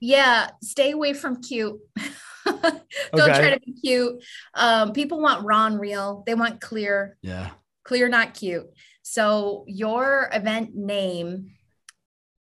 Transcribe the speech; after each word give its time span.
Yeah, 0.00 0.50
stay 0.62 0.92
away 0.92 1.12
from 1.12 1.42
cute. 1.42 1.78
Don't 2.46 2.82
okay. 3.12 3.38
try 3.38 3.54
to 3.54 3.60
be 3.60 3.72
cute. 3.72 4.22
Um, 4.54 4.92
people 4.92 5.20
want 5.20 5.44
raw 5.44 5.66
and 5.66 5.78
real. 5.78 6.22
They 6.26 6.34
want 6.34 6.60
clear. 6.60 7.16
Yeah. 7.22 7.50
Clear, 7.84 8.08
not 8.08 8.34
cute. 8.34 8.66
So 9.02 9.64
your 9.66 10.28
event 10.32 10.74
name 10.74 11.52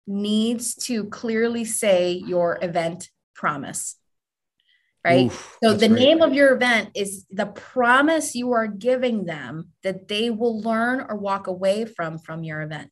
needs 0.06 0.74
to 0.74 1.04
clearly 1.04 1.64
say 1.64 2.12
your 2.12 2.58
event 2.62 3.10
promise. 3.34 3.96
Right. 5.04 5.26
Oof, 5.26 5.56
so 5.62 5.74
the 5.74 5.88
great. 5.88 6.00
name 6.00 6.20
of 6.20 6.34
your 6.34 6.54
event 6.54 6.90
is 6.94 7.26
the 7.30 7.46
promise 7.46 8.34
you 8.34 8.52
are 8.52 8.66
giving 8.66 9.24
them 9.24 9.70
that 9.84 10.08
they 10.08 10.30
will 10.30 10.60
learn 10.60 11.04
or 11.08 11.16
walk 11.16 11.46
away 11.46 11.84
from 11.84 12.18
from 12.18 12.42
your 12.42 12.62
event. 12.62 12.90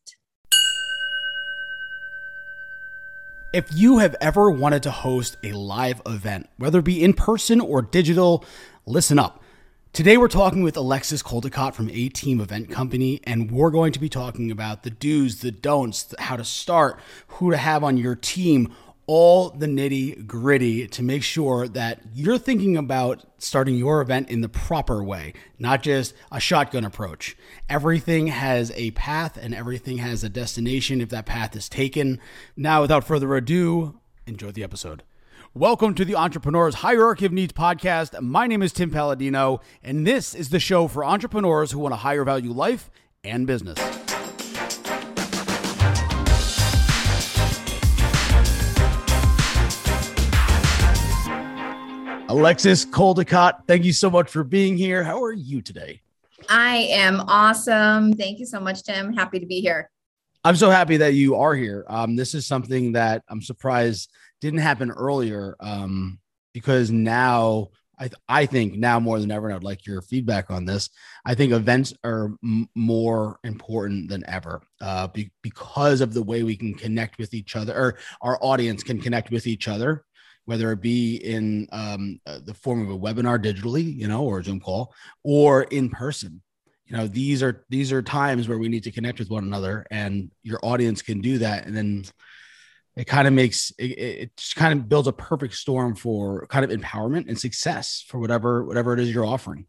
If 3.54 3.72
you 3.72 3.98
have 3.98 4.16
ever 4.20 4.50
wanted 4.50 4.82
to 4.82 4.90
host 4.90 5.36
a 5.44 5.52
live 5.52 6.02
event, 6.06 6.48
whether 6.56 6.80
it 6.80 6.84
be 6.84 7.04
in 7.04 7.12
person 7.12 7.60
or 7.60 7.82
digital, 7.82 8.44
listen 8.84 9.16
up. 9.16 9.44
Today, 9.92 10.16
we're 10.16 10.26
talking 10.26 10.64
with 10.64 10.76
Alexis 10.76 11.22
Caldicott 11.22 11.72
from 11.72 11.88
A 11.90 12.08
Team 12.08 12.40
Event 12.40 12.68
Company, 12.68 13.20
and 13.22 13.52
we're 13.52 13.70
going 13.70 13.92
to 13.92 14.00
be 14.00 14.08
talking 14.08 14.50
about 14.50 14.82
the 14.82 14.90
do's, 14.90 15.40
the 15.40 15.52
don'ts, 15.52 16.12
how 16.18 16.34
to 16.34 16.42
start, 16.42 16.98
who 17.28 17.52
to 17.52 17.56
have 17.56 17.84
on 17.84 17.96
your 17.96 18.16
team, 18.16 18.74
all 19.06 19.50
the 19.50 19.66
nitty 19.66 20.26
gritty 20.26 20.86
to 20.88 21.02
make 21.02 21.22
sure 21.22 21.68
that 21.68 22.00
you're 22.14 22.38
thinking 22.38 22.76
about 22.76 23.24
starting 23.38 23.74
your 23.74 24.00
event 24.00 24.30
in 24.30 24.40
the 24.40 24.48
proper 24.48 25.02
way, 25.02 25.34
not 25.58 25.82
just 25.82 26.14
a 26.32 26.40
shotgun 26.40 26.84
approach. 26.84 27.36
Everything 27.68 28.28
has 28.28 28.70
a 28.72 28.92
path 28.92 29.36
and 29.36 29.54
everything 29.54 29.98
has 29.98 30.24
a 30.24 30.28
destination 30.28 31.00
if 31.00 31.10
that 31.10 31.26
path 31.26 31.54
is 31.54 31.68
taken. 31.68 32.18
Now, 32.56 32.80
without 32.80 33.04
further 33.04 33.34
ado, 33.34 34.00
enjoy 34.26 34.52
the 34.52 34.64
episode. 34.64 35.02
Welcome 35.52 35.94
to 35.94 36.04
the 36.04 36.16
Entrepreneur's 36.16 36.76
Hierarchy 36.76 37.26
of 37.26 37.32
Needs 37.32 37.52
podcast. 37.52 38.20
My 38.20 38.46
name 38.46 38.62
is 38.62 38.72
Tim 38.72 38.90
Palladino, 38.90 39.60
and 39.82 40.06
this 40.06 40.34
is 40.34 40.48
the 40.48 40.58
show 40.58 40.88
for 40.88 41.04
entrepreneurs 41.04 41.70
who 41.70 41.78
want 41.78 41.94
a 41.94 41.98
higher 41.98 42.24
value 42.24 42.50
life 42.50 42.90
and 43.22 43.46
business. 43.46 43.78
Alexis 52.34 52.84
Caldicott, 52.84 53.64
thank 53.68 53.84
you 53.84 53.92
so 53.92 54.10
much 54.10 54.28
for 54.28 54.42
being 54.42 54.76
here. 54.76 55.04
How 55.04 55.22
are 55.22 55.32
you 55.32 55.62
today? 55.62 56.02
I 56.48 56.78
am 56.90 57.20
awesome. 57.28 58.12
Thank 58.12 58.40
you 58.40 58.44
so 58.44 58.58
much, 58.58 58.82
Tim. 58.82 59.12
Happy 59.12 59.38
to 59.38 59.46
be 59.46 59.60
here. 59.60 59.88
I'm 60.42 60.56
so 60.56 60.68
happy 60.68 60.96
that 60.96 61.14
you 61.14 61.36
are 61.36 61.54
here. 61.54 61.84
Um, 61.88 62.16
this 62.16 62.34
is 62.34 62.44
something 62.44 62.90
that 62.92 63.22
I'm 63.28 63.40
surprised 63.40 64.10
didn't 64.40 64.58
happen 64.58 64.90
earlier 64.90 65.54
um, 65.60 66.18
because 66.52 66.90
now 66.90 67.68
I, 68.00 68.08
th- 68.08 68.20
I 68.28 68.46
think 68.46 68.74
now 68.74 68.98
more 68.98 69.20
than 69.20 69.30
ever, 69.30 69.46
and 69.46 69.54
I'd 69.54 69.62
like 69.62 69.86
your 69.86 70.02
feedback 70.02 70.50
on 70.50 70.64
this. 70.64 70.90
I 71.24 71.36
think 71.36 71.52
events 71.52 71.94
are 72.02 72.32
m- 72.42 72.68
more 72.74 73.38
important 73.44 74.08
than 74.08 74.28
ever 74.28 74.60
uh, 74.80 75.06
be- 75.06 75.30
because 75.42 76.00
of 76.00 76.12
the 76.12 76.22
way 76.22 76.42
we 76.42 76.56
can 76.56 76.74
connect 76.74 77.16
with 77.16 77.32
each 77.32 77.54
other, 77.54 77.72
or 77.78 77.96
our 78.22 78.38
audience 78.42 78.82
can 78.82 79.00
connect 79.00 79.30
with 79.30 79.46
each 79.46 79.68
other, 79.68 80.04
whether 80.44 80.70
it 80.72 80.80
be 80.80 81.16
in 81.16 81.68
um, 81.72 82.20
uh, 82.26 82.40
the 82.44 82.54
form 82.54 82.82
of 82.82 82.90
a 82.90 82.98
webinar 82.98 83.42
digitally, 83.42 83.94
you 83.94 84.08
know, 84.08 84.24
or 84.24 84.40
a 84.40 84.44
Zoom 84.44 84.60
call, 84.60 84.94
or 85.22 85.62
in 85.64 85.90
person. 85.90 86.42
You 86.86 86.96
know, 86.96 87.06
these 87.06 87.42
are 87.42 87.64
these 87.70 87.92
are 87.92 88.02
times 88.02 88.48
where 88.48 88.58
we 88.58 88.68
need 88.68 88.84
to 88.84 88.92
connect 88.92 89.18
with 89.18 89.30
one 89.30 89.44
another, 89.44 89.86
and 89.90 90.30
your 90.42 90.60
audience 90.62 91.02
can 91.02 91.20
do 91.20 91.38
that, 91.38 91.66
and 91.66 91.76
then 91.76 92.04
it 92.96 93.06
kind 93.06 93.26
of 93.26 93.34
makes 93.34 93.72
it, 93.78 93.84
it 93.84 94.36
just 94.36 94.56
kind 94.56 94.78
of 94.78 94.88
builds 94.88 95.08
a 95.08 95.12
perfect 95.12 95.54
storm 95.54 95.94
for 95.94 96.46
kind 96.46 96.64
of 96.64 96.78
empowerment 96.78 97.28
and 97.28 97.38
success 97.38 98.04
for 98.06 98.18
whatever 98.18 98.64
whatever 98.64 98.92
it 98.92 99.00
is 99.00 99.12
you're 99.12 99.24
offering 99.24 99.66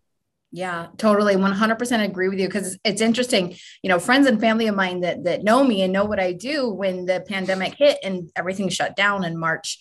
yeah, 0.56 0.88
totally. 0.96 1.36
100% 1.36 2.06
agree 2.06 2.30
with 2.30 2.40
you 2.40 2.48
because 2.48 2.80
it's 2.86 3.02
interesting. 3.02 3.58
You 3.84 3.90
know, 3.90 4.00
friends 4.00 4.26
and 4.26 4.40
family 4.40 4.68
of 4.68 4.76
mine 4.76 5.02
that 5.02 5.26
that 5.26 5.44
know 5.44 5.66
me 5.66 5.82
and 5.82 5.92
know 5.92 6.06
what 6.06 6.18
I 6.18 6.32
do 6.32 6.70
when 6.70 7.06
the 7.06 7.26
pandemic 7.28 7.76
hit 7.76 7.98
and 8.02 8.32
everything 8.38 8.70
shut 8.70 8.96
down 8.96 9.26
in 9.26 9.38
March. 9.38 9.78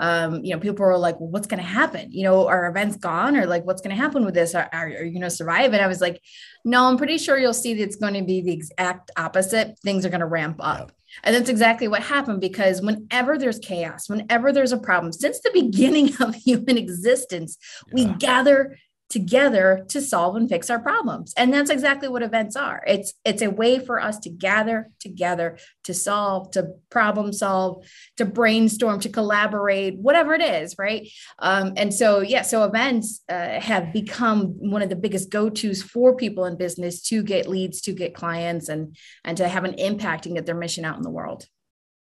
Um, 0.00 0.44
you 0.44 0.52
know, 0.52 0.58
people 0.58 0.84
were 0.84 0.98
like, 0.98 1.20
well, 1.20 1.30
what's 1.30 1.46
going 1.46 1.62
to 1.62 1.68
happen? 1.68 2.10
You 2.10 2.24
know, 2.24 2.48
are 2.48 2.66
events 2.66 2.96
gone 2.96 3.36
or 3.36 3.46
like, 3.46 3.64
what's 3.64 3.80
going 3.80 3.94
to 3.94 4.02
happen 4.02 4.24
with 4.24 4.34
this? 4.34 4.56
Are, 4.56 4.68
are, 4.72 4.86
are 4.86 5.04
you 5.04 5.12
going 5.12 5.20
to 5.20 5.30
survive? 5.30 5.72
And 5.72 5.80
I 5.80 5.86
was 5.86 6.00
like, 6.00 6.20
no, 6.64 6.86
I'm 6.86 6.96
pretty 6.96 7.18
sure 7.18 7.38
you'll 7.38 7.54
see 7.54 7.74
that 7.74 7.82
it's 7.84 7.94
going 7.94 8.14
to 8.14 8.24
be 8.24 8.40
the 8.40 8.52
exact 8.52 9.12
opposite. 9.16 9.78
Things 9.84 10.04
are 10.04 10.10
going 10.10 10.18
to 10.18 10.26
ramp 10.26 10.56
up. 10.58 10.90
And 11.22 11.34
that's 11.34 11.48
exactly 11.48 11.88
what 11.88 12.02
happened 12.02 12.40
because 12.40 12.82
whenever 12.82 13.38
there's 13.38 13.58
chaos, 13.58 14.08
whenever 14.08 14.52
there's 14.52 14.72
a 14.72 14.78
problem, 14.78 15.12
since 15.12 15.40
the 15.40 15.50
beginning 15.52 16.10
of 16.20 16.34
human 16.34 16.76
existence, 16.76 17.58
yeah. 17.86 17.94
we 17.94 18.18
gather 18.18 18.76
together 19.08 19.84
to 19.88 20.00
solve 20.00 20.34
and 20.34 20.48
fix 20.48 20.68
our 20.68 20.80
problems. 20.80 21.32
And 21.36 21.52
that's 21.52 21.70
exactly 21.70 22.08
what 22.08 22.22
events 22.22 22.56
are. 22.56 22.82
It's 22.86 23.14
it's 23.24 23.42
a 23.42 23.50
way 23.50 23.78
for 23.78 24.00
us 24.00 24.18
to 24.20 24.30
gather 24.30 24.90
together 24.98 25.58
to 25.84 25.94
solve 25.94 26.50
to 26.52 26.70
problem 26.90 27.32
solve 27.32 27.86
to 28.16 28.24
brainstorm 28.24 28.98
to 29.00 29.08
collaborate 29.08 29.96
whatever 29.96 30.34
it 30.34 30.42
is 30.42 30.74
right? 30.78 31.08
Um, 31.38 31.74
and 31.76 31.94
so 31.94 32.20
yeah 32.20 32.42
so 32.42 32.64
events 32.64 33.22
uh, 33.28 33.60
have 33.60 33.92
become 33.92 34.46
one 34.58 34.82
of 34.82 34.88
the 34.88 34.96
biggest 34.96 35.30
go-to's 35.30 35.82
for 35.82 36.16
people 36.16 36.44
in 36.44 36.56
business 36.56 37.00
to 37.02 37.22
get 37.22 37.48
leads 37.48 37.80
to 37.82 37.92
get 37.92 38.14
clients 38.14 38.68
and 38.68 38.96
and 39.24 39.36
to 39.36 39.48
have 39.48 39.64
an 39.64 39.74
impact 39.74 40.26
and 40.26 40.34
get 40.34 40.46
their 40.46 40.56
mission 40.56 40.84
out 40.84 40.96
in 40.96 41.02
the 41.02 41.10
world. 41.10 41.46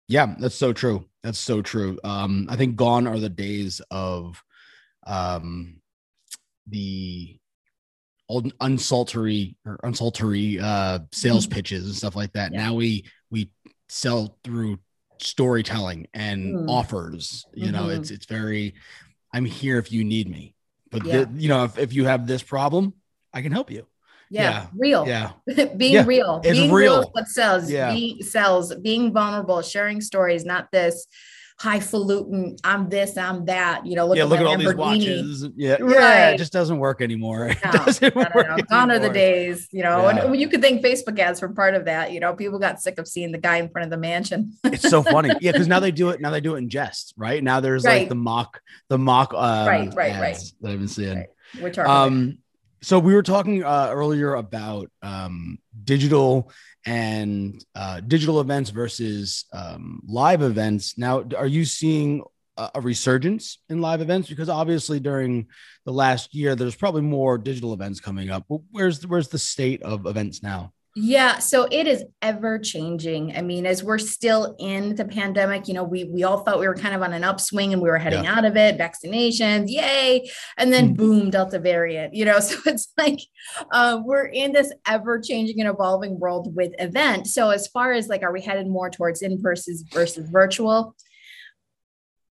Yeah 0.07 0.35
that's 0.39 0.55
so 0.55 0.71
true. 0.71 1.05
That's 1.21 1.39
so 1.39 1.61
true. 1.61 1.99
Um, 2.05 2.47
i 2.49 2.55
think 2.55 2.77
gone 2.77 3.07
are 3.07 3.19
the 3.19 3.29
days 3.29 3.81
of 3.91 4.41
um 5.05 5.81
the 6.69 7.37
old 8.29 8.53
unsaltery 8.59 9.55
or 9.65 9.79
unsaltery 9.83 10.59
uh, 10.61 10.99
sales 11.11 11.45
mm-hmm. 11.45 11.55
pitches 11.55 11.85
and 11.85 11.95
stuff 11.95 12.15
like 12.15 12.33
that. 12.33 12.51
Yeah. 12.51 12.65
Now 12.65 12.73
we 12.75 13.05
we 13.29 13.51
sell 13.89 14.37
through 14.43 14.79
storytelling 15.19 16.07
and 16.13 16.55
mm. 16.55 16.69
offers. 16.69 17.45
You 17.53 17.67
mm-hmm. 17.67 17.75
know, 17.75 17.89
it's 17.89 18.11
it's 18.11 18.25
very 18.25 18.75
I'm 19.33 19.45
here 19.45 19.77
if 19.77 19.91
you 19.91 20.03
need 20.03 20.29
me. 20.29 20.55
But 20.89 21.05
yeah. 21.05 21.25
the, 21.25 21.41
you 21.41 21.49
know, 21.49 21.65
if, 21.65 21.77
if 21.77 21.93
you 21.93 22.05
have 22.05 22.27
this 22.27 22.41
problem, 22.41 22.93
I 23.33 23.41
can 23.41 23.51
help 23.51 23.71
you. 23.71 23.85
Yeah, 24.29 24.41
yeah. 24.41 24.67
real. 24.75 25.07
Yeah, 25.07 25.31
being 25.77 26.05
real. 26.05 26.41
It's 26.43 26.57
being 26.57 26.71
real. 26.71 26.99
real 26.99 27.09
what 27.11 27.27
sells. 27.27 27.71
Yeah, 27.71 27.93
Be, 27.93 28.21
sells. 28.21 28.75
Being 28.75 29.13
vulnerable, 29.13 29.61
sharing 29.61 30.01
stories, 30.01 30.43
not 30.43 30.71
this 30.71 31.07
highfalutin, 31.59 32.55
I'm 32.63 32.87
this, 32.87 33.17
I'm 33.17 33.45
that, 33.45 33.85
you 33.85 33.95
know, 33.95 34.07
look 34.07 34.17
yeah, 34.17 34.23
at 34.23 34.29
look 34.29 34.39
at 34.39 34.45
all 34.45 34.57
these 34.57 34.75
watches. 34.75 35.47
Yeah. 35.55 35.77
Right. 35.79 35.91
Yeah. 35.91 36.29
It 36.29 36.37
just 36.37 36.53
doesn't 36.53 36.77
work 36.77 37.01
anymore. 37.01 37.51
No, 37.67 37.71
doesn't 37.71 38.15
no, 38.15 38.23
no, 38.33 38.41
no. 38.41 38.57
Gone 38.69 38.91
are 38.91 38.99
the 38.99 39.09
days, 39.09 39.67
you 39.71 39.83
know, 39.83 40.09
yeah. 40.09 40.25
and 40.25 40.39
you 40.39 40.47
could 40.47 40.61
think 40.61 40.81
Facebook 40.81 41.19
ads 41.19 41.41
were 41.41 41.49
part 41.49 41.73
of 41.73 41.85
that. 41.85 42.11
You 42.13 42.19
know, 42.19 42.33
people 42.33 42.59
got 42.59 42.79
sick 42.79 42.97
of 42.97 43.07
seeing 43.07 43.31
the 43.31 43.37
guy 43.37 43.57
in 43.57 43.69
front 43.69 43.85
of 43.85 43.89
the 43.89 43.97
mansion. 43.97 44.53
it's 44.63 44.87
so 44.87 45.03
funny. 45.03 45.31
Yeah. 45.41 45.51
Cause 45.51 45.67
now 45.67 45.79
they 45.79 45.91
do 45.91 46.09
it. 46.09 46.21
Now 46.21 46.29
they 46.29 46.39
do 46.39 46.55
it 46.55 46.59
in 46.59 46.69
jest, 46.69 47.13
right? 47.17 47.43
Now 47.43 47.59
there's 47.59 47.83
right. 47.83 48.01
like 48.01 48.09
the 48.09 48.15
mock, 48.15 48.61
the 48.89 48.97
mock, 48.97 49.33
um, 49.33 49.67
right, 49.67 49.93
right, 49.95 50.19
right. 50.21 50.37
That 50.61 50.71
I've 50.71 50.79
been 50.79 50.87
seeing. 50.87 51.17
Right. 51.17 51.27
Which 51.59 51.77
are, 51.77 51.87
um, 51.87 52.37
so 52.81 52.99
we 52.99 53.13
were 53.13 53.23
talking 53.23 53.63
uh, 53.63 53.89
earlier 53.91 54.35
about 54.35 54.89
um, 55.01 55.57
digital 55.83 56.51
and 56.87 57.63
uh, 57.75 57.99
digital 57.99 58.39
events 58.39 58.69
versus 58.69 59.45
um, 59.51 60.01
live 60.07 60.41
events. 60.41 60.97
Now, 60.97 61.25
are 61.37 61.45
you 61.45 61.65
seeing 61.65 62.23
a, 62.55 62.79
resurgence 62.81 63.59
in 63.67 63.81
live 63.81 63.99
events? 63.99 64.29
Because 64.29 64.47
obviously, 64.47 65.01
during 65.01 65.47
the 65.85 65.91
last 65.91 66.33
year, 66.33 66.55
there's 66.55 66.75
probably 66.75 67.01
more 67.01 67.37
digital 67.37 67.73
events 67.73 67.99
coming 67.99 68.29
up. 68.29 68.45
Where's 68.71 69.05
where's 69.05 69.27
the 69.27 69.37
state 69.37 69.83
of 69.83 70.05
events 70.05 70.41
now? 70.41 70.71
Yeah, 70.99 71.37
so 71.37 71.67
it 71.69 71.85
is 71.85 72.03
ever 72.23 72.57
changing. 72.57 73.37
I 73.37 73.43
mean, 73.43 73.67
as 73.67 73.83
we're 73.83 73.99
still 73.99 74.55
in 74.57 74.95
the 74.95 75.05
pandemic, 75.05 75.67
you 75.67 75.75
know, 75.75 75.83
we 75.83 76.05
we 76.05 76.23
all 76.23 76.39
thought 76.39 76.59
we 76.59 76.67
were 76.67 76.73
kind 76.73 76.95
of 76.95 77.03
on 77.03 77.13
an 77.13 77.23
upswing 77.23 77.71
and 77.71 77.83
we 77.83 77.87
were 77.87 77.99
heading 77.99 78.23
yeah. 78.23 78.33
out 78.33 78.45
of 78.45 78.57
it, 78.57 78.79
vaccinations, 78.79 79.65
yay, 79.67 80.27
and 80.57 80.73
then 80.73 80.85
mm-hmm. 80.85 80.95
boom, 80.95 81.29
Delta 81.29 81.59
variant. 81.59 82.15
You 82.15 82.25
know, 82.25 82.39
so 82.47 82.57
it's 82.65 82.91
like 82.97 83.19
uh, 83.71 84.01
we're 84.03 84.25
in 84.25 84.53
this 84.53 84.73
ever 84.87 85.19
changing 85.19 85.59
and 85.61 85.69
evolving 85.69 86.19
world 86.19 86.55
with 86.55 86.73
events. 86.79 87.31
So 87.31 87.51
as 87.51 87.67
far 87.67 87.91
as 87.93 88.07
like, 88.07 88.23
are 88.23 88.33
we 88.33 88.41
headed 88.41 88.65
more 88.65 88.89
towards 88.89 89.21
in 89.21 89.39
person 89.39 89.77
versus 89.93 90.27
virtual? 90.31 90.95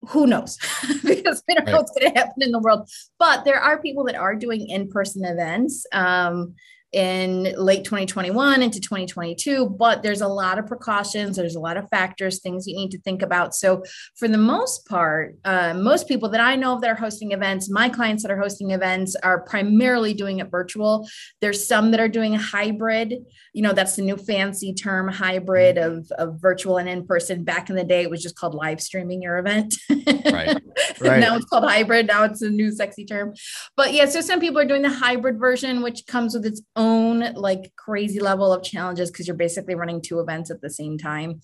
who 0.08 0.26
knows 0.26 0.56
because 1.04 1.42
we 1.46 1.54
don't 1.54 1.66
know 1.66 1.76
what's 1.76 1.92
going 1.92 2.10
to 2.10 2.18
happen 2.18 2.42
in 2.42 2.52
the 2.52 2.58
world 2.58 2.88
but 3.18 3.44
there 3.44 3.60
are 3.60 3.82
people 3.82 4.02
that 4.02 4.14
are 4.14 4.34
doing 4.34 4.66
in-person 4.70 5.26
events 5.26 5.84
um, 5.92 6.54
in 6.92 7.54
late 7.56 7.84
2021 7.84 8.62
into 8.62 8.80
2022 8.80 9.68
but 9.78 10.02
there's 10.02 10.22
a 10.22 10.26
lot 10.26 10.58
of 10.58 10.66
precautions 10.66 11.36
there's 11.36 11.54
a 11.54 11.60
lot 11.60 11.76
of 11.76 11.88
factors 11.88 12.40
things 12.40 12.66
you 12.66 12.74
need 12.74 12.90
to 12.90 13.00
think 13.00 13.22
about. 13.22 13.54
So 13.54 13.84
for 14.16 14.26
the 14.26 14.38
most 14.38 14.86
part 14.86 15.36
uh, 15.44 15.74
most 15.74 16.08
people 16.08 16.28
that 16.30 16.40
i 16.40 16.56
know 16.56 16.74
of 16.74 16.80
that 16.80 16.90
are 16.90 16.94
hosting 16.94 17.32
events 17.32 17.70
my 17.70 17.88
clients 17.88 18.22
that 18.22 18.32
are 18.32 18.40
hosting 18.40 18.72
events 18.72 19.14
are 19.16 19.40
primarily 19.42 20.14
doing 20.14 20.38
it 20.38 20.50
virtual. 20.50 21.08
There's 21.40 21.66
some 21.66 21.90
that 21.92 22.00
are 22.00 22.08
doing 22.08 22.34
a 22.34 22.38
hybrid 22.38 23.14
you 23.52 23.62
know 23.62 23.72
that's 23.72 23.96
the 23.96 24.02
new 24.02 24.16
fancy 24.16 24.74
term 24.74 25.08
hybrid 25.08 25.78
of, 25.78 26.10
of 26.12 26.40
virtual 26.40 26.78
and 26.78 26.88
in 26.88 27.06
person 27.06 27.44
back 27.44 27.70
in 27.70 27.76
the 27.76 27.84
day 27.84 28.02
it 28.02 28.10
was 28.10 28.22
just 28.22 28.36
called 28.36 28.54
live 28.54 28.80
streaming 28.80 29.22
your 29.22 29.38
event. 29.38 29.76
Right. 29.88 30.56
Right. 31.00 31.20
Now 31.20 31.36
it's 31.36 31.46
called 31.46 31.64
hybrid. 31.64 32.08
Now 32.08 32.24
it's 32.24 32.42
a 32.42 32.50
new 32.50 32.70
sexy 32.70 33.06
term. 33.06 33.32
But 33.76 33.94
yeah 33.94 34.04
so 34.04 34.20
some 34.20 34.40
people 34.40 34.58
are 34.58 34.66
doing 34.66 34.82
the 34.82 34.90
hybrid 34.90 35.38
version 35.38 35.82
which 35.82 36.06
comes 36.06 36.34
with 36.34 36.44
its 36.44 36.60
own 36.80 37.34
like 37.34 37.72
crazy 37.76 38.20
level 38.20 38.52
of 38.52 38.62
challenges 38.62 39.10
because 39.10 39.26
you're 39.26 39.36
basically 39.36 39.74
running 39.74 40.00
two 40.00 40.18
events 40.18 40.50
at 40.50 40.62
the 40.62 40.70
same 40.70 40.96
time. 40.96 41.42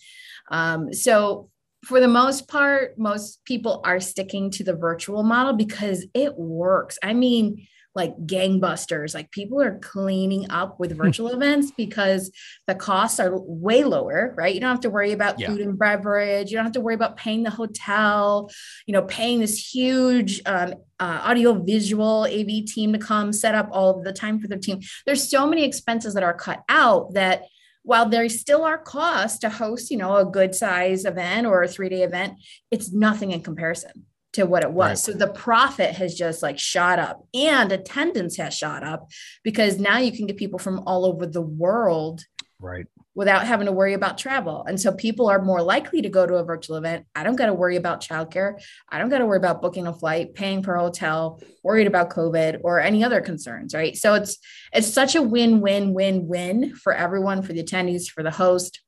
Um, 0.50 0.94
so 0.94 1.50
for 1.84 2.00
the 2.00 2.08
most 2.08 2.48
part, 2.48 2.98
most 2.98 3.44
people 3.44 3.82
are 3.84 4.00
sticking 4.00 4.50
to 4.52 4.64
the 4.64 4.74
virtual 4.74 5.22
model 5.22 5.52
because 5.52 6.06
it 6.14 6.36
works. 6.38 6.98
I 7.02 7.12
mean, 7.12 7.66
like 7.96 8.14
gangbusters. 8.26 9.14
Like 9.14 9.30
people 9.30 9.60
are 9.60 9.78
cleaning 9.78 10.50
up 10.50 10.78
with 10.78 10.96
virtual 10.96 11.28
events 11.32 11.72
because 11.76 12.30
the 12.66 12.74
costs 12.74 13.18
are 13.18 13.36
way 13.40 13.84
lower, 13.84 14.34
right? 14.36 14.54
You 14.54 14.60
don't 14.60 14.70
have 14.70 14.80
to 14.80 14.90
worry 14.90 15.12
about 15.12 15.40
yeah. 15.40 15.48
food 15.48 15.62
and 15.62 15.78
beverage. 15.78 16.50
You 16.50 16.58
don't 16.58 16.66
have 16.66 16.74
to 16.74 16.80
worry 16.80 16.94
about 16.94 17.16
paying 17.16 17.42
the 17.42 17.50
hotel, 17.50 18.50
you 18.86 18.92
know, 18.92 19.02
paying 19.02 19.40
this 19.40 19.74
huge 19.74 20.42
um, 20.44 20.74
uh, 21.00 21.20
audio 21.24 21.54
visual 21.54 22.26
AV 22.30 22.66
team 22.66 22.92
to 22.92 22.98
come 22.98 23.32
set 23.32 23.54
up 23.54 23.70
all 23.72 24.02
the 24.02 24.12
time 24.12 24.38
for 24.38 24.46
their 24.46 24.58
team. 24.58 24.80
There's 25.06 25.28
so 25.28 25.46
many 25.46 25.64
expenses 25.64 26.12
that 26.14 26.22
are 26.22 26.34
cut 26.34 26.62
out 26.68 27.14
that 27.14 27.44
while 27.82 28.08
there 28.08 28.28
still 28.28 28.64
are 28.64 28.78
costs 28.78 29.38
to 29.38 29.48
host, 29.48 29.90
you 29.90 29.96
know, 29.96 30.16
a 30.16 30.24
good 30.24 30.54
size 30.54 31.06
event 31.06 31.46
or 31.46 31.62
a 31.62 31.68
three 31.68 31.88
day 31.88 32.02
event, 32.02 32.34
it's 32.70 32.92
nothing 32.92 33.30
in 33.30 33.40
comparison 33.40 34.04
to 34.36 34.46
what 34.46 34.62
it 34.62 34.70
was. 34.70 34.88
Right. 34.88 34.98
So 34.98 35.12
the 35.12 35.32
profit 35.32 35.94
has 35.96 36.14
just 36.14 36.42
like 36.42 36.58
shot 36.58 36.98
up 36.98 37.26
and 37.34 37.72
attendance 37.72 38.36
has 38.36 38.54
shot 38.54 38.82
up 38.82 39.10
because 39.42 39.78
now 39.78 39.98
you 39.98 40.12
can 40.12 40.26
get 40.26 40.36
people 40.36 40.58
from 40.58 40.80
all 40.86 41.04
over 41.04 41.26
the 41.26 41.42
world. 41.42 42.22
Right. 42.58 42.86
Without 43.14 43.46
having 43.46 43.64
to 43.64 43.72
worry 43.72 43.94
about 43.94 44.18
travel. 44.18 44.64
And 44.68 44.78
so 44.78 44.92
people 44.92 45.28
are 45.28 45.42
more 45.42 45.62
likely 45.62 46.02
to 46.02 46.10
go 46.10 46.26
to 46.26 46.34
a 46.34 46.44
virtual 46.44 46.76
event. 46.76 47.06
I 47.14 47.22
don't 47.22 47.36
got 47.36 47.46
to 47.46 47.54
worry 47.54 47.76
about 47.76 48.02
childcare. 48.02 48.62
I 48.90 48.98
don't 48.98 49.08
got 49.08 49.18
to 49.18 49.26
worry 49.26 49.38
about 49.38 49.62
booking 49.62 49.86
a 49.86 49.94
flight, 49.94 50.34
paying 50.34 50.62
for 50.62 50.74
a 50.74 50.80
hotel, 50.80 51.40
worried 51.62 51.86
about 51.86 52.10
COVID 52.10 52.60
or 52.62 52.78
any 52.78 53.02
other 53.02 53.22
concerns. 53.22 53.74
Right. 53.74 53.96
So 53.96 54.14
it's 54.14 54.36
it's 54.72 54.92
such 54.92 55.14
a 55.14 55.22
win-win-win-win 55.22 56.76
for 56.76 56.92
everyone, 56.92 57.40
for 57.40 57.54
the 57.54 57.62
attendees, 57.62 58.06
for 58.06 58.22
the 58.22 58.30
host, 58.30 58.82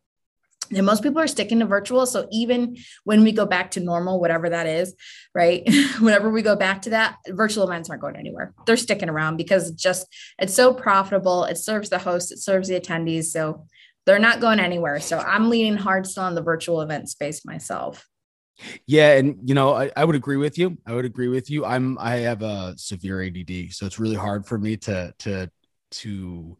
and 0.75 0.85
most 0.85 1.03
people 1.03 1.21
are 1.21 1.27
sticking 1.27 1.61
to 1.61 1.67
virtual. 1.67 2.07
So 2.07 2.27
even 2.31 2.77
when 3.05 3.23
we 3.23 3.33
go 3.33 3.47
back 3.47 3.71
to 3.73 3.81
normal, 3.81 4.21
whatever 4.21 4.51
that 4.51 4.67
is, 4.67 4.95
right? 5.35 5.63
Whenever 6.01 6.31
we 6.31 6.43
go 6.43 6.57
back 6.57 6.83
to 6.83 6.91
that, 6.91 7.17
virtual 7.29 7.65
events 7.65 7.89
aren't 7.91 8.03
going 8.03 8.17
anywhere. 8.17 8.55
They're 8.67 8.77
sticking 8.77 9.09
around 9.09 9.37
because 9.37 9.71
just 9.73 10.07
it's 10.39 10.55
so 10.55 10.75
profitable. 10.75 11.45
It 11.45 11.57
serves 11.57 11.89
the 11.89 11.99
host, 11.99 12.33
it 12.33 12.39
serves 12.39 12.69
the 12.69 12.81
attendees. 12.81 13.25
So 13.25 13.67
they're 14.07 14.19
not 14.19 14.41
going 14.41 14.61
anywhere. 14.61 15.01
So 15.01 15.19
I'm 15.19 15.51
leaning 15.51 15.77
hard 15.77 16.07
still 16.07 16.25
on 16.25 16.35
the 16.35 16.43
virtual 16.43 16.81
event 16.81 17.09
space 17.09 17.45
myself. 17.45 18.07
Yeah, 18.87 19.13
and 19.13 19.39
you 19.49 19.55
know, 19.55 19.75
I, 19.75 19.91
I 19.97 20.05
would 20.05 20.17
agree 20.17 20.37
with 20.37 20.59
you. 20.59 20.79
I 20.85 20.95
would 20.95 21.05
agree 21.05 21.29
with 21.29 21.49
you. 21.49 21.65
I'm 21.65 21.97
I 21.99 22.17
have 22.17 22.43
a 22.43 22.75
severe 22.77 23.23
ADD, 23.23 23.71
so 23.71 23.87
it's 23.87 24.01
really 24.01 24.17
hard 24.17 24.47
for 24.47 24.59
me 24.59 24.77
to 24.79 25.15
to 25.21 25.51
to 25.91 26.57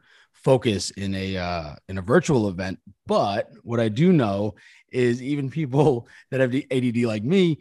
focus 0.49 0.91
in 0.93 1.15
a 1.15 1.37
uh, 1.37 1.75
in 1.91 1.99
a 1.99 2.03
virtual 2.03 2.49
event. 2.49 2.79
But 3.07 3.51
what 3.65 3.81
I 3.81 3.91
do 3.91 4.15
know 4.15 4.55
is 4.91 5.23
even 5.23 5.51
people 5.51 6.09
that 6.31 6.41
have 6.41 6.51
the 6.51 6.67
ADD 6.71 7.07
like 7.07 7.23
me 7.23 7.59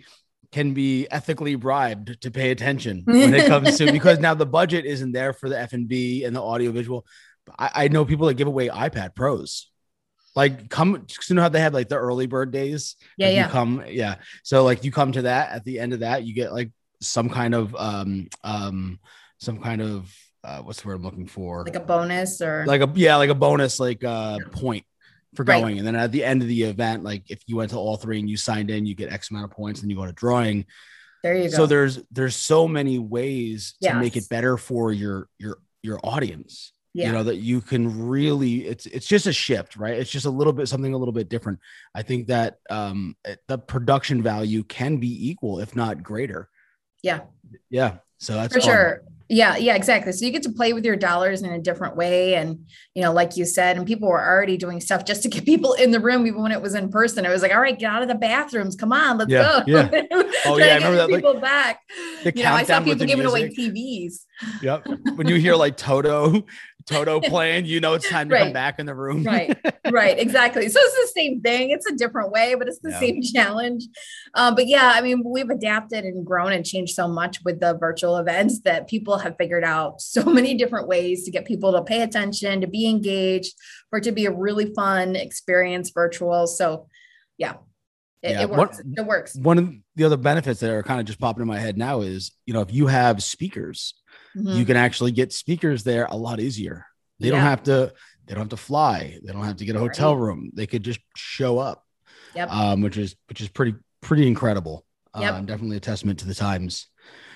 can 0.53 0.73
be 0.73 1.05
ethically 1.11 1.55
bribed 1.55 2.21
to 2.21 2.31
pay 2.31 2.51
attention 2.51 3.03
when 3.05 3.33
it 3.33 3.45
comes 3.47 3.77
to 3.77 3.91
because 3.97 4.19
now 4.19 4.33
the 4.33 4.45
budget 4.45 4.85
isn't 4.85 5.11
there 5.11 5.33
for 5.33 5.49
the 5.49 5.59
F 5.59 5.73
and 5.73 5.89
B 5.89 6.23
and 6.23 6.33
the 6.33 6.41
audio 6.41 6.71
visual. 6.71 7.05
I, 7.59 7.69
I 7.75 7.87
know 7.89 8.05
people 8.05 8.27
that 8.27 8.35
give 8.35 8.47
away 8.47 8.69
iPad 8.69 9.15
Pros. 9.15 9.69
Like 10.33 10.69
come 10.69 11.05
you 11.27 11.35
know 11.35 11.41
how 11.41 11.49
they 11.49 11.59
have 11.59 11.73
like 11.73 11.89
the 11.89 11.97
early 11.97 12.27
bird 12.27 12.51
days. 12.51 12.95
Yeah, 13.17 13.27
yeah. 13.27 13.47
You 13.47 13.51
come, 13.51 13.83
yeah. 13.89 14.15
So 14.43 14.63
like 14.63 14.85
you 14.85 14.93
come 14.93 15.11
to 15.11 15.23
that 15.23 15.51
at 15.51 15.65
the 15.65 15.79
end 15.79 15.91
of 15.91 15.99
that, 15.99 16.23
you 16.23 16.33
get 16.33 16.53
like 16.53 16.71
some 17.01 17.27
kind 17.29 17.53
of 17.53 17.75
um 17.75 18.29
um 18.45 18.99
some 19.39 19.59
kind 19.59 19.81
of 19.81 20.15
uh, 20.47 20.61
what's 20.61 20.81
the 20.81 20.88
word 20.88 20.95
I'm 20.95 21.03
looking 21.03 21.27
for? 21.27 21.65
Like 21.65 21.75
a 21.75 21.81
bonus 21.81 22.41
or 22.41 22.65
like 22.65 22.81
a 22.81 22.89
yeah, 22.95 23.17
like 23.17 23.29
a 23.29 23.35
bonus, 23.35 23.79
like 23.79 24.03
uh 24.03 24.39
point 24.51 24.85
for 25.35 25.44
going. 25.44 25.63
Right. 25.63 25.77
And 25.77 25.85
then 25.85 25.95
at 25.95 26.13
the 26.13 26.23
end 26.23 26.41
of 26.41 26.47
the 26.47 26.63
event, 26.63 27.03
like 27.03 27.29
if 27.29 27.41
you 27.47 27.57
went 27.57 27.71
to 27.71 27.77
all 27.77 27.97
three 27.97 28.19
and 28.19 28.29
you 28.29 28.38
signed 28.38 28.71
in, 28.71 28.85
you 28.85 28.95
get 28.95 29.11
X 29.11 29.29
amount 29.29 29.45
of 29.45 29.51
points 29.51 29.81
and 29.81 29.91
you 29.91 29.97
go 29.97 30.05
to 30.05 30.13
drawing. 30.13 30.65
There 31.21 31.35
you 31.35 31.49
go. 31.49 31.55
So 31.57 31.65
there's 31.65 31.99
there's 32.11 32.35
so 32.35 32.65
many 32.65 32.97
ways 32.97 33.75
to 33.81 33.89
yes. 33.89 33.95
make 33.99 34.15
it 34.15 34.29
better 34.29 34.55
for 34.57 34.94
your 34.94 35.27
your 35.38 35.57
your 35.83 35.99
audience. 36.01 36.71
Yeah. 36.94 37.07
You 37.07 37.11
know 37.11 37.23
that 37.23 37.35
you 37.35 37.59
can 37.59 38.07
really 38.07 38.65
it's 38.65 38.85
it's 38.85 39.05
just 39.05 39.27
a 39.27 39.33
shift, 39.33 39.75
right? 39.75 39.95
It's 39.95 40.09
just 40.09 40.25
a 40.25 40.31
little 40.31 40.53
bit 40.53 40.69
something 40.69 40.94
a 40.94 40.97
little 40.97 41.13
bit 41.13 41.27
different. 41.27 41.59
I 41.94 42.03
think 42.03 42.27
that 42.27 42.59
um 42.69 43.17
the 43.47 43.57
production 43.57 44.23
value 44.23 44.63
can 44.63 44.97
be 44.97 45.29
equal, 45.29 45.59
if 45.59 45.75
not 45.75 46.01
greater. 46.03 46.47
Yeah. 47.03 47.21
Yeah. 47.69 47.97
So 48.19 48.35
that's 48.35 48.53
for 48.53 48.61
sure. 48.61 49.03
Yeah, 49.29 49.57
yeah, 49.57 49.75
exactly. 49.75 50.13
So 50.13 50.25
you 50.25 50.31
get 50.31 50.44
to 50.44 50.51
play 50.51 50.71
with 50.71 50.85
your 50.85 50.95
dollars 50.95 51.41
in 51.41 51.51
a 51.51 51.59
different 51.59 51.97
way. 51.97 52.35
And, 52.35 52.65
you 52.94 53.01
know, 53.01 53.12
like 53.12 53.35
you 53.35 53.45
said, 53.45 53.77
and 53.77 53.85
people 53.85 54.07
were 54.07 54.24
already 54.24 54.56
doing 54.56 54.79
stuff 54.79 55.03
just 55.03 55.21
to 55.24 55.29
get 55.29 55.45
people 55.45 55.74
in 55.74 55.91
the 55.91 56.00
room, 56.00 56.25
even 56.27 56.41
when 56.41 56.51
it 56.51 56.62
was 56.62 56.75
in 56.75 56.89
person. 56.89 57.25
It 57.25 57.29
was 57.29 57.41
like, 57.41 57.51
all 57.51 57.59
right, 57.59 57.77
get 57.77 57.91
out 57.91 58.01
of 58.01 58.07
the 58.07 58.15
bathrooms. 58.15 58.75
Come 58.75 58.94
on, 58.94 59.18
let's 59.18 59.31
yeah, 59.31 59.63
go. 59.65 59.71
Yeah. 59.71 60.01
Oh, 60.45 60.57
yeah. 60.57 60.65
I 60.65 60.75
remember 60.75 60.97
that. 60.97 61.09
People 61.09 61.33
like, 61.33 61.41
back. 61.41 61.81
You 62.24 62.44
know, 62.44 62.53
I 62.53 62.63
saw 62.63 62.79
people 62.79 63.06
giving 63.06 63.25
away 63.25 63.50
TVs. 63.50 64.19
Yep. 64.62 64.88
When 65.15 65.27
you 65.27 65.35
hear 65.35 65.56
like 65.56 65.75
Toto, 65.77 66.45
Toto 66.87 67.19
playing, 67.21 67.65
you 67.65 67.79
know 67.79 67.93
it's 67.93 68.09
time 68.09 68.29
to 68.29 68.35
right. 68.35 68.43
come 68.45 68.53
back 68.53 68.79
in 68.79 68.85
the 68.85 68.95
room. 68.95 69.23
right, 69.23 69.57
right, 69.91 70.17
exactly. 70.17 70.67
So 70.69 70.79
it's 70.81 71.13
the 71.13 71.19
same 71.19 71.41
thing. 71.41 71.69
It's 71.69 71.85
a 71.85 71.95
different 71.95 72.31
way, 72.31 72.55
but 72.55 72.67
it's 72.67 72.79
the 72.79 72.91
yeah. 72.91 72.99
same 72.99 73.21
challenge. 73.33 73.83
Um, 74.33 74.55
but 74.55 74.67
yeah, 74.67 74.93
I 74.95 75.01
mean, 75.01 75.21
we've 75.23 75.49
adapted 75.49 76.05
and 76.05 76.25
grown 76.25 76.53
and 76.53 76.65
changed 76.65 76.95
so 76.95 77.07
much 77.07 77.43
with 77.43 77.59
the 77.59 77.77
virtual 77.77 78.17
events 78.17 78.61
that 78.61 78.87
people 78.87 79.17
have 79.19 79.35
figured 79.37 79.63
out 79.63 80.01
so 80.01 80.23
many 80.23 80.55
different 80.55 80.87
ways 80.87 81.25
to 81.25 81.31
get 81.31 81.45
people 81.45 81.73
to 81.73 81.83
pay 81.83 82.01
attention, 82.01 82.61
to 82.61 82.67
be 82.67 82.89
engaged, 82.89 83.53
for 83.89 83.99
it 83.99 84.03
to 84.03 84.11
be 84.11 84.25
a 84.25 84.31
really 84.31 84.73
fun 84.73 85.15
experience 85.15 85.91
virtual. 85.91 86.47
So 86.47 86.87
yeah, 87.37 87.55
it, 88.21 88.31
yeah. 88.31 88.41
it 88.43 88.49
works. 88.49 88.77
One, 88.77 88.93
it 88.97 89.05
works. 89.05 89.35
One 89.35 89.57
of 89.57 89.73
the 89.95 90.03
other 90.05 90.17
benefits 90.17 90.59
that 90.61 90.71
are 90.71 90.83
kind 90.83 90.99
of 90.99 91.05
just 91.05 91.19
popping 91.19 91.41
in 91.41 91.47
my 91.47 91.59
head 91.59 91.77
now 91.77 92.01
is, 92.01 92.31
you 92.45 92.53
know, 92.53 92.61
if 92.61 92.73
you 92.73 92.87
have 92.87 93.21
speakers 93.21 93.93
mm-hmm. 94.37 94.57
you 94.57 94.65
can 94.65 94.77
actually 94.77 95.11
get 95.11 95.33
speakers 95.33 95.83
there 95.83 96.05
a 96.05 96.15
lot 96.15 96.39
easier. 96.39 96.85
They 97.19 97.27
yeah. 97.27 97.33
don't 97.33 97.41
have 97.41 97.63
to 97.63 97.93
they 98.25 98.33
don't 98.33 98.43
have 98.43 98.49
to 98.49 98.57
fly. 98.57 99.17
They 99.23 99.31
don't 99.31 99.45
have 99.45 99.57
to 99.57 99.65
get 99.65 99.75
a 99.75 99.79
hotel 99.79 100.15
right. 100.15 100.25
room. 100.25 100.51
They 100.53 100.67
could 100.67 100.83
just 100.83 100.99
show 101.15 101.59
up. 101.59 101.83
Yep. 102.35 102.51
Um, 102.51 102.81
which 102.81 102.97
is 102.97 103.15
which 103.29 103.41
is 103.41 103.49
pretty 103.49 103.75
pretty 104.01 104.27
incredible. 104.27 104.85
Yep. 105.17 105.33
Um, 105.33 105.45
definitely 105.45 105.77
a 105.77 105.81
testament 105.81 106.19
to 106.19 106.27
the 106.27 106.35
times. 106.35 106.87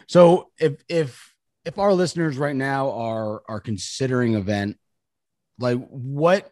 So 0.08 0.51
if 0.60 0.84
if 0.88 1.34
if 1.65 1.79
our 1.79 1.93
listeners 1.93 2.38
right 2.38 2.55
now 2.55 2.91
are 2.91 3.41
are 3.48 3.60
considering 3.60 4.36
event, 4.36 4.77
like 5.60 5.79
what 5.89 6.51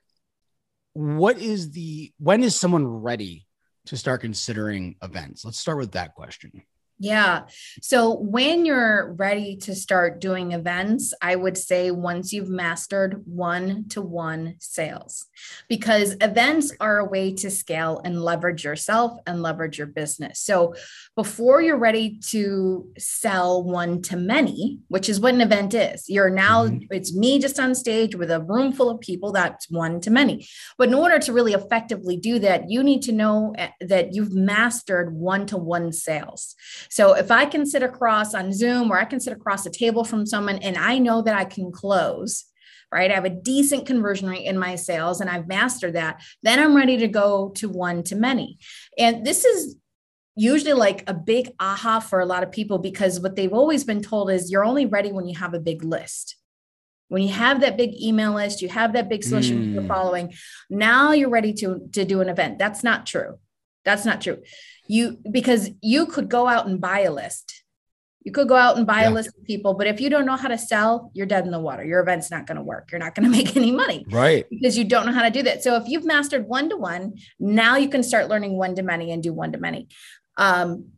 what 0.93 1.37
is 1.37 1.71
the 1.71 2.11
when 2.17 2.43
is 2.43 2.55
someone 2.55 2.87
ready 2.87 3.45
to 3.87 3.97
start 3.97 4.21
considering 4.21 4.95
events? 5.03 5.45
Let's 5.45 5.59
start 5.59 5.77
with 5.77 5.91
that 5.91 6.15
question. 6.15 6.63
Yeah. 7.01 7.43
So 7.81 8.13
when 8.17 8.65
you're 8.65 9.13
ready 9.13 9.55
to 9.57 9.73
start 9.73 10.19
doing 10.19 10.51
events, 10.51 11.13
I 11.21 11.37
would 11.37 11.57
say 11.57 11.91
once 11.91 12.33
you've 12.33 12.49
mastered 12.49 13.23
one 13.25 13.87
to 13.89 14.01
one 14.01 14.55
sales, 14.59 15.25
because 15.69 16.17
events 16.19 16.73
are 16.81 16.99
a 16.99 17.05
way 17.05 17.33
to 17.35 17.49
scale 17.49 18.01
and 18.03 18.21
leverage 18.21 18.65
yourself 18.65 19.17
and 19.25 19.41
leverage 19.41 19.77
your 19.77 19.87
business. 19.87 20.41
So 20.41 20.75
before 21.15 21.61
you're 21.61 21.77
ready 21.77 22.19
to 22.31 22.89
sell 22.97 23.63
one 23.63 24.01
to 24.03 24.17
many, 24.17 24.79
which 24.89 25.07
is 25.07 25.21
what 25.21 25.33
an 25.33 25.41
event 25.41 25.73
is, 25.73 26.09
you're 26.09 26.29
now, 26.29 26.65
mm-hmm. 26.65 26.83
it's 26.91 27.15
me 27.15 27.39
just 27.39 27.61
on 27.61 27.75
stage 27.75 28.13
with 28.13 28.29
a 28.29 28.41
room 28.41 28.73
full 28.73 28.89
of 28.89 28.99
people, 28.99 29.31
that's 29.31 29.69
one 29.69 30.01
to 30.01 30.11
many. 30.11 30.45
But 30.77 30.89
in 30.89 30.95
order 30.95 31.17
to 31.19 31.31
really 31.31 31.53
effectively 31.53 32.17
do 32.17 32.39
that, 32.39 32.69
you 32.69 32.83
need 32.83 33.03
to 33.03 33.13
know 33.13 33.53
eh, 33.57 33.69
that 33.79 34.13
you've 34.13 34.33
mastered 34.33 35.13
one 35.13 35.45
to 35.45 35.55
one 35.55 35.93
sales. 35.93 36.55
So 36.89 37.13
if 37.13 37.31
I 37.31 37.45
can 37.45 37.65
sit 37.65 37.83
across 37.83 38.33
on 38.33 38.51
Zoom 38.51 38.91
or 38.91 38.99
I 38.99 39.05
can 39.05 39.19
sit 39.19 39.33
across 39.33 39.65
a 39.65 39.71
table 39.71 40.03
from 40.03 40.25
someone 40.25 40.57
and 40.57 40.77
I 40.77 40.97
know 40.97 41.21
that 41.21 41.35
I 41.35 41.45
can 41.45 41.71
close, 41.71 42.45
right? 42.91 43.11
I 43.11 43.15
have 43.15 43.25
a 43.25 43.29
decent 43.29 43.85
conversion 43.85 44.27
rate 44.27 44.45
in 44.45 44.57
my 44.57 44.75
sales 44.75 45.21
and 45.21 45.29
I've 45.29 45.47
mastered 45.47 45.93
that, 45.93 46.21
then 46.43 46.59
I'm 46.59 46.75
ready 46.75 46.97
to 46.97 47.07
go 47.07 47.49
to 47.55 47.69
one 47.69 48.03
to 48.03 48.15
many. 48.15 48.57
And 48.97 49.25
this 49.25 49.45
is 49.45 49.75
usually 50.35 50.73
like 50.73 51.07
a 51.07 51.13
big 51.13 51.51
aha 51.59 51.99
for 51.99 52.19
a 52.19 52.25
lot 52.25 52.43
of 52.43 52.51
people 52.51 52.79
because 52.79 53.19
what 53.19 53.35
they've 53.35 53.53
always 53.53 53.83
been 53.83 54.01
told 54.01 54.31
is 54.31 54.51
you're 54.51 54.65
only 54.65 54.85
ready 54.85 55.11
when 55.11 55.27
you 55.27 55.37
have 55.37 55.53
a 55.53 55.59
big 55.59 55.83
list 55.83 56.37
when 57.09 57.23
you 57.23 57.33
have 57.33 57.61
that 57.61 57.75
big 57.75 57.99
email 58.01 58.33
list, 58.33 58.61
you 58.61 58.69
have 58.69 58.93
that 58.93 59.09
big 59.09 59.23
social 59.23 59.57
mm. 59.57 59.65
media 59.65 59.81
following, 59.83 60.33
now 60.69 61.11
you're 61.11 61.29
ready 61.29 61.53
to, 61.53 61.89
to 61.91 62.05
do 62.05 62.21
an 62.21 62.29
event. 62.29 62.57
That's 62.57 62.83
not 62.83 63.05
true. 63.05 63.39
That's 63.85 64.05
not 64.05 64.21
true. 64.21 64.41
You 64.87 65.17
because 65.29 65.69
you 65.81 66.05
could 66.05 66.29
go 66.29 66.47
out 66.47 66.67
and 66.67 66.81
buy 66.81 67.01
a 67.01 67.11
list. 67.11 67.63
You 68.23 68.33
could 68.33 68.49
go 68.49 68.55
out 68.55 68.77
and 68.77 68.85
buy 68.85 69.03
yeah. 69.03 69.09
a 69.09 69.11
list 69.11 69.29
of 69.29 69.43
people, 69.45 69.75
but 69.75 69.87
if 69.87 70.01
you 70.01 70.09
don't 70.09 70.25
know 70.25 70.35
how 70.35 70.49
to 70.49 70.57
sell, 70.57 71.09
you're 71.13 71.25
dead 71.25 71.45
in 71.45 71.51
the 71.51 71.59
water. 71.59 71.85
Your 71.85 72.01
event's 72.01 72.29
not 72.29 72.45
going 72.45 72.57
to 72.57 72.63
work. 72.63 72.91
You're 72.91 72.99
not 72.99 73.15
going 73.15 73.23
to 73.31 73.35
make 73.35 73.55
any 73.55 73.71
money. 73.71 74.05
Right. 74.09 74.45
Because 74.49 74.77
you 74.77 74.83
don't 74.83 75.05
know 75.05 75.13
how 75.13 75.23
to 75.23 75.29
do 75.29 75.43
that. 75.43 75.63
So 75.63 75.77
if 75.77 75.87
you've 75.87 76.05
mastered 76.05 76.47
one 76.47 76.69
to 76.69 76.75
one, 76.75 77.15
now 77.39 77.77
you 77.77 77.87
can 77.87 78.03
start 78.03 78.27
learning 78.27 78.57
one 78.57 78.75
to 78.75 78.83
many 78.83 79.11
and 79.11 79.23
do 79.23 79.31
one 79.31 79.53
to 79.53 79.57
many. 79.57 79.87
Um, 80.37 80.89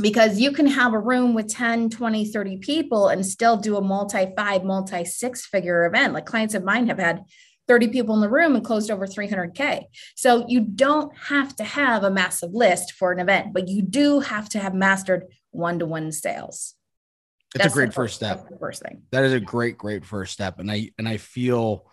because 0.00 0.38
you 0.38 0.52
can 0.52 0.66
have 0.66 0.92
a 0.92 0.98
room 0.98 1.34
with 1.34 1.48
10 1.48 1.90
20 1.90 2.24
30 2.26 2.58
people 2.58 3.08
and 3.08 3.26
still 3.26 3.56
do 3.56 3.76
a 3.76 3.80
multi 3.80 4.32
five 4.36 4.62
multi 4.62 5.04
six 5.04 5.46
figure 5.46 5.86
event 5.86 6.12
like 6.12 6.24
clients 6.24 6.54
of 6.54 6.62
mine 6.62 6.86
have 6.86 6.98
had 6.98 7.24
30 7.68 7.88
people 7.88 8.14
in 8.14 8.20
the 8.20 8.28
room 8.28 8.56
and 8.56 8.64
closed 8.64 8.90
over 8.90 9.06
300k 9.06 9.84
so 10.16 10.44
you 10.48 10.60
don't 10.60 11.16
have 11.16 11.54
to 11.54 11.64
have 11.64 12.02
a 12.02 12.10
massive 12.10 12.52
list 12.52 12.92
for 12.92 13.12
an 13.12 13.20
event 13.20 13.52
but 13.52 13.68
you 13.68 13.82
do 13.82 14.20
have 14.20 14.48
to 14.48 14.58
have 14.58 14.74
mastered 14.74 15.26
one-to-one 15.50 16.12
sales. 16.12 16.74
It's 17.54 17.62
That's 17.62 17.74
a 17.74 17.76
great 17.76 17.94
first, 17.94 18.16
step. 18.16 18.46
first 18.60 18.82
thing. 18.82 19.02
That 19.10 19.24
is 19.24 19.32
a 19.32 19.40
great 19.40 19.78
great 19.78 20.04
first 20.04 20.32
step 20.32 20.58
and 20.58 20.70
i 20.70 20.90
and 20.98 21.08
i 21.08 21.16
feel 21.16 21.86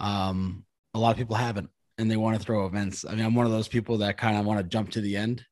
um 0.00 0.64
a 0.94 0.98
lot 0.98 1.12
of 1.12 1.16
people 1.16 1.36
haven't 1.36 1.70
and 1.96 2.10
they 2.10 2.16
want 2.16 2.38
to 2.38 2.44
throw 2.44 2.66
events. 2.66 3.04
I 3.08 3.14
mean 3.14 3.24
i'm 3.24 3.34
one 3.34 3.46
of 3.46 3.52
those 3.52 3.68
people 3.68 3.98
that 3.98 4.18
kind 4.18 4.36
of 4.36 4.44
want 4.44 4.60
to 4.60 4.64
jump 4.64 4.90
to 4.90 5.00
the 5.00 5.16
end 5.16 5.44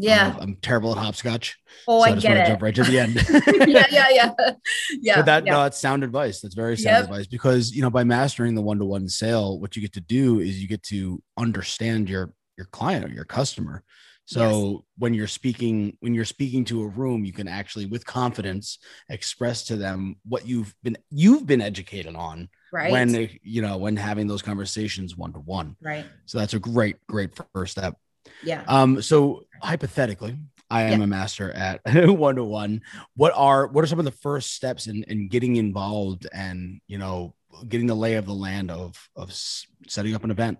yeah. 0.00 0.36
I'm 0.40 0.56
terrible 0.56 0.92
at 0.92 0.98
hopscotch. 0.98 1.58
Oh, 1.86 2.02
so 2.02 2.10
I, 2.10 2.14
I 2.14 2.18
get 2.18 2.36
it. 2.36 2.46
Jump 2.46 2.62
right 2.62 2.74
to 2.74 2.84
the 2.84 2.98
end. 2.98 3.14
yeah, 3.68 3.86
yeah, 3.90 4.06
yeah. 4.10 4.32
Yeah. 5.00 5.16
But 5.16 5.26
that 5.26 5.46
yeah. 5.46 5.52
no, 5.52 5.64
it's 5.64 5.78
sound 5.78 6.04
advice. 6.04 6.40
That's 6.40 6.54
very 6.54 6.76
sound 6.76 6.96
yep. 6.96 7.04
advice 7.04 7.26
because 7.26 7.72
you 7.72 7.82
know, 7.82 7.90
by 7.90 8.04
mastering 8.04 8.54
the 8.54 8.62
one-to-one 8.62 9.08
sale, 9.08 9.60
what 9.60 9.76
you 9.76 9.82
get 9.82 9.92
to 9.94 10.00
do 10.00 10.40
is 10.40 10.60
you 10.60 10.68
get 10.68 10.82
to 10.84 11.22
understand 11.36 12.08
your 12.08 12.32
your 12.56 12.66
client 12.66 13.04
or 13.04 13.08
your 13.08 13.24
customer. 13.24 13.84
So 14.26 14.70
yes. 14.70 14.82
when 14.98 15.14
you're 15.14 15.26
speaking, 15.26 15.96
when 15.98 16.14
you're 16.14 16.24
speaking 16.24 16.64
to 16.66 16.82
a 16.84 16.86
room, 16.86 17.24
you 17.24 17.32
can 17.32 17.48
actually, 17.48 17.86
with 17.86 18.06
confidence, 18.06 18.78
express 19.08 19.64
to 19.64 19.76
them 19.76 20.16
what 20.24 20.46
you've 20.46 20.72
been 20.84 20.96
you've 21.10 21.46
been 21.46 21.60
educated 21.60 22.14
on. 22.14 22.48
Right. 22.72 22.92
When 22.92 23.28
you 23.42 23.62
know 23.62 23.76
when 23.78 23.96
having 23.96 24.28
those 24.28 24.42
conversations 24.42 25.16
one 25.16 25.32
to 25.32 25.40
one. 25.40 25.76
Right. 25.82 26.06
So 26.26 26.38
that's 26.38 26.54
a 26.54 26.60
great, 26.60 27.04
great 27.08 27.30
first 27.52 27.72
step. 27.72 27.96
Yeah. 28.42 28.64
Um, 28.66 29.02
so 29.02 29.44
hypothetically, 29.62 30.36
I 30.70 30.82
am 30.82 31.00
yeah. 31.00 31.04
a 31.04 31.08
master 31.08 31.50
at 31.52 31.80
one 31.86 32.36
to 32.36 32.44
one. 32.44 32.82
What 33.16 33.32
are 33.34 33.66
what 33.66 33.84
are 33.84 33.88
some 33.88 33.98
of 33.98 34.04
the 34.04 34.10
first 34.12 34.54
steps 34.54 34.86
in, 34.86 35.02
in 35.04 35.28
getting 35.28 35.56
involved 35.56 36.26
and 36.32 36.80
you 36.86 36.98
know 36.98 37.34
getting 37.68 37.86
the 37.86 37.94
lay 37.94 38.14
of 38.14 38.26
the 38.26 38.34
land 38.34 38.70
of 38.70 38.96
of 39.16 39.32
setting 39.32 40.14
up 40.14 40.24
an 40.24 40.30
event? 40.30 40.58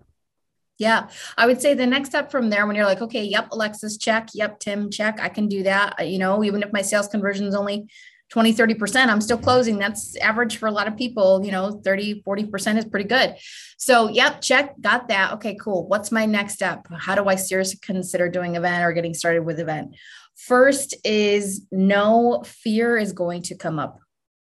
Yeah, 0.77 1.09
I 1.37 1.45
would 1.45 1.61
say 1.61 1.75
the 1.75 1.85
next 1.85 2.09
step 2.09 2.31
from 2.31 2.49
there, 2.49 2.65
when 2.65 2.75
you're 2.75 2.85
like, 2.85 3.03
okay, 3.03 3.23
yep, 3.23 3.49
Alexis, 3.51 3.97
check, 3.97 4.29
yep, 4.33 4.59
Tim, 4.59 4.89
check, 4.89 5.19
I 5.21 5.29
can 5.29 5.47
do 5.47 5.61
that. 5.61 6.07
You 6.09 6.17
know, 6.17 6.43
even 6.43 6.63
if 6.63 6.73
my 6.73 6.81
sales 6.81 7.07
conversion 7.07 7.45
is 7.45 7.53
only 7.53 7.87
20 8.31 8.53
30% 8.53 9.07
i'm 9.07 9.21
still 9.21 9.37
closing. 9.37 9.77
That's 9.77 10.15
average 10.17 10.57
for 10.57 10.67
a 10.67 10.71
lot 10.71 10.87
of 10.87 10.97
people 10.97 11.43
you 11.45 11.51
know 11.51 11.81
30 11.83 12.23
40% 12.23 12.77
is 12.77 12.85
pretty 12.85 13.07
good. 13.07 13.35
So 13.77 14.09
yep 14.09 14.41
check 14.41 14.79
got 14.81 15.07
that. 15.09 15.33
Okay 15.33 15.55
cool. 15.55 15.87
What's 15.87 16.11
my 16.11 16.25
next 16.25 16.55
step? 16.55 16.87
How 16.97 17.15
do 17.15 17.25
i 17.25 17.35
seriously 17.35 17.79
consider 17.81 18.29
doing 18.29 18.55
event 18.55 18.83
or 18.83 18.93
getting 18.93 19.13
started 19.13 19.45
with 19.45 19.59
event? 19.59 19.95
First 20.35 20.95
is 21.03 21.65
no 21.71 22.43
fear 22.45 22.97
is 22.97 23.11
going 23.13 23.43
to 23.43 23.55
come 23.55 23.77
up. 23.79 23.99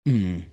Mm 0.08 0.44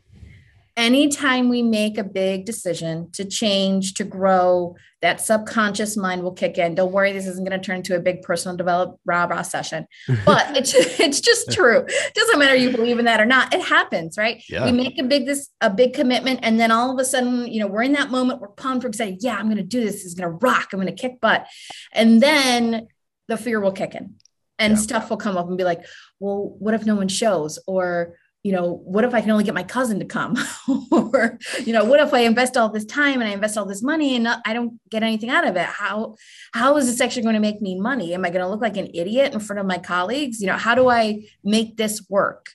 anytime 0.76 1.48
we 1.48 1.62
make 1.62 1.98
a 1.98 2.04
big 2.04 2.44
decision 2.44 3.10
to 3.12 3.24
change, 3.24 3.94
to 3.94 4.04
grow, 4.04 4.76
that 5.02 5.20
subconscious 5.20 5.96
mind 5.96 6.22
will 6.22 6.32
kick 6.32 6.56
in. 6.56 6.74
Don't 6.74 6.90
worry, 6.90 7.12
this 7.12 7.26
isn't 7.26 7.46
going 7.46 7.58
to 7.58 7.64
turn 7.64 7.76
into 7.76 7.94
a 7.94 8.00
big 8.00 8.22
personal 8.22 8.56
develop 8.56 8.98
rah 9.04 9.24
rah 9.24 9.42
session, 9.42 9.86
but 10.24 10.56
it's 10.56 10.74
it's 10.74 11.20
just 11.20 11.52
true. 11.52 11.84
It 11.86 12.14
doesn't 12.14 12.38
matter 12.38 12.56
you 12.56 12.70
believe 12.70 12.98
in 12.98 13.04
that 13.04 13.20
or 13.20 13.26
not. 13.26 13.54
It 13.54 13.62
happens, 13.62 14.16
right? 14.16 14.42
Yeah. 14.48 14.64
We 14.64 14.72
make 14.72 14.98
a 14.98 15.04
big 15.04 15.26
this 15.26 15.50
a 15.60 15.70
big 15.70 15.94
commitment, 15.94 16.40
and 16.42 16.58
then 16.58 16.70
all 16.70 16.90
of 16.90 16.98
a 16.98 17.04
sudden, 17.04 17.46
you 17.46 17.60
know, 17.60 17.66
we're 17.66 17.82
in 17.82 17.92
that 17.92 18.10
moment. 18.10 18.40
We're 18.40 18.48
pumped. 18.48 18.84
We're 18.84 18.90
excited. 18.90 19.18
Yeah, 19.20 19.36
I'm 19.36 19.46
going 19.46 19.58
to 19.58 19.62
do 19.62 19.80
this. 19.80 19.96
This 19.96 20.06
is 20.06 20.14
going 20.14 20.30
to 20.30 20.36
rock. 20.36 20.72
I'm 20.72 20.80
going 20.80 20.94
to 20.94 21.00
kick 21.00 21.20
butt, 21.20 21.46
and 21.92 22.22
then 22.22 22.88
the 23.28 23.36
fear 23.36 23.60
will 23.60 23.72
kick 23.72 23.94
in, 23.94 24.14
and 24.58 24.72
yeah. 24.72 24.78
stuff 24.78 25.10
will 25.10 25.18
come 25.18 25.36
up 25.36 25.48
and 25.48 25.58
be 25.58 25.64
like, 25.64 25.84
well, 26.18 26.56
what 26.58 26.74
if 26.74 26.86
no 26.86 26.96
one 26.96 27.08
shows 27.08 27.58
or 27.66 28.16
you 28.44 28.52
know, 28.52 28.82
what 28.84 29.04
if 29.04 29.14
I 29.14 29.22
can 29.22 29.30
only 29.30 29.42
get 29.42 29.54
my 29.54 29.62
cousin 29.62 29.98
to 29.98 30.04
come? 30.04 30.36
or, 30.92 31.38
you 31.64 31.72
know, 31.72 31.84
what 31.84 31.98
if 31.98 32.12
I 32.12 32.20
invest 32.20 32.58
all 32.58 32.68
this 32.68 32.84
time 32.84 33.22
and 33.22 33.28
I 33.28 33.32
invest 33.32 33.56
all 33.56 33.64
this 33.64 33.82
money 33.82 34.14
and 34.14 34.28
I 34.28 34.52
don't 34.52 34.78
get 34.90 35.02
anything 35.02 35.30
out 35.30 35.46
of 35.46 35.56
it? 35.56 35.64
How, 35.64 36.16
how 36.52 36.76
is 36.76 36.86
this 36.86 37.00
actually 37.00 37.22
going 37.22 37.36
to 37.36 37.40
make 37.40 37.62
me 37.62 37.80
money? 37.80 38.12
Am 38.12 38.22
I 38.22 38.28
going 38.28 38.44
to 38.44 38.48
look 38.48 38.60
like 38.60 38.76
an 38.76 38.90
idiot 38.92 39.32
in 39.32 39.40
front 39.40 39.60
of 39.60 39.66
my 39.66 39.78
colleagues? 39.78 40.42
You 40.42 40.48
know, 40.48 40.58
how 40.58 40.74
do 40.74 40.90
I 40.90 41.24
make 41.42 41.78
this 41.78 42.06
work? 42.10 42.50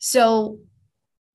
So 0.00 0.58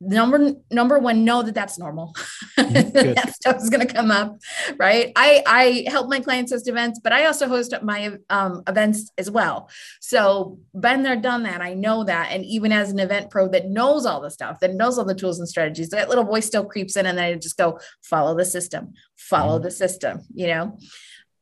number 0.01 0.51
number 0.71 0.99
one 0.99 1.23
know 1.23 1.41
that 1.41 1.55
that's 1.55 1.79
normal. 1.79 2.13
Mm-hmm. 2.57 3.13
that 3.13 3.33
stuff 3.35 3.57
is 3.57 3.69
going 3.69 3.85
to 3.85 3.93
come 3.93 4.11
up 4.11 4.37
right? 4.77 5.11
I 5.15 5.43
i 5.45 5.85
help 5.89 6.09
my 6.09 6.19
clients 6.19 6.51
host 6.51 6.67
events 6.67 6.99
but 7.03 7.13
i 7.13 7.25
also 7.25 7.47
host 7.47 7.73
my 7.81 8.17
um, 8.29 8.63
events 8.67 9.11
as 9.17 9.31
well. 9.31 9.69
So 10.01 10.59
been 10.73 11.03
there 11.03 11.15
done 11.15 11.43
that. 11.43 11.61
I 11.61 11.73
know 11.73 12.03
that. 12.03 12.31
And 12.31 12.45
even 12.45 12.71
as 12.71 12.91
an 12.91 12.99
event 12.99 13.29
pro 13.29 13.47
that 13.49 13.69
knows 13.69 14.05
all 14.05 14.21
the 14.21 14.31
stuff 14.31 14.59
that 14.59 14.75
knows 14.75 14.97
all 14.97 15.05
the 15.05 15.15
tools 15.15 15.39
and 15.39 15.47
strategies 15.47 15.89
that 15.89 16.09
little 16.09 16.23
voice 16.23 16.45
still 16.45 16.65
creeps 16.65 16.95
in 16.95 17.05
and 17.05 17.17
then 17.17 17.25
i 17.25 17.33
just 17.35 17.57
go 17.57 17.79
follow 18.03 18.35
the 18.35 18.45
system. 18.45 18.93
Follow 19.15 19.57
mm-hmm. 19.57 19.65
the 19.65 19.71
system 19.71 20.21
you 20.33 20.47
know? 20.47 20.77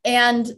And 0.05 0.51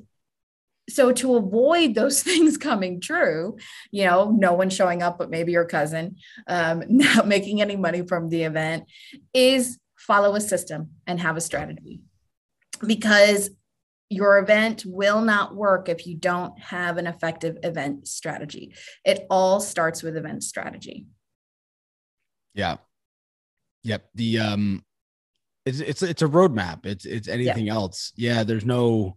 so 0.87 1.11
to 1.11 1.35
avoid 1.35 1.95
those 1.95 2.21
things 2.29 2.57
coming 2.57 3.01
true 3.01 3.57
you 3.91 4.05
know 4.05 4.31
no 4.37 4.53
one 4.53 4.69
showing 4.69 5.01
up 5.01 5.17
but 5.17 5.29
maybe 5.29 5.51
your 5.51 5.65
cousin 5.65 6.15
um, 6.47 6.83
not 6.89 7.27
making 7.27 7.61
any 7.61 7.75
money 7.75 8.05
from 8.05 8.29
the 8.29 8.43
event 8.43 8.85
is 9.33 9.79
follow 10.05 10.35
a 10.35 10.41
system 10.41 10.91
and 11.07 11.19
have 11.19 11.35
a 11.35 11.41
strategy. 11.41 12.01
Because 12.85 13.49
your 14.09 14.37
event 14.37 14.83
will 14.85 15.21
not 15.21 15.55
work 15.55 15.89
if 15.89 16.05
you 16.05 16.15
don't 16.15 16.57
have 16.59 16.97
an 16.97 17.07
effective 17.07 17.57
event 17.63 18.07
strategy. 18.07 18.75
It 19.03 19.25
all 19.29 19.59
starts 19.59 20.03
with 20.03 20.15
event 20.15 20.43
strategy. 20.43 21.07
Yeah. 22.53 22.77
Yep. 23.83 24.09
The 24.13 24.39
um 24.39 24.85
it's 25.65 25.79
it's 25.79 26.03
it's 26.03 26.21
a 26.21 26.27
roadmap. 26.27 26.85
It's 26.85 27.05
it's 27.05 27.27
anything 27.27 27.69
else. 27.69 28.13
Yeah 28.15 28.43
there's 28.43 28.65
no 28.65 29.15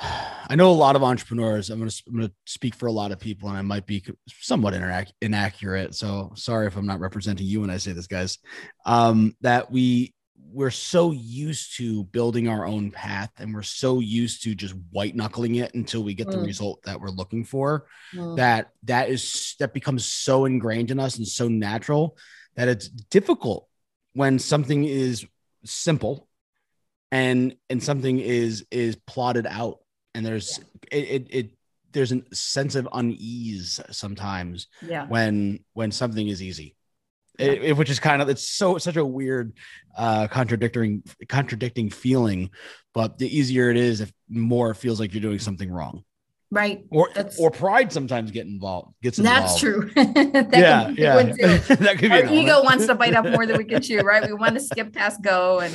I 0.00 0.54
know 0.54 0.70
a 0.70 0.72
lot 0.72 0.96
of 0.96 1.02
entrepreneurs. 1.02 1.70
I'm 1.70 1.78
going 1.78 1.90
to 1.90 2.02
I'm 2.06 2.16
going 2.16 2.28
to 2.28 2.34
speak 2.46 2.74
for 2.74 2.86
a 2.86 2.92
lot 2.92 3.12
of 3.12 3.18
people, 3.18 3.48
and 3.48 3.58
I 3.58 3.62
might 3.62 3.86
be 3.86 4.04
somewhat 4.28 4.74
inac- 4.74 5.12
inaccurate. 5.20 5.94
So 5.94 6.32
sorry 6.34 6.66
if 6.66 6.76
I'm 6.76 6.86
not 6.86 7.00
representing 7.00 7.46
you 7.46 7.60
when 7.60 7.70
I 7.70 7.76
say 7.78 7.92
this, 7.92 8.06
guys. 8.06 8.38
Um, 8.86 9.36
that 9.40 9.70
we 9.70 10.14
we're 10.50 10.70
so 10.70 11.10
used 11.12 11.76
to 11.76 12.04
building 12.04 12.48
our 12.48 12.64
own 12.64 12.90
path, 12.90 13.30
and 13.38 13.52
we're 13.52 13.62
so 13.62 14.00
used 14.00 14.44
to 14.44 14.54
just 14.54 14.74
white 14.90 15.16
knuckling 15.16 15.56
it 15.56 15.74
until 15.74 16.02
we 16.02 16.14
get 16.14 16.28
mm. 16.28 16.32
the 16.32 16.40
result 16.40 16.80
that 16.84 17.00
we're 17.00 17.10
looking 17.10 17.44
for. 17.44 17.86
Mm. 18.14 18.36
That 18.36 18.70
that 18.84 19.10
is 19.10 19.56
that 19.58 19.74
becomes 19.74 20.06
so 20.06 20.44
ingrained 20.44 20.90
in 20.90 21.00
us 21.00 21.16
and 21.16 21.26
so 21.26 21.48
natural 21.48 22.16
that 22.56 22.68
it's 22.68 22.88
difficult 22.88 23.68
when 24.14 24.38
something 24.38 24.84
is 24.84 25.26
simple 25.64 26.28
and 27.10 27.56
and 27.68 27.82
something 27.82 28.18
is 28.18 28.64
is 28.70 28.96
plotted 28.96 29.46
out 29.46 29.78
and 30.18 30.26
there's 30.26 30.58
yeah. 30.90 30.98
it, 30.98 31.04
it, 31.04 31.26
it 31.30 31.50
there's 31.92 32.12
a 32.12 32.22
sense 32.32 32.74
of 32.74 32.88
unease 32.92 33.80
sometimes 33.90 34.66
yeah. 34.86 35.06
when 35.06 35.60
when 35.72 35.92
something 35.92 36.26
is 36.26 36.42
easy. 36.42 36.74
It, 37.38 37.62
it, 37.62 37.76
which 37.76 37.88
is 37.88 38.00
kind 38.00 38.20
of 38.20 38.28
it's 38.28 38.48
so 38.48 38.78
such 38.78 38.96
a 38.96 39.04
weird 39.04 39.52
uh 39.96 40.26
contradicting 40.26 41.04
contradicting 41.28 41.88
feeling 41.88 42.50
but 42.92 43.16
the 43.16 43.28
easier 43.28 43.70
it 43.70 43.76
is 43.76 44.00
if 44.00 44.12
more 44.28 44.72
it 44.72 44.74
feels 44.74 44.98
like 44.98 45.14
you're 45.14 45.22
doing 45.22 45.38
something 45.38 45.70
wrong. 45.70 46.02
Right. 46.50 46.84
Or 46.90 47.10
that's, 47.14 47.38
or 47.38 47.52
pride 47.52 47.92
sometimes 47.92 48.32
get 48.32 48.46
involved 48.46 48.94
gets 49.04 49.20
involved. 49.20 49.40
that's 49.40 49.60
true. 49.60 49.88
That 49.94 50.48
yeah 50.52 50.88
yeah. 50.96 51.22
that 51.76 51.98
could 51.98 52.10
be 52.10 52.10
our 52.10 52.26
ego 52.26 52.64
wants 52.64 52.86
to 52.86 52.96
bite 52.96 53.14
up 53.14 53.24
more 53.24 53.46
than 53.46 53.56
we 53.56 53.64
can 53.64 53.82
chew 53.82 54.00
right? 54.00 54.26
We 54.26 54.32
want 54.32 54.54
to 54.54 54.60
skip 54.72 54.92
past 54.92 55.22
go 55.22 55.60
and 55.60 55.72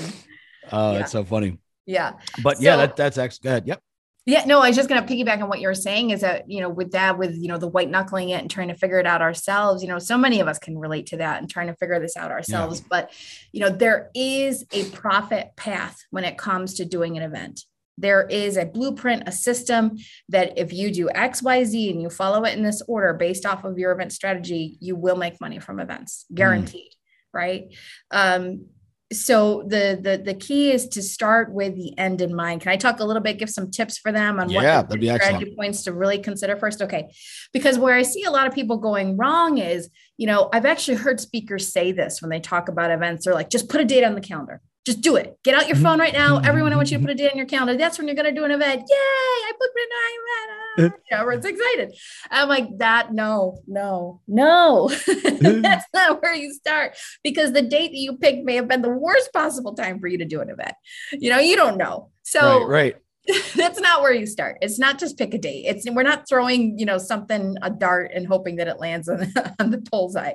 oh 0.69 0.91
yeah. 0.91 0.99
it's 0.99 1.13
so 1.13 1.23
funny. 1.23 1.59
Yeah. 1.85 2.13
But 2.43 2.57
so, 2.57 2.63
yeah 2.63 2.75
that, 2.75 2.97
that's 2.97 3.17
actually 3.17 3.49
good 3.49 3.67
yep 3.67 3.81
yeah, 4.25 4.45
no, 4.45 4.59
I 4.61 4.69
was 4.69 4.77
just 4.77 4.87
going 4.87 5.05
to 5.05 5.13
piggyback 5.13 5.41
on 5.41 5.49
what 5.49 5.59
you 5.59 5.67
were 5.67 5.73
saying 5.73 6.11
is 6.11 6.21
that, 6.21 6.49
you 6.49 6.61
know, 6.61 6.69
with 6.69 6.91
that, 6.91 7.17
with, 7.17 7.35
you 7.35 7.49
know, 7.49 7.57
the 7.57 7.67
white 7.67 7.89
knuckling 7.89 8.29
it 8.29 8.41
and 8.41 8.49
trying 8.49 8.69
to 8.69 8.73
figure 8.73 8.99
it 8.99 9.05
out 9.05 9.21
ourselves, 9.21 9.83
you 9.83 9.89
know, 9.89 9.99
so 9.99 10.17
many 10.17 10.39
of 10.39 10.47
us 10.47 10.59
can 10.59 10.77
relate 10.77 11.07
to 11.07 11.17
that 11.17 11.41
and 11.41 11.49
trying 11.49 11.67
to 11.67 11.75
figure 11.75 11.99
this 11.99 12.15
out 12.15 12.31
ourselves. 12.31 12.79
Yeah. 12.79 12.85
But, 12.89 13.11
you 13.51 13.59
know, 13.59 13.69
there 13.69 14.09
is 14.15 14.65
a 14.71 14.85
profit 14.91 15.51
path 15.57 15.97
when 16.09 16.23
it 16.23 16.37
comes 16.37 16.75
to 16.75 16.85
doing 16.85 17.17
an 17.17 17.23
event. 17.23 17.65
There 17.97 18.25
is 18.25 18.55
a 18.55 18.65
blueprint, 18.65 19.23
a 19.27 19.31
system 19.31 19.97
that 20.29 20.57
if 20.57 20.71
you 20.71 20.91
do 20.91 21.09
X, 21.09 21.43
Y, 21.43 21.63
Z 21.65 21.91
and 21.91 22.01
you 22.01 22.09
follow 22.09 22.43
it 22.45 22.57
in 22.57 22.63
this 22.63 22.81
order 22.87 23.13
based 23.13 23.45
off 23.45 23.65
of 23.65 23.77
your 23.77 23.91
event 23.91 24.13
strategy, 24.13 24.77
you 24.79 24.95
will 24.95 25.17
make 25.17 25.41
money 25.41 25.59
from 25.59 25.79
events, 25.79 26.25
mm. 26.31 26.35
guaranteed. 26.35 26.91
Mm. 26.91 26.95
Right. 27.33 27.75
Um, 28.09 28.67
so 29.13 29.63
the 29.67 29.99
the 30.01 30.21
the 30.23 30.33
key 30.33 30.71
is 30.71 30.87
to 30.89 31.01
start 31.01 31.53
with 31.53 31.75
the 31.75 31.97
end 31.97 32.21
in 32.21 32.33
mind. 32.35 32.61
Can 32.61 32.71
I 32.71 32.75
talk 32.75 32.99
a 32.99 33.05
little 33.05 33.21
bit, 33.21 33.37
give 33.37 33.49
some 33.49 33.71
tips 33.71 33.97
for 33.97 34.11
them 34.11 34.39
on 34.39 34.49
yeah, 34.49 34.79
what 34.79 34.89
that'd 34.89 35.01
be 35.01 35.07
strategy 35.07 35.33
excellent. 35.35 35.57
points 35.57 35.83
to 35.83 35.93
really 35.93 36.17
consider 36.17 36.55
first? 36.55 36.81
Okay, 36.81 37.11
because 37.53 37.77
where 37.77 37.95
I 37.95 38.03
see 38.03 38.23
a 38.23 38.31
lot 38.31 38.47
of 38.47 38.53
people 38.53 38.77
going 38.77 39.17
wrong 39.17 39.57
is, 39.57 39.89
you 40.17 40.27
know, 40.27 40.49
I've 40.51 40.65
actually 40.65 40.97
heard 40.97 41.19
speakers 41.19 41.71
say 41.71 41.91
this 41.91 42.21
when 42.21 42.29
they 42.29 42.39
talk 42.39 42.69
about 42.69 42.91
events. 42.91 43.25
They're 43.25 43.33
like, 43.33 43.49
just 43.49 43.69
put 43.69 43.81
a 43.81 43.85
date 43.85 44.03
on 44.03 44.15
the 44.15 44.21
calendar. 44.21 44.61
Just 44.85 45.01
do 45.01 45.15
it. 45.15 45.37
Get 45.43 45.55
out 45.55 45.67
your 45.67 45.77
phone 45.77 45.99
right 45.99 46.11
now. 46.11 46.39
Everyone, 46.39 46.73
I 46.73 46.75
want 46.75 46.91
you 46.91 46.97
to 46.97 47.01
put 47.01 47.11
a 47.11 47.15
date 47.15 47.31
on 47.31 47.37
your 47.37 47.45
calendar. 47.45 47.77
That's 47.77 47.97
when 47.97 48.07
you're 48.07 48.15
going 48.15 48.33
to 48.33 48.37
do 48.37 48.43
an 48.43 48.51
event. 48.51 48.81
Yay! 48.81 48.95
I 48.95 49.51
booked 49.57 49.77
an 49.77 50.83
event. 50.83 50.93
Everyone's 51.11 51.45
excited. 51.45 51.95
I'm 52.29 52.49
like 52.49 52.77
that. 52.79 53.13
No, 53.13 53.59
no, 53.65 54.19
no. 54.27 54.89
That's 55.41 55.85
not 55.93 56.21
where 56.21 56.35
you 56.35 56.53
start 56.53 56.97
because 57.23 57.53
the 57.53 57.61
date 57.61 57.91
that 57.91 57.97
you 57.97 58.17
picked 58.17 58.43
may 58.43 58.55
have 58.55 58.67
been 58.67 58.81
the 58.81 58.89
worst 58.89 59.31
possible 59.31 59.73
time 59.73 59.99
for 59.99 60.07
you 60.07 60.17
to 60.17 60.25
do 60.25 60.41
an 60.41 60.49
event. 60.49 60.73
You 61.13 61.29
know, 61.29 61.39
you 61.39 61.55
don't 61.55 61.77
know. 61.77 62.09
So 62.23 62.65
right, 62.65 62.95
right. 62.95 62.95
that's 63.55 63.79
not 63.79 64.01
where 64.01 64.13
you 64.13 64.25
start. 64.25 64.57
It's 64.61 64.77
not 64.77 64.99
just 64.99 65.17
pick 65.17 65.33
a 65.33 65.37
date. 65.37 65.65
It's 65.65 65.89
we're 65.89 66.03
not 66.03 66.27
throwing, 66.27 66.77
you 66.77 66.85
know, 66.85 66.97
something 66.97 67.55
a 67.61 67.69
dart 67.69 68.11
and 68.13 68.27
hoping 68.27 68.57
that 68.57 68.67
it 68.67 68.79
lands 68.79 69.07
on, 69.07 69.31
on 69.59 69.71
the 69.71 69.77
bullseye. 69.77 70.33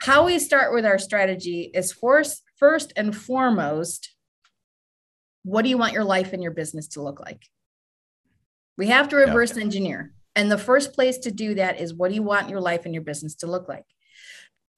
How 0.00 0.26
we 0.26 0.38
start 0.38 0.74
with 0.74 0.84
our 0.84 0.98
strategy 0.98 1.70
is 1.72 1.92
first, 1.92 2.42
first 2.58 2.92
and 2.96 3.16
foremost, 3.16 4.14
what 5.44 5.62
do 5.62 5.68
you 5.68 5.78
want 5.78 5.92
your 5.92 6.04
life 6.04 6.32
and 6.32 6.42
your 6.42 6.52
business 6.52 6.88
to 6.88 7.02
look 7.02 7.20
like? 7.20 7.46
We 8.76 8.88
have 8.88 9.08
to 9.08 9.16
reverse 9.16 9.56
engineer. 9.56 10.12
And 10.36 10.50
the 10.50 10.58
first 10.58 10.92
place 10.92 11.18
to 11.18 11.30
do 11.30 11.54
that 11.54 11.80
is 11.80 11.94
what 11.94 12.10
do 12.10 12.14
you 12.14 12.22
want 12.22 12.48
your 12.48 12.60
life 12.60 12.84
and 12.84 12.94
your 12.94 13.02
business 13.02 13.34
to 13.36 13.46
look 13.46 13.68
like? 13.68 13.84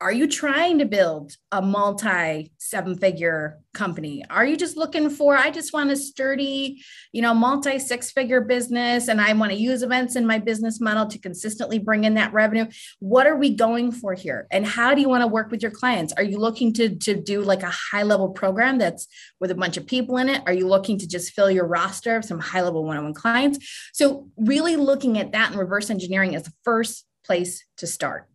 Are 0.02 0.12
you 0.12 0.26
trying 0.26 0.78
to 0.78 0.86
build 0.86 1.36
a 1.52 1.60
multi 1.60 2.50
seven 2.56 2.96
figure 2.96 3.58
company? 3.74 4.24
Are 4.30 4.46
you 4.46 4.56
just 4.56 4.76
looking 4.76 5.10
for 5.10 5.36
i 5.36 5.50
just 5.50 5.72
want 5.72 5.90
a 5.90 5.96
sturdy 5.96 6.82
you 7.12 7.20
know 7.20 7.34
multi 7.34 7.78
six 7.78 8.10
figure 8.10 8.40
business 8.40 9.08
and 9.08 9.20
i 9.20 9.32
want 9.34 9.52
to 9.52 9.58
use 9.58 9.82
events 9.82 10.16
in 10.16 10.26
my 10.26 10.38
business 10.38 10.80
model 10.80 11.06
to 11.06 11.18
consistently 11.18 11.78
bring 11.78 12.04
in 12.04 12.14
that 12.14 12.32
revenue? 12.32 12.66
What 13.00 13.26
are 13.26 13.36
we 13.36 13.54
going 13.54 13.92
for 13.92 14.14
here? 14.14 14.46
And 14.50 14.64
how 14.64 14.94
do 14.94 15.02
you 15.02 15.08
want 15.08 15.22
to 15.22 15.26
work 15.26 15.50
with 15.50 15.60
your 15.60 15.70
clients? 15.70 16.14
Are 16.14 16.22
you 16.22 16.38
looking 16.38 16.72
to 16.74 16.96
to 16.96 17.20
do 17.20 17.42
like 17.42 17.62
a 17.62 17.72
high 17.92 18.04
level 18.04 18.30
program 18.30 18.78
that's 18.78 19.06
with 19.38 19.50
a 19.50 19.54
bunch 19.54 19.76
of 19.76 19.86
people 19.86 20.16
in 20.16 20.30
it? 20.30 20.42
Are 20.46 20.54
you 20.54 20.66
looking 20.66 20.98
to 20.98 21.06
just 21.06 21.32
fill 21.32 21.50
your 21.50 21.66
roster 21.66 22.16
of 22.16 22.24
some 22.24 22.38
high 22.38 22.62
level 22.62 22.84
one-on-one 22.84 23.14
clients? 23.14 23.90
So 23.92 24.28
really 24.38 24.76
looking 24.76 25.18
at 25.18 25.32
that 25.32 25.50
and 25.50 25.58
reverse 25.58 25.90
engineering 25.90 26.32
is 26.32 26.44
the 26.44 26.52
first 26.64 27.04
place 27.22 27.64
to 27.76 27.86
start 27.86 28.29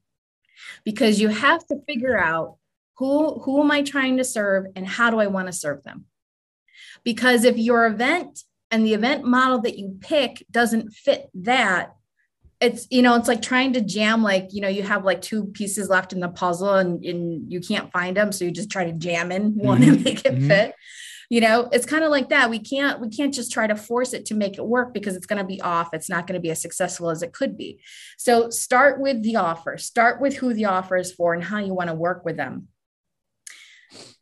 because 0.84 1.20
you 1.20 1.30
have 1.30 1.66
to 1.68 1.82
figure 1.88 2.18
out 2.18 2.58
who 2.98 3.40
who 3.40 3.62
am 3.62 3.72
I 3.72 3.82
trying 3.82 4.18
to 4.18 4.24
serve 4.24 4.66
and 4.76 4.88
how 4.88 5.10
do 5.10 5.20
I 5.20 5.28
want 5.28 5.48
to 5.48 5.54
serve 5.54 5.84
them? 5.84 6.06
Because 7.04 7.44
if 7.44 7.58
your 7.58 7.86
event 7.86 8.40
and 8.72 8.86
the 8.86 8.94
event 8.94 9.26
model 9.26 9.60
that 9.62 9.78
you 9.78 9.98
pick 10.00 10.46
doesn't 10.50 10.94
fit 10.94 11.30
that, 11.36 11.96
it's 12.62 12.88
you 12.90 13.02
know 13.02 13.16
it's 13.16 13.28
like 13.28 13.42
trying 13.42 13.74
to 13.74 13.82
jam 13.82 14.24
like 14.24 14.48
you 14.52 14.62
know 14.62 14.68
you 14.68 14.82
have 14.82 15.04
like 15.04 15.22
two 15.22 15.46
pieces 15.46 15.90
left 15.90 16.14
in 16.14 16.22
the 16.22 16.30
puzzle 16.30 16.76
and, 16.76 17.04
and 17.04 17.52
you 17.52 17.60
can't 17.60 17.92
find 17.92 18.16
them 18.16 18.32
so 18.32 18.46
you 18.46 18.52
just 18.52 18.70
try 18.70 18.86
to 18.86 18.94
jam 18.94 19.32
in 19.32 19.56
one 19.56 19.82
mm-hmm. 19.82 19.92
and 19.92 20.04
make 20.04 20.26
it 20.26 20.36
mm-hmm. 20.36 20.48
fit 20.48 20.74
you 21.30 21.42
know 21.42 21.70
it's 21.72 21.86
kind 21.86 22.04
of 22.04 22.12
like 22.12 22.30
that. 22.30 22.50
We 22.50 22.60
can't 22.60 23.00
we 23.00 23.10
can't 23.10 23.34
just 23.34 23.52
try 23.52 23.68
to 23.68 23.76
force 23.76 24.14
it 24.14 24.26
to 24.28 24.36
make 24.36 24.58
it 24.58 24.66
work 24.66 24.94
because 24.94 25.16
it's 25.16 25.26
going 25.26 25.42
to 25.42 25.48
be 25.48 25.62
off. 25.62 25.94
It's 25.94 26.10
not 26.10 26.28
going 26.28 26.36
to 26.36 26.42
be 26.42 26.52
as 26.52 26.62
successful 26.62 27.10
as 27.10 27.22
it 27.22 27.34
could 27.34 27.58
be. 27.58 27.80
So 28.18 28.50
start 28.50 29.00
with 29.00 29.24
the 29.24 29.38
offer. 29.38 29.78
Start 29.78 30.22
with 30.22 30.38
who 30.38 30.54
the 30.54 30.66
offer 30.66 30.98
is 30.98 31.12
for 31.12 31.34
and 31.34 31.44
how 31.44 31.60
you 31.60 31.74
want 31.74 31.90
to 31.90 31.96
work 31.96 32.26
with 32.26 32.38
them. 32.38 32.68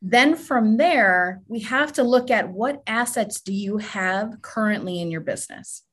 Then 0.02 0.36
from 0.36 0.78
there 0.78 1.42
we 1.48 1.62
have 1.62 1.94
to 1.94 2.04
look 2.04 2.30
at 2.30 2.50
what 2.50 2.84
assets 2.88 3.42
do 3.42 3.54
you 3.54 3.78
have 3.78 4.42
currently 4.42 5.02
in 5.02 5.12
your 5.12 5.22
business 5.22 5.84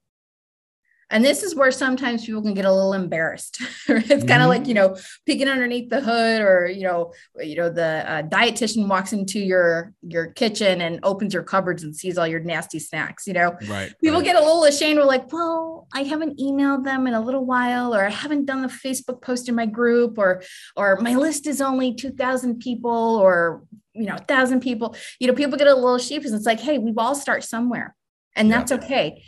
and 1.11 1.25
this 1.25 1.43
is 1.43 1.57
where 1.57 1.73
sometimes 1.73 2.25
people 2.25 2.41
can 2.41 2.55
get 2.55 2.65
a 2.65 2.73
little 2.73 2.93
embarrassed. 2.93 3.61
it's 3.89 4.09
mm-hmm. 4.09 4.29
kind 4.29 4.43
of 4.43 4.49
like, 4.49 4.67
you 4.67 4.75
know, 4.75 4.97
peeking 5.27 5.49
underneath 5.49 5.91
the 5.91 6.01
hood 6.01 6.41
or, 6.41 6.69
you 6.69 6.85
know, 6.85 7.13
you 7.39 7.57
know, 7.57 7.69
the 7.69 8.05
uh, 8.09 8.23
dietitian 8.23 8.89
walks 8.89 9.13
into 9.13 9.41
your, 9.41 9.93
your 10.03 10.29
kitchen 10.29 10.81
and 10.81 11.01
opens 11.03 11.35
your 11.35 11.43
cupboards 11.43 11.83
and 11.83 11.97
sees 11.97 12.17
all 12.17 12.27
your 12.27 12.41
nasty 12.41 12.79
snacks, 12.79 13.27
you 13.27 13.33
know, 13.33 13.57
right. 13.69 13.93
People 14.01 14.19
right. 14.19 14.25
get 14.25 14.37
a 14.37 14.41
little 14.41 14.65
ashamed. 14.65 14.99
We're 14.99 15.05
like, 15.05 15.33
well, 15.33 15.89
I 15.93 16.05
haven't 16.05 16.39
emailed 16.39 16.85
them 16.85 17.07
in 17.09 17.15
a 17.15 17.21
little 17.21 17.45
while, 17.45 17.95
or 17.95 18.07
I 18.07 18.11
haven't 18.11 18.47
done 18.47 18.63
the 18.63 18.69
Facebook 18.69 19.21
post 19.21 19.49
in 19.49 19.57
my 19.57 19.67
group 19.67 20.17
or, 20.17 20.43
or 20.77 20.97
my 21.01 21.17
list 21.17 21.47
is 21.49 21.61
only 21.61 21.95
2000 21.95 22.61
people 22.61 22.91
or, 22.91 23.65
you 23.95 24.07
know, 24.07 24.15
a 24.15 24.25
thousand 24.25 24.61
people, 24.61 24.95
you 25.19 25.27
know, 25.27 25.35
people 25.35 25.59
get 25.59 25.67
a 25.67 25.75
little 25.75 25.99
sheepish. 25.99 26.31
It's 26.31 26.47
like, 26.47 26.61
Hey, 26.61 26.79
we've 26.79 26.99
all 26.99 27.17
start 27.17 27.43
somewhere 27.43 27.97
and 28.37 28.51
that's 28.51 28.71
yeah. 28.71 28.79
okay 28.79 29.23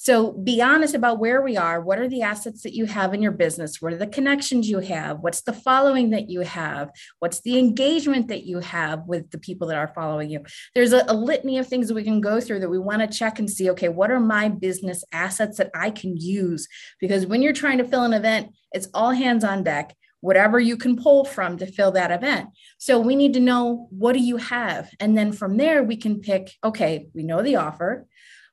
so 0.00 0.30
be 0.30 0.62
honest 0.62 0.94
about 0.94 1.18
where 1.18 1.42
we 1.42 1.56
are. 1.56 1.80
What 1.80 1.98
are 1.98 2.08
the 2.08 2.22
assets 2.22 2.62
that 2.62 2.72
you 2.72 2.86
have 2.86 3.14
in 3.14 3.20
your 3.20 3.32
business? 3.32 3.82
What 3.82 3.92
are 3.92 3.96
the 3.96 4.06
connections 4.06 4.70
you 4.70 4.78
have? 4.78 5.18
What's 5.18 5.40
the 5.40 5.52
following 5.52 6.10
that 6.10 6.30
you 6.30 6.42
have? 6.42 6.90
What's 7.18 7.40
the 7.40 7.58
engagement 7.58 8.28
that 8.28 8.44
you 8.44 8.60
have 8.60 9.02
with 9.08 9.32
the 9.32 9.38
people 9.38 9.66
that 9.68 9.76
are 9.76 9.92
following 9.92 10.30
you? 10.30 10.44
There's 10.72 10.92
a, 10.92 11.04
a 11.08 11.14
litany 11.14 11.58
of 11.58 11.66
things 11.66 11.88
that 11.88 11.94
we 11.94 12.04
can 12.04 12.20
go 12.20 12.40
through 12.40 12.60
that 12.60 12.70
we 12.70 12.78
want 12.78 13.02
to 13.02 13.18
check 13.18 13.40
and 13.40 13.50
see 13.50 13.68
okay, 13.70 13.88
what 13.88 14.12
are 14.12 14.20
my 14.20 14.48
business 14.48 15.02
assets 15.10 15.58
that 15.58 15.70
I 15.74 15.90
can 15.90 16.16
use? 16.16 16.68
Because 17.00 17.26
when 17.26 17.42
you're 17.42 17.52
trying 17.52 17.78
to 17.78 17.84
fill 17.84 18.04
an 18.04 18.12
event, 18.12 18.54
it's 18.70 18.88
all 18.94 19.10
hands 19.10 19.42
on 19.42 19.64
deck 19.64 19.96
whatever 20.20 20.58
you 20.58 20.76
can 20.76 20.96
pull 20.96 21.24
from 21.24 21.56
to 21.56 21.64
fill 21.64 21.92
that 21.92 22.10
event. 22.10 22.48
So 22.78 22.98
we 22.98 23.14
need 23.14 23.34
to 23.34 23.40
know 23.40 23.86
what 23.90 24.14
do 24.14 24.20
you 24.20 24.36
have? 24.36 24.90
And 24.98 25.16
then 25.16 25.30
from 25.32 25.56
there, 25.56 25.82
we 25.82 25.96
can 25.96 26.20
pick 26.20 26.52
okay, 26.64 27.08
we 27.14 27.22
know 27.22 27.42
the 27.42 27.56
offer. 27.56 28.06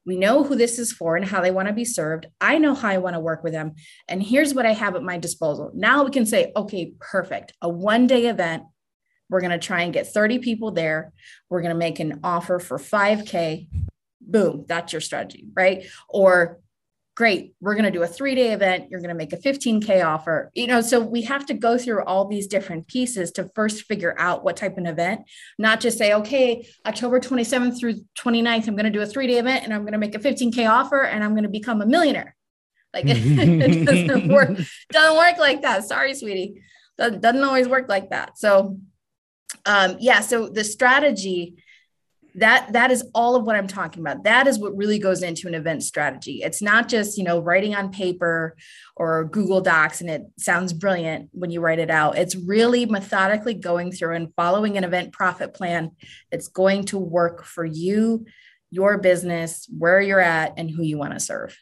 We 0.06 0.18
know 0.18 0.44
who 0.44 0.56
this 0.56 0.78
is 0.78 0.92
for 0.92 1.16
and 1.16 1.26
how 1.26 1.42
they 1.42 1.52
want 1.52 1.68
to 1.68 1.74
be 1.74 1.86
served. 1.86 2.28
I 2.40 2.58
know 2.58 2.76
how 2.76 2.90
I 2.90 2.98
want 2.98 3.16
to 3.16 3.20
work 3.20 3.44
with 3.44 3.54
them. 3.54 3.74
And 4.08 4.22
here's 4.22 4.54
what 4.54 4.66
I 4.66 4.74
have 4.74 4.96
at 4.96 5.04
my 5.04 5.18
disposal. 5.18 5.72
Now 5.74 6.04
we 6.04 6.12
can 6.12 6.26
say, 6.26 6.52
okay, 6.56 6.94
perfect. 7.00 7.54
A 7.62 7.70
one 7.70 8.08
day 8.08 8.28
event. 8.28 8.64
We're 9.30 9.42
going 9.42 9.52
to 9.52 9.58
try 9.58 9.82
and 9.82 9.94
get 9.94 10.08
30 10.08 10.40
people 10.40 10.72
there. 10.72 11.12
We're 11.50 11.62
going 11.62 11.74
to 11.74 11.78
make 11.78 12.00
an 12.00 12.20
offer 12.24 12.60
for 12.60 12.78
5K. 12.78 13.68
Boom, 14.22 14.66
that's 14.68 14.94
your 14.94 15.02
strategy, 15.02 15.48
right? 15.56 15.86
Or 16.08 16.60
great 17.16 17.54
we're 17.62 17.76
going 17.76 17.86
to 17.86 17.92
do 17.92 18.04
a 18.04 18.08
three 18.08 18.36
day 18.36 18.52
event 18.52 18.88
you're 18.90 19.00
going 19.00 19.10
to 19.10 19.16
make 19.16 19.32
a 19.32 19.38
15k 19.38 20.06
offer. 20.06 20.52
You 20.54 20.68
know 20.68 20.82
so 20.82 21.00
we 21.00 21.22
have 21.24 21.46
to 21.48 21.54
go 21.54 21.78
through 21.78 22.04
all 22.04 22.28
these 22.28 22.48
different 22.48 22.88
pieces 22.88 23.32
to 23.34 23.50
first 23.56 23.84
figure 23.84 24.16
out 24.20 24.44
what 24.44 24.58
type 24.58 24.78
of 24.78 24.86
event 24.86 25.22
not 25.58 25.80
just 25.80 25.98
say 25.98 26.14
okay 26.14 26.68
october 26.86 27.20
27th 27.20 27.80
through 27.80 27.96
29th 28.20 28.68
i'm 28.68 28.76
going 28.76 28.86
to 28.86 28.90
do 28.90 29.02
a 29.02 29.06
three 29.06 29.28
day 29.28 29.38
event 29.38 29.64
and 29.64 29.74
i'm 29.74 29.82
going 29.82 29.94
to 29.94 29.98
make 29.98 30.16
a 30.16 30.20
15k 30.20 30.70
offer 30.70 31.04
and 31.04 31.24
i'm 31.24 31.32
going 31.32 31.44
to 31.44 31.50
become 31.50 31.82
a 31.82 31.86
millionaire. 31.86 32.36
Like 32.94 33.06
it 33.08 33.86
doesn't 33.86 34.28
work 34.34 34.50
doesn't 34.90 35.18
work 35.18 35.38
like 35.38 35.62
that. 35.62 35.84
Sorry 35.84 36.14
sweetie. 36.16 36.62
Doesn't, 36.98 37.22
doesn't 37.22 37.44
always 37.44 37.68
work 37.68 37.90
like 37.90 38.10
that. 38.10 38.38
So 38.38 38.78
um 39.66 39.98
yeah 40.00 40.22
so 40.22 40.50
the 40.50 40.64
strategy 40.64 41.56
that 42.36 42.74
that 42.74 42.92
is 42.92 43.04
all 43.14 43.36
of 43.36 43.46
what 43.46 43.56
i'm 43.56 43.68
talking 43.68 44.02
about. 44.02 44.24
That 44.24 44.48
is 44.48 44.60
what 44.60 44.76
really 44.76 45.00
goes 45.00 45.24
into 45.24 45.48
an 45.48 45.56
event 45.56 45.84
strategy. 45.84 46.42
It's 46.44 46.62
not 46.62 46.90
just 46.90 47.18
you 47.18 47.24
know 47.24 47.40
writing 47.40 47.76
on 47.76 47.92
paper 47.92 48.56
or 48.96 49.26
google 49.26 49.62
docs 49.62 50.02
and 50.02 50.10
it 50.10 50.24
sounds 50.38 50.74
brilliant 50.74 51.30
when 51.32 51.50
you 51.50 51.62
write 51.62 51.80
it 51.80 51.90
out. 51.90 52.18
It's 52.18 52.36
really 52.36 52.86
methodically 52.86 53.54
going 53.54 53.92
through 53.92 54.16
and 54.16 54.34
following 54.36 54.78
an 54.78 54.84
event 54.84 55.14
profit 55.14 55.54
plan 55.54 55.92
that's 56.30 56.48
going 56.48 56.86
to 56.86 56.98
work 56.98 57.44
for 57.44 57.66
you 57.66 58.26
your 58.72 58.98
business 58.98 59.70
where 59.78 60.02
you're 60.02 60.20
at 60.20 60.54
and 60.58 60.70
who 60.70 60.84
you 60.84 60.98
want 60.98 61.14
to 61.14 61.20
serve. 61.20 61.58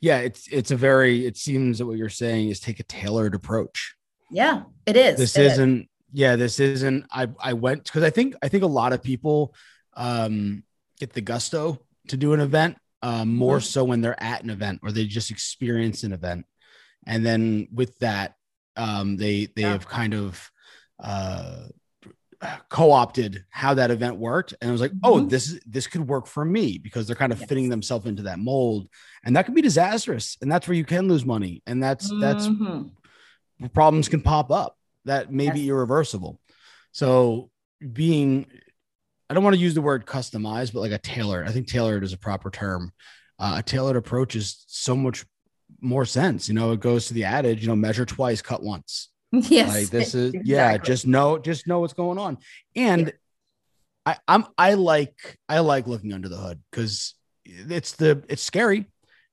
Yeah 0.00 0.18
it's 0.18 0.46
it's 0.48 0.70
a 0.70 0.76
very 0.76 1.26
it 1.26 1.36
seems 1.36 1.78
that 1.78 1.86
what 1.86 1.98
you're 1.98 2.08
saying 2.08 2.48
is 2.48 2.60
take 2.60 2.78
a 2.78 2.84
tailored 2.84 3.34
approach. 3.34 3.96
Yeah 4.30 4.62
it 4.86 4.96
is. 4.96 5.18
This 5.18 5.36
is. 5.36 5.52
isn't 5.52 5.88
yeah 6.12 6.36
this 6.36 6.58
isn't 6.58 7.04
i 7.10 7.28
i 7.38 7.52
went 7.52 7.84
because 7.84 8.02
i 8.02 8.10
think 8.10 8.34
i 8.42 8.48
think 8.48 8.62
a 8.62 8.66
lot 8.66 8.92
of 8.92 9.02
people 9.02 9.54
um, 9.98 10.62
get 10.98 11.12
the 11.12 11.20
gusto 11.20 11.78
to 12.08 12.16
do 12.16 12.32
an 12.32 12.40
event, 12.40 12.78
um, 13.02 13.34
more 13.34 13.58
mm-hmm. 13.58 13.64
so 13.64 13.84
when 13.84 14.00
they're 14.00 14.22
at 14.22 14.42
an 14.42 14.50
event 14.50 14.80
or 14.82 14.90
they 14.90 15.04
just 15.04 15.30
experience 15.30 16.04
an 16.04 16.12
event. 16.12 16.46
And 17.06 17.26
then 17.26 17.68
with 17.72 17.98
that, 17.98 18.34
um, 18.76 19.16
they 19.16 19.46
they 19.54 19.62
yeah. 19.62 19.72
have 19.72 19.88
kind 19.88 20.14
of 20.14 20.50
uh, 21.02 21.64
co-opted 22.68 23.44
how 23.50 23.74
that 23.74 23.90
event 23.90 24.16
worked 24.16 24.54
and 24.60 24.68
it 24.68 24.72
was 24.72 24.80
like 24.80 24.92
oh, 25.02 25.14
mm-hmm. 25.14 25.24
oh 25.24 25.28
this 25.28 25.48
is 25.48 25.60
this 25.66 25.88
could 25.88 26.06
work 26.06 26.26
for 26.26 26.44
me 26.44 26.78
because 26.78 27.06
they're 27.06 27.16
kind 27.16 27.32
of 27.32 27.40
yes. 27.40 27.48
fitting 27.48 27.68
themselves 27.68 28.06
into 28.06 28.22
that 28.22 28.38
mold 28.38 28.88
and 29.24 29.34
that 29.34 29.44
could 29.44 29.56
be 29.56 29.62
disastrous 29.62 30.36
and 30.40 30.50
that's 30.50 30.68
where 30.68 30.76
you 30.76 30.84
can 30.84 31.08
lose 31.08 31.24
money 31.24 31.62
and 31.66 31.82
that's 31.82 32.12
mm-hmm. 32.12 32.20
that's 32.20 32.48
problems 33.72 34.08
can 34.08 34.20
pop 34.20 34.52
up 34.52 34.76
that 35.04 35.32
may 35.32 35.46
yes. 35.46 35.54
be 35.54 35.68
irreversible 35.68 36.40
so 36.92 37.50
being 37.92 38.46
I 39.28 39.34
don't 39.34 39.44
want 39.44 39.54
to 39.54 39.60
use 39.60 39.74
the 39.74 39.82
word 39.82 40.06
customized, 40.06 40.72
but 40.72 40.80
like 40.80 40.92
a 40.92 40.98
tailored. 40.98 41.46
I 41.46 41.52
think 41.52 41.68
tailored 41.68 42.02
is 42.02 42.12
a 42.12 42.18
proper 42.18 42.50
term. 42.50 42.92
Uh, 43.38 43.56
a 43.58 43.62
tailored 43.62 43.96
approach 43.96 44.34
is 44.34 44.64
so 44.66 44.96
much 44.96 45.24
more 45.80 46.04
sense. 46.04 46.48
You 46.48 46.54
know, 46.54 46.72
it 46.72 46.80
goes 46.80 47.06
to 47.08 47.14
the 47.14 47.24
adage, 47.24 47.62
you 47.62 47.68
know, 47.68 47.76
measure 47.76 48.06
twice, 48.06 48.42
cut 48.42 48.62
once. 48.62 49.08
Yes. 49.30 49.74
Like 49.74 49.90
this 49.90 50.14
is 50.14 50.32
exactly. 50.32 50.50
yeah, 50.50 50.78
just 50.78 51.06
know, 51.06 51.38
just 51.38 51.66
know 51.66 51.80
what's 51.80 51.92
going 51.92 52.18
on. 52.18 52.38
And 52.74 53.12
I, 54.06 54.16
I'm 54.26 54.46
I 54.56 54.72
like 54.72 55.38
I 55.50 55.58
like 55.58 55.86
looking 55.86 56.14
under 56.14 56.30
the 56.30 56.38
hood 56.38 56.62
because 56.70 57.12
it's 57.44 57.92
the 57.92 58.24
it's 58.26 58.42
scary 58.42 58.86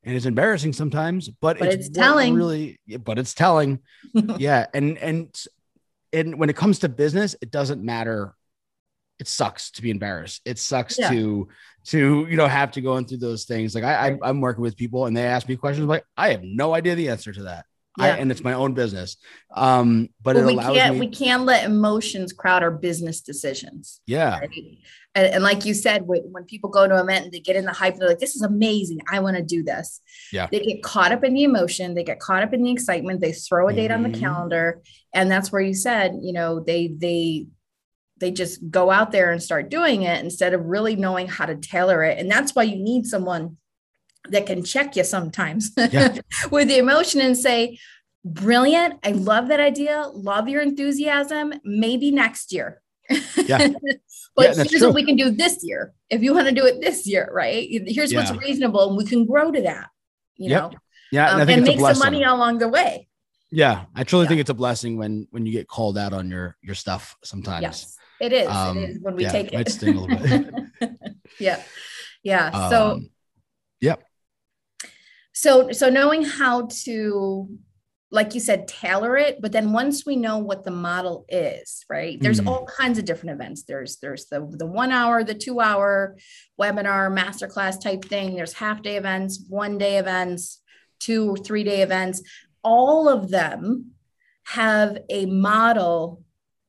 and 0.03 0.15
it's 0.15 0.25
embarrassing 0.25 0.73
sometimes, 0.73 1.29
but, 1.29 1.59
But 1.59 1.69
it's, 1.69 1.87
it's 1.87 1.97
telling. 1.97 2.35
Really, 2.35 2.79
but 2.99 3.17
it's 3.17 3.33
telling. 3.33 3.79
yeah, 4.37 4.67
and 4.73 4.97
and 4.97 5.43
and 6.11 6.37
when 6.37 6.49
it 6.49 6.55
comes 6.55 6.79
to 6.79 6.89
business, 6.89 7.35
it 7.41 7.51
doesn't 7.51 7.83
matter. 7.83 8.35
It 9.19 9.27
sucks 9.27 9.71
to 9.71 9.81
be 9.81 9.91
embarrassed. 9.91 10.41
It 10.45 10.59
sucks 10.59 10.97
Yeah. 10.99 11.09
to 11.11 11.47
to 11.85 12.27
you 12.29 12.35
know 12.37 12.47
have 12.47 12.71
to 12.71 12.81
go 12.81 13.01
through 13.03 13.17
those 13.17 13.45
things. 13.45 13.75
Like 13.75 13.83
I, 13.83 14.09
I 14.09 14.17
I'm 14.23 14.41
working 14.41 14.61
with 14.61 14.75
people 14.75 15.05
and 15.05 15.15
they 15.15 15.23
ask 15.23 15.47
me 15.47 15.55
questions 15.55 15.87
like 15.87 16.03
I 16.17 16.29
have 16.31 16.43
no 16.43 16.73
idea 16.73 16.95
the 16.95 17.09
answer 17.09 17.31
to 17.33 17.43
that. 17.43 17.65
I, 17.97 18.07
Yeah. 18.09 18.15
and 18.15 18.29
it's 18.31 18.43
my 18.43 18.53
own 18.53 18.73
business. 18.73 19.15
Um, 19.55 20.09
but 20.21 20.35
it 20.35 20.45
we 20.45 20.53
allows 20.53 20.75
can't 20.75 20.95
me. 20.95 20.99
we 20.99 21.07
can't 21.07 21.43
let 21.45 21.63
emotions 21.63 22.33
crowd 22.33 22.61
our 22.63 22.71
business 22.71 23.21
decisions. 23.21 24.01
yeah, 24.05 24.39
right? 24.39 24.49
And, 25.17 25.27
and 25.35 25.43
like 25.43 25.63
you 25.63 25.73
said, 25.73 26.05
when, 26.05 26.23
when 26.33 26.43
people 26.43 26.69
go 26.69 26.85
to 26.89 26.93
an 26.93 26.99
event 26.99 27.23
and 27.23 27.33
they 27.33 27.39
get 27.39 27.55
in 27.55 27.63
the 27.63 27.71
hype, 27.71 27.95
they're 27.95 28.09
like, 28.09 28.19
this 28.19 28.35
is 28.35 28.41
amazing. 28.41 28.99
I 29.09 29.21
want 29.21 29.37
to 29.37 29.43
do 29.43 29.63
this. 29.63 30.01
Yeah. 30.33 30.47
They 30.51 30.59
get 30.59 30.83
caught 30.83 31.13
up 31.13 31.23
in 31.23 31.33
the 31.33 31.43
emotion. 31.45 31.93
They 31.93 32.03
get 32.03 32.19
caught 32.19 32.43
up 32.43 32.53
in 32.53 32.63
the 32.63 32.71
excitement. 32.71 33.21
They 33.21 33.31
throw 33.31 33.69
a 33.69 33.73
date 33.73 33.91
on 33.91 34.03
the 34.03 34.09
Mhm. 34.09 34.19
calendar. 34.19 34.81
And 35.13 35.31
that's 35.31 35.53
where 35.53 35.61
you 35.61 35.73
said, 35.73 36.17
you 36.21 36.33
know, 36.33 36.59
they, 36.59 36.87
they, 36.87 37.45
they 38.19 38.31
just 38.31 38.69
go 38.69 38.91
out 38.91 39.11
there 39.11 39.31
and 39.31 39.41
start 39.43 39.69
doing 39.69 40.03
it 40.03 40.23
instead 40.23 40.53
of 40.53 40.65
really 40.65 40.95
knowing 40.95 41.27
how 41.27 41.45
to 41.45 41.55
tailor 41.55 42.03
it. 42.03 42.17
And 42.17 42.29
that's 42.31 42.55
why 42.55 42.63
you 42.63 42.77
need 42.77 43.05
someone 43.05 43.57
that 44.29 44.45
can 44.45 44.63
check 44.63 44.95
you 44.95 45.03
sometimes 45.03 45.71
Yeah. 45.77 46.17
with 46.49 46.67
the 46.69 46.77
emotion 46.77 47.21
and 47.21 47.37
say, 47.37 47.77
brilliant. 48.23 48.99
I 49.03 49.11
love 49.11 49.49
that 49.49 49.59
idea. 49.59 50.09
Love 50.13 50.47
your 50.49 50.61
enthusiasm. 50.61 51.53
Maybe 51.63 52.09
next 52.11 52.51
year. 52.53 52.81
Yeah. 53.09 53.67
but 54.35 54.57
Yeah, 54.57 54.63
here's 54.63 54.71
true. 54.71 54.87
what 54.87 54.95
we 54.95 55.03
can 55.05 55.15
do 55.15 55.29
this 55.29 55.59
year. 55.63 55.93
If 56.09 56.23
you 56.23 56.33
want 56.33 56.47
to 56.47 56.53
do 56.53 56.65
it 56.65 56.81
this 56.81 57.05
year, 57.05 57.29
right? 57.33 57.67
Here's 57.69 58.13
what's 58.13 58.31
reasonable, 58.31 58.87
and 58.89 58.97
we 58.97 59.05
can 59.05 59.25
grow 59.25 59.51
to 59.51 59.61
that. 59.63 59.89
You 60.37 60.49
Yep. 60.51 60.61
know, 60.71 60.77
yeah, 61.11 61.31
um, 61.31 61.41
and 61.41 61.49
and 61.49 61.63
make 61.63 61.79
some 61.79 61.99
money 61.99 62.23
along 62.23 62.57
the 62.59 62.67
way. 62.67 63.07
Yeah, 63.51 63.85
I 63.95 64.03
truly 64.03 64.23
Yeah. 64.25 64.29
think 64.29 64.41
it's 64.41 64.49
a 64.49 64.53
blessing 64.55 64.97
when 64.97 65.27
when 65.31 65.45
you 65.45 65.51
get 65.51 65.67
called 65.67 65.97
out 65.97 66.11
on 66.13 66.29
your 66.29 66.57
your 66.61 66.75
stuff 66.75 67.15
sometimes. 67.23 67.61
Yes, 67.61 67.95
it 68.21 68.31
is. 68.33 68.47
Um, 68.47 68.77
it 68.77 68.89
is 68.91 68.99
when 69.01 69.15
we 69.15 69.23
yeah, 69.23 69.31
take 69.31 69.47
it 69.47 69.53
might 69.53 69.69
sting 69.69 69.95
a 69.95 70.01
little 70.01 70.89
yeah, 71.39 71.61
yeah. 72.23 72.69
so 72.69 72.91
Um, 72.91 73.09
so 75.33 75.71
so 75.71 75.89
knowing 75.89 76.23
how 76.23 76.67
to 76.83 77.49
like 78.09 78.33
you 78.33 78.39
said 78.39 78.67
tailor 78.67 79.17
it 79.17 79.41
but 79.41 79.51
then 79.51 79.73
once 79.73 80.05
we 80.05 80.15
know 80.15 80.37
what 80.37 80.63
the 80.63 80.71
model 80.71 81.25
is 81.27 81.83
right 81.89 82.17
there's 82.21 82.39
Mhm. 82.39 82.47
all 82.47 82.65
kinds 82.65 82.97
of 82.97 83.03
different 83.05 83.33
events 83.39 83.63
there's 83.63 83.97
there's 83.97 84.27
the 84.27 84.39
the 84.51 84.65
one 84.65 84.91
hour 84.91 85.23
the 85.23 85.33
two 85.33 85.59
hour 85.59 86.15
webinar 86.59 87.11
masterclass 87.13 87.81
type 87.81 88.05
thing 88.05 88.35
there's 88.35 88.53
half 88.53 88.81
day 88.81 88.95
events 88.95 89.43
one 89.49 89.77
day 89.77 89.97
events 89.97 90.61
two 90.99 91.31
or 91.31 91.37
three 91.37 91.65
day 91.65 91.81
events 91.81 92.21
all 92.63 93.09
of 93.09 93.29
them 93.29 93.91
have 94.45 94.97
a 95.09 95.25
model 95.25 96.23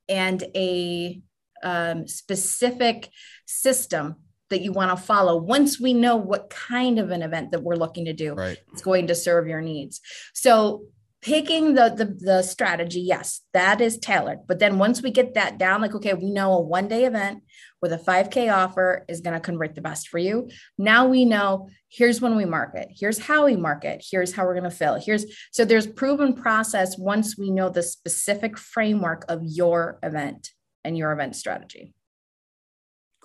and 0.08 0.42
a 0.56 1.20
um, 1.66 2.06
specific 2.06 3.10
system 3.44 4.14
that 4.50 4.62
you 4.62 4.70
want 4.70 4.96
to 4.96 5.04
follow 5.04 5.36
once 5.36 5.80
we 5.80 5.92
know 5.92 6.14
what 6.16 6.48
kind 6.48 7.00
of 7.00 7.10
an 7.10 7.22
event 7.22 7.50
that 7.50 7.64
we're 7.64 7.74
looking 7.74 8.04
to 8.04 8.12
do 8.12 8.34
right. 8.34 8.58
it's 8.72 8.82
going 8.82 9.08
to 9.08 9.14
serve 9.14 9.48
your 9.48 9.60
needs. 9.60 10.00
So 10.32 10.84
picking 11.22 11.74
the, 11.74 11.88
the 11.88 12.04
the 12.04 12.42
strategy 12.42 13.00
yes 13.00 13.40
that 13.54 13.80
is 13.80 13.98
tailored 13.98 14.38
but 14.46 14.58
then 14.58 14.78
once 14.78 15.02
we 15.02 15.10
get 15.10 15.32
that 15.32 15.56
down 15.56 15.80
like 15.80 15.94
okay 15.94 16.12
we 16.12 16.30
know 16.30 16.52
a 16.52 16.60
one 16.60 16.86
day 16.86 17.06
event 17.06 17.42
with 17.82 17.92
a 17.92 17.98
5k 17.98 18.54
offer 18.54 19.04
is 19.08 19.22
going 19.22 19.34
to 19.34 19.40
convert 19.40 19.74
the 19.74 19.80
best 19.80 20.08
for 20.08 20.18
you. 20.18 20.48
Now 20.78 21.06
we 21.06 21.24
know 21.24 21.68
here's 21.88 22.20
when 22.20 22.36
we 22.36 22.44
market 22.44 22.88
here's 22.94 23.18
how 23.18 23.46
we 23.46 23.56
market 23.56 24.04
here's 24.10 24.32
how 24.32 24.44
we're 24.44 24.58
going 24.58 24.64
to 24.64 24.70
fill 24.70 25.00
here's 25.00 25.24
so 25.52 25.64
there's 25.64 25.86
proven 25.86 26.34
process 26.34 26.98
once 26.98 27.38
we 27.38 27.50
know 27.50 27.70
the 27.70 27.82
specific 27.82 28.58
framework 28.58 29.24
of 29.28 29.40
your 29.42 29.98
event 30.02 30.50
and 30.86 30.96
your 30.96 31.12
event 31.12 31.36
strategy 31.36 31.94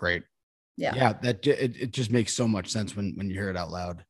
Great. 0.02 0.24
Yeah. 0.78 0.95
Yeah, 0.95 1.13
that 1.21 1.45
it, 1.45 1.76
it 1.80 1.91
just 1.91 2.10
makes 2.10 2.34
so 2.34 2.47
much 2.47 2.69
sense 2.69 2.95
when 2.95 3.13
when 3.15 3.30
you 3.30 3.36
hear 3.36 3.52
it 3.52 3.56
out 3.56 3.69
loud. 3.69 4.04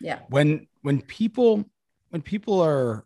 yeah 0.00 0.20
When 0.28 0.68
when 0.82 1.02
people 1.02 1.64
when 2.10 2.22
people 2.22 2.60
are 2.60 3.04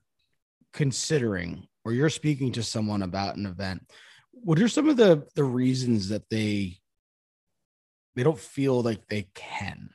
considering 0.74 1.66
or 1.82 1.92
you're 1.94 2.10
speaking 2.10 2.52
to 2.52 2.62
someone 2.62 3.02
about 3.02 3.36
an 3.36 3.46
event, 3.46 3.90
what 4.32 4.60
are 4.60 4.68
some 4.68 4.90
of 4.90 4.98
the 4.98 5.26
the 5.34 5.44
reasons 5.44 6.10
that 6.10 6.28
they 6.28 6.76
they 8.16 8.22
don't 8.22 8.38
feel 8.38 8.82
like 8.82 9.06
they 9.08 9.28
can? 9.34 9.88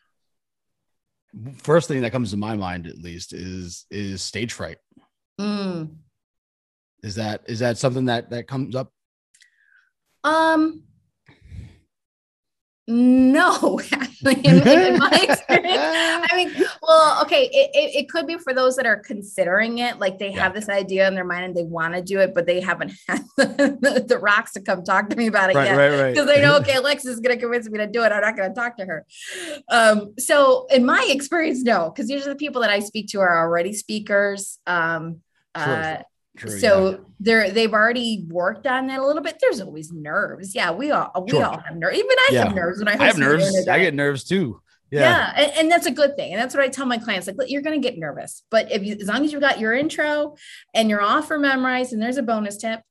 First 1.58 1.88
thing 1.88 2.02
that 2.02 2.12
comes 2.12 2.32
to 2.32 2.38
my 2.38 2.56
mind, 2.56 2.88
at 2.88 2.98
least, 2.98 3.34
is 3.34 3.86
is 3.92 4.24
stage 4.24 4.52
fright. 4.52 4.80
Mm. 5.40 5.96
Is 7.04 7.16
that 7.16 7.44
is 7.46 7.60
that 7.60 7.78
something 7.78 8.06
that 8.06 8.32
that 8.32 8.48
comes 8.48 8.76
up? 8.76 8.92
Um, 10.24 10.84
no, 12.88 13.80
actually, 13.94 14.42
in, 14.42 14.68
in 14.68 14.98
my 14.98 15.10
experience. 15.30 15.80
I 15.80 16.30
mean, 16.36 16.66
well, 16.82 17.22
okay, 17.22 17.44
it, 17.46 17.70
it, 17.74 17.96
it 18.04 18.10
could 18.10 18.28
be 18.28 18.38
for 18.38 18.54
those 18.54 18.76
that 18.76 18.86
are 18.86 18.98
considering 18.98 19.78
it, 19.78 20.00
like 20.00 20.20
they 20.20 20.32
Yeah. 20.32 20.44
have 20.44 20.54
this 20.54 20.68
idea 20.68 21.08
in 21.08 21.16
their 21.16 21.24
mind 21.24 21.46
and 21.46 21.56
they 21.56 21.64
want 21.64 21.94
to 21.94 22.02
do 22.02 22.20
it, 22.20 22.34
but 22.34 22.48
they 22.48 22.60
haven't 22.60 22.92
had 23.08 23.24
the, 23.38 24.04
the 24.06 24.18
rocks 24.18 24.54
to 24.54 24.62
come 24.62 24.84
talk 24.84 25.10
to 25.10 25.16
me 25.16 25.28
about 25.28 25.52
it 25.52 25.56
right, 25.56 25.66
yet. 25.66 25.78
right, 25.78 26.02
right. 26.02 26.14
Because 26.14 26.28
they 26.28 26.42
know, 26.42 26.58
okay, 26.58 26.76
Alexis 26.76 27.12
is 27.14 27.20
going 27.20 27.36
to 27.36 27.42
convince 27.42 27.70
me 27.70 27.78
to 27.78 27.88
do 27.88 28.04
it. 28.04 28.12
I'm 28.12 28.22
not 28.22 28.36
going 28.36 28.50
to 28.50 28.56
talk 28.56 28.78
to 28.78 28.86
her. 28.86 29.06
Um, 29.70 30.14
so, 30.20 30.66
in 30.72 30.86
my 30.86 31.08
experience, 31.10 31.62
no, 31.64 31.92
because 31.92 32.10
usually 32.10 32.34
the 32.34 32.38
people 32.38 32.62
that 32.62 32.72
I 32.72 32.80
speak 32.80 33.08
to 33.10 33.20
are 33.20 33.38
already 33.38 33.74
speakers. 33.74 34.60
Um, 34.68 35.22
Sure, 35.58 35.84
uh, 35.84 36.02
True, 36.38 36.50
so 36.60 36.89
yeah. 36.91 36.98
they're 37.20 37.52
they've 37.52 37.74
already 37.74 38.26
worked 38.30 38.65
on 38.65 38.88
that 38.88 39.00
a 39.00 39.06
little 39.06 39.22
bit. 39.22 39.38
There's 39.41 39.60
always 39.62 39.91
nerves. 39.91 40.56
Yeah, 40.56 40.72
we 40.72 40.91
all 40.91 41.12
we 41.24 41.32
Sure. 41.32 41.46
all 41.46 41.60
have 41.60 41.76
nerves. 41.76 41.98
Even 41.98 42.10
I 42.10 42.30
Yeah. 42.32 42.44
have 42.46 42.56
nerves 42.56 42.80
when 42.80 42.88
I, 42.88 42.94
I 42.94 43.06
have 43.08 43.17
nerves. 43.17 43.67
I 43.67 43.80
get 43.80 43.94
nerves 43.94 44.24
too. 44.24 44.62
yeah, 44.91 45.00
Yeah. 45.02 45.34
And, 45.36 45.52
and 45.58 45.72
that's 45.72 45.88
a 45.88 45.91
good 45.91 46.15
thing. 46.15 46.32
And 46.34 46.41
that's 46.41 46.56
what 46.56 46.63
I 46.63 46.70
tell 46.70 46.86
my 46.86 46.98
clients. 46.98 47.28
Like, 47.28 47.50
you're 47.50 47.62
going 47.62 47.80
to 47.82 47.86
get 47.86 48.00
nervous, 48.00 48.44
but 48.50 48.72
if 48.72 48.84
you, 48.84 48.96
as 49.00 49.08
long 49.08 49.24
as 49.26 49.32
you've 49.34 49.41
got 49.41 49.60
your 49.60 49.74
intro 49.74 50.36
and 50.74 50.89
your 50.89 51.02
offer 51.02 51.38
memorized, 51.38 51.91
and 51.94 52.02
there's 52.02 52.17
a 52.17 52.24
bonus 52.24 52.58
tip, 52.58 52.82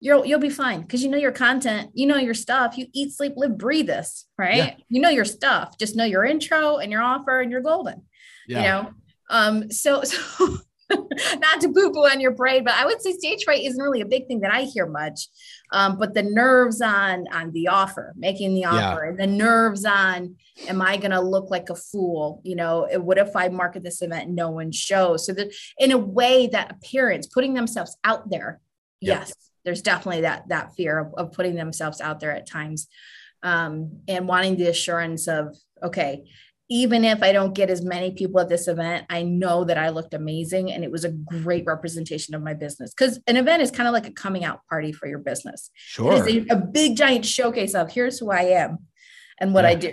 you'll 0.00 0.26
you'll 0.26 0.38
be 0.38 0.50
fine 0.50 0.82
because 0.82 1.02
you 1.02 1.08
know 1.08 1.16
your 1.16 1.32
content, 1.32 1.90
you 1.94 2.06
know 2.06 2.18
your 2.18 2.34
stuff. 2.34 2.76
You 2.76 2.86
eat, 2.92 3.12
sleep, 3.12 3.32
live, 3.36 3.56
breathe 3.56 3.86
this, 3.86 4.26
right? 4.36 4.56
Yeah. 4.56 4.74
You 4.90 5.00
know 5.00 5.08
your 5.08 5.24
stuff. 5.24 5.78
Just 5.78 5.96
know 5.96 6.04
your 6.04 6.24
intro 6.24 6.76
and 6.76 6.92
your 6.92 7.00
offer, 7.02 7.40
and 7.40 7.50
you're 7.50 7.62
golden 7.62 8.02
you 8.46 8.56
know 8.56 8.90
um 9.30 9.70
so 9.70 10.02
so 10.04 10.58
not 11.38 11.60
to 11.60 11.72
poo 11.72 11.92
poo 11.92 12.06
on 12.06 12.20
your 12.20 12.34
parade 12.34 12.64
but 12.64 12.74
i 12.74 12.84
would 12.86 13.00
say 13.02 13.12
stage 13.12 13.44
fright 13.44 13.62
isn't 13.64 13.82
really 13.82 14.00
a 14.00 14.06
big 14.06 14.26
thing 14.26 14.40
that 14.40 14.52
i 14.52 14.62
hear 14.62 14.86
much 14.86 15.28
um 15.72 15.98
but 15.98 16.14
the 16.14 16.22
nerves 16.22 16.80
on 16.80 17.26
on 17.32 17.50
the 17.52 17.68
offer 17.68 18.12
making 18.16 18.54
the 18.54 18.60
Yeah. 18.62 18.90
offer 18.92 19.04
and 19.04 19.18
the 19.18 19.26
nerves 19.26 19.84
on 19.84 20.36
am 20.68 20.80
i 20.82 20.96
going 20.96 21.10
to 21.10 21.20
look 21.20 21.50
like 21.50 21.70
a 21.70 21.74
fool 21.74 22.40
you 22.44 22.56
know 22.56 22.88
what 23.00 23.18
if 23.18 23.34
i 23.36 23.48
market 23.48 23.82
this 23.82 24.02
event 24.02 24.26
and 24.26 24.36
no 24.36 24.50
one 24.50 24.72
shows 24.72 25.26
so 25.26 25.32
that 25.32 25.52
in 25.78 25.90
a 25.92 25.98
way 25.98 26.46
that 26.48 26.70
appearance 26.72 27.26
putting 27.26 27.54
themselves 27.54 27.96
out 28.04 28.30
there 28.30 28.60
Yep. 29.00 29.18
yes 29.20 29.32
there's 29.64 29.82
definitely 29.82 30.22
that 30.22 30.48
that 30.48 30.74
fear 30.74 30.98
of, 30.98 31.14
of 31.14 31.32
putting 31.32 31.54
themselves 31.54 32.00
out 32.00 32.20
there 32.20 32.32
at 32.32 32.46
times 32.48 32.86
um, 33.42 34.00
and 34.08 34.26
wanting 34.26 34.56
the 34.56 34.68
assurance 34.68 35.28
of 35.28 35.54
okay 35.82 36.24
even 36.80 37.04
if 37.04 37.22
i 37.22 37.30
don't 37.32 37.54
get 37.54 37.70
as 37.70 37.82
many 37.94 38.10
people 38.20 38.40
at 38.40 38.48
this 38.48 38.66
event 38.68 39.06
i 39.08 39.22
know 39.22 39.64
that 39.64 39.78
i 39.78 39.88
looked 39.96 40.14
amazing 40.14 40.72
and 40.72 40.82
it 40.82 40.90
was 40.90 41.04
a 41.04 41.10
great 41.10 41.64
representation 41.66 42.34
of 42.34 42.42
my 42.42 42.54
business 42.54 42.92
because 42.92 43.20
an 43.26 43.36
event 43.36 43.62
is 43.62 43.70
kind 43.70 43.86
of 43.88 43.92
like 43.92 44.06
a 44.06 44.10
coming 44.24 44.44
out 44.44 44.60
party 44.68 44.92
for 44.92 45.06
your 45.06 45.20
business 45.30 45.70
Sure. 45.76 46.12
it 46.12 46.26
is 46.26 46.46
a, 46.50 46.54
a 46.54 46.56
big 46.56 46.96
giant 46.96 47.24
showcase 47.24 47.74
of 47.74 47.90
here's 47.92 48.18
who 48.18 48.30
i 48.30 48.42
am 48.62 48.78
and 49.40 49.54
what 49.54 49.64
i 49.64 49.74
do 49.74 49.92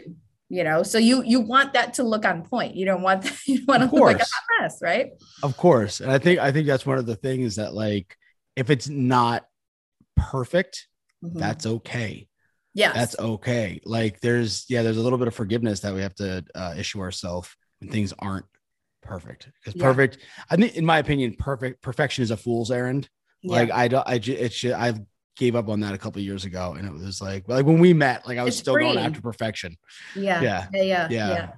you 0.50 0.64
know 0.64 0.82
so 0.84 0.98
you 0.98 1.24
you 1.24 1.40
want 1.40 1.74
that 1.74 1.94
to 1.94 2.04
look 2.04 2.26
on 2.26 2.42
point 2.44 2.76
you 2.76 2.86
don't 2.86 3.04
want 3.04 3.22
that 3.24 3.38
you 3.48 3.64
want 3.68 3.82
to 3.84 3.96
look 3.96 4.04
like 4.04 4.16
a 4.18 4.20
hot 4.20 4.44
mess 4.62 4.80
right 4.82 5.08
Of 5.44 5.56
course. 5.58 6.02
And 6.02 6.12
I 6.12 6.18
think 6.18 6.40
I 6.40 6.52
think 6.52 6.68
that's 6.68 6.86
one 6.86 6.98
of 6.98 7.06
the 7.06 7.16
things 7.16 7.56
that 7.58 7.74
like 7.74 8.18
if 8.58 8.70
it's 8.70 8.90
not 8.90 9.46
perfect, 10.18 10.88
Mhm. 11.24 11.40
that's 11.40 11.66
okay. 11.66 12.28
Yes 12.74 12.94
That's 12.96 13.20
okay. 13.20 13.80
Like 13.86 14.20
there's 14.22 14.66
yeah, 14.70 14.82
there's 14.84 14.98
a 14.98 15.02
little 15.02 15.18
bit 15.20 15.28
of 15.28 15.36
forgiveness 15.36 15.82
that 15.82 15.94
we 15.94 16.02
have 16.02 16.16
to 16.16 16.44
uh, 16.56 16.74
issue 16.78 17.00
ourselves 17.02 17.50
when 17.80 17.90
things 17.90 18.14
aren't 18.20 18.46
perfect. 19.02 19.50
Because 19.64 19.80
Yeah. 19.80 19.84
perfect, 19.88 20.18
I 20.50 20.56
think 20.56 20.76
in 20.76 20.86
my 20.86 21.00
opinion, 21.00 21.36
perfect 21.38 21.82
perfection 21.82 22.24
is 22.24 22.32
a 22.32 22.38
fool's 22.38 22.72
errand. 22.72 23.10
Yeah. 23.42 23.52
Like 23.56 23.72
I 23.72 23.88
don't 23.88 24.08
I 24.08 24.20
ju- 24.20 24.34
it 24.38 24.54
should 24.54 24.74
I 24.74 24.94
gave 25.38 25.56
up 25.56 25.70
on 25.70 25.80
that 25.80 25.94
a 25.94 25.98
couple 25.98 26.20
of 26.20 26.26
years 26.26 26.46
ago 26.46 26.74
and 26.78 26.86
it 26.88 26.94
was 26.94 27.22
like 27.22 27.48
like 27.48 27.66
when 27.66 27.80
we 27.80 27.94
met, 27.94 28.28
like 28.28 28.38
I 28.38 28.44
was 28.44 28.54
It's 28.56 28.60
still 28.62 28.76
going 28.76 28.98
after 28.98 29.22
perfection. 29.22 29.78
yeah 30.16 30.42
yeah, 30.42 30.68
yeah 30.74 30.84
yeah 30.84 31.08
yeah. 31.10 31.52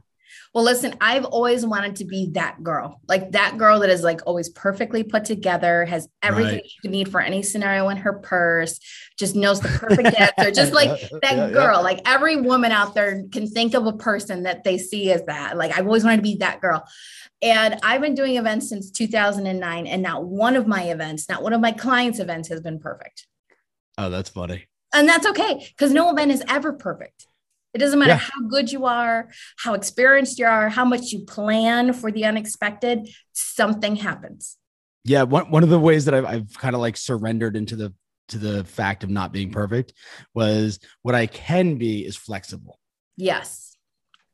Well, 0.54 0.64
listen, 0.64 0.94
I've 1.02 1.26
always 1.26 1.66
wanted 1.66 1.96
to 1.96 2.06
be 2.06 2.30
that 2.34 2.62
girl, 2.62 3.02
like 3.08 3.32
that 3.32 3.58
girl 3.58 3.80
that 3.80 3.90
is 3.90 4.04
like 4.04 4.22
always 4.28 4.50
perfectly 4.50 5.04
put 5.04 5.26
together, 5.26 5.84
has 5.86 6.08
everything 6.22 6.58
right. 6.58 6.72
you 6.84 6.92
need 6.92 7.10
for 7.10 7.20
any 7.20 7.42
scenario 7.42 7.90
in 7.90 7.98
her 7.98 8.14
purse, 8.14 8.80
just 9.18 9.36
knows 9.36 9.60
the 9.62 9.70
perfect 9.70 10.20
answer, 10.20 10.52
just 10.52 10.72
like 10.72 10.90
that 11.24 11.38
yeah, 11.38 11.50
girl. 11.50 11.78
Yeah. 11.78 11.80
Like 11.80 12.02
every 12.06 12.36
woman 12.36 12.72
out 12.72 12.94
there 12.94 13.24
can 13.32 13.48
think 13.48 13.74
of 13.74 13.88
a 13.88 13.94
person 13.94 14.44
that 14.44 14.64
they 14.64 14.78
see 14.78 15.12
as 15.12 15.24
that. 15.26 15.58
Like 15.58 15.76
I've 15.76 15.88
always 15.88 16.04
wanted 16.04 16.18
to 16.18 16.24
be 16.24 16.36
that 16.36 16.62
girl. 16.62 16.86
And 17.42 17.80
I've 17.82 18.02
been 18.02 18.14
doing 18.14 18.38
events 18.38 18.70
since 18.70 18.92
2009, 18.92 19.88
and 19.88 20.02
not 20.04 20.24
one 20.24 20.56
of 20.56 20.68
my 20.68 20.84
events, 20.84 21.28
not 21.28 21.42
one 21.42 21.54
of 21.54 21.62
my 21.62 21.72
clients' 21.72 22.20
events 22.20 22.48
has 22.50 22.62
been 22.62 22.80
perfect. 22.80 23.26
Oh, 23.98 24.12
that's 24.12 24.30
funny. 24.30 24.68
And 24.94 25.10
that's 25.10 25.26
okay 25.26 25.68
because 25.70 25.92
no 25.92 26.12
event 26.12 26.32
is 26.32 26.44
ever 26.48 26.74
perfect. 26.74 27.26
It 27.74 27.80
doesn't 27.80 27.98
matter 27.98 28.12
yeah. 28.12 28.18
how 28.18 28.48
good 28.48 28.72
you 28.72 28.86
are, 28.86 29.30
how 29.58 29.74
experienced 29.74 30.38
you 30.38 30.46
are, 30.46 30.70
how 30.70 30.86
much 30.86 31.12
you 31.12 31.26
plan 31.26 31.94
for 31.94 32.12
the 32.12 32.26
unexpected, 32.26 33.10
something 33.32 33.96
happens. 33.96 34.58
Yeah, 35.04 35.24
one, 35.24 35.50
one 35.50 35.64
of 35.64 35.70
the 35.70 35.80
ways 35.80 36.06
that 36.06 36.14
I've, 36.14 36.26
I've 36.26 36.58
kind 36.58 36.76
of 36.76 36.82
like 36.82 36.98
surrendered 36.98 37.56
into 37.56 37.76
the 37.76 37.94
to 38.30 38.38
the 38.38 38.64
fact 38.64 39.04
of 39.04 39.10
not 39.10 39.34
being 39.34 39.52
perfect 39.52 39.94
was 40.34 40.80
what 41.02 41.14
I 41.14 41.26
can 41.26 41.76
be 41.76 42.06
is 42.06 42.16
flexible. 42.16 42.80
Yes. 43.18 43.76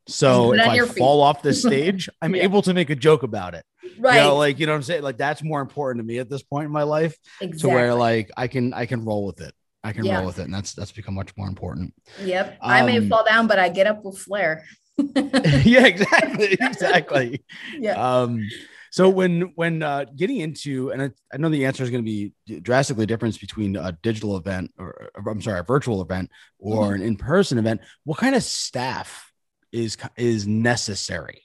So 0.07 0.53
if 0.53 0.61
I 0.61 0.79
fall 0.85 1.21
off 1.21 1.41
the 1.41 1.53
stage, 1.53 2.09
I'm 2.21 2.35
yeah. 2.35 2.43
able 2.43 2.61
to 2.63 2.73
make 2.73 2.89
a 2.89 2.95
joke 2.95 3.23
about 3.23 3.55
it. 3.55 3.63
Right. 3.97 4.15
You 4.15 4.21
know, 4.21 4.35
like 4.37 4.59
you 4.59 4.65
know 4.65 4.73
what 4.73 4.77
I'm 4.77 4.83
saying? 4.83 5.03
Like 5.03 5.17
that's 5.17 5.43
more 5.43 5.61
important 5.61 6.03
to 6.03 6.07
me 6.07 6.19
at 6.19 6.29
this 6.29 6.43
point 6.43 6.65
in 6.65 6.71
my 6.71 6.83
life. 6.83 7.15
Exactly. 7.41 7.69
To 7.69 7.75
where 7.75 7.95
like 7.95 8.31
I 8.35 8.47
can 8.47 8.73
I 8.73 8.85
can 8.85 9.05
roll 9.05 9.25
with 9.25 9.41
it. 9.41 9.53
I 9.83 9.93
can 9.93 10.05
yeah. 10.05 10.17
roll 10.17 10.27
with 10.27 10.39
it, 10.39 10.43
and 10.43 10.53
that's 10.53 10.73
that's 10.73 10.91
become 10.91 11.15
much 11.15 11.35
more 11.37 11.47
important. 11.47 11.93
Yep, 12.21 12.57
um, 12.61 12.71
I 12.71 12.81
may 12.83 12.97
um, 12.97 13.09
fall 13.09 13.23
down, 13.25 13.47
but 13.47 13.59
I 13.59 13.69
get 13.69 13.87
up 13.87 14.03
with 14.03 14.17
flair. 14.17 14.65
yeah, 14.97 15.85
exactly, 15.85 16.53
exactly. 16.59 17.43
yeah. 17.79 17.93
Um, 17.93 18.47
so 18.91 19.07
when 19.07 19.53
when 19.55 19.81
uh, 19.81 20.05
getting 20.15 20.37
into, 20.37 20.91
and 20.91 21.01
I, 21.01 21.11
I 21.33 21.37
know 21.37 21.49
the 21.49 21.65
answer 21.65 21.83
is 21.83 21.91
going 21.91 22.03
to 22.03 22.05
be 22.05 22.33
drastically 22.59 23.05
different 23.05 23.39
between 23.39 23.75
a 23.77 23.93
digital 24.03 24.35
event, 24.35 24.71
or, 24.77 25.11
or 25.15 25.31
I'm 25.31 25.41
sorry, 25.41 25.59
a 25.59 25.63
virtual 25.63 26.01
event, 26.01 26.29
or 26.57 26.85
mm-hmm. 26.85 26.95
an 26.95 27.01
in 27.01 27.15
person 27.15 27.57
event. 27.57 27.81
What 28.03 28.17
kind 28.17 28.35
of 28.35 28.43
staff 28.43 29.31
is 29.71 29.95
is 30.17 30.45
necessary 30.47 31.43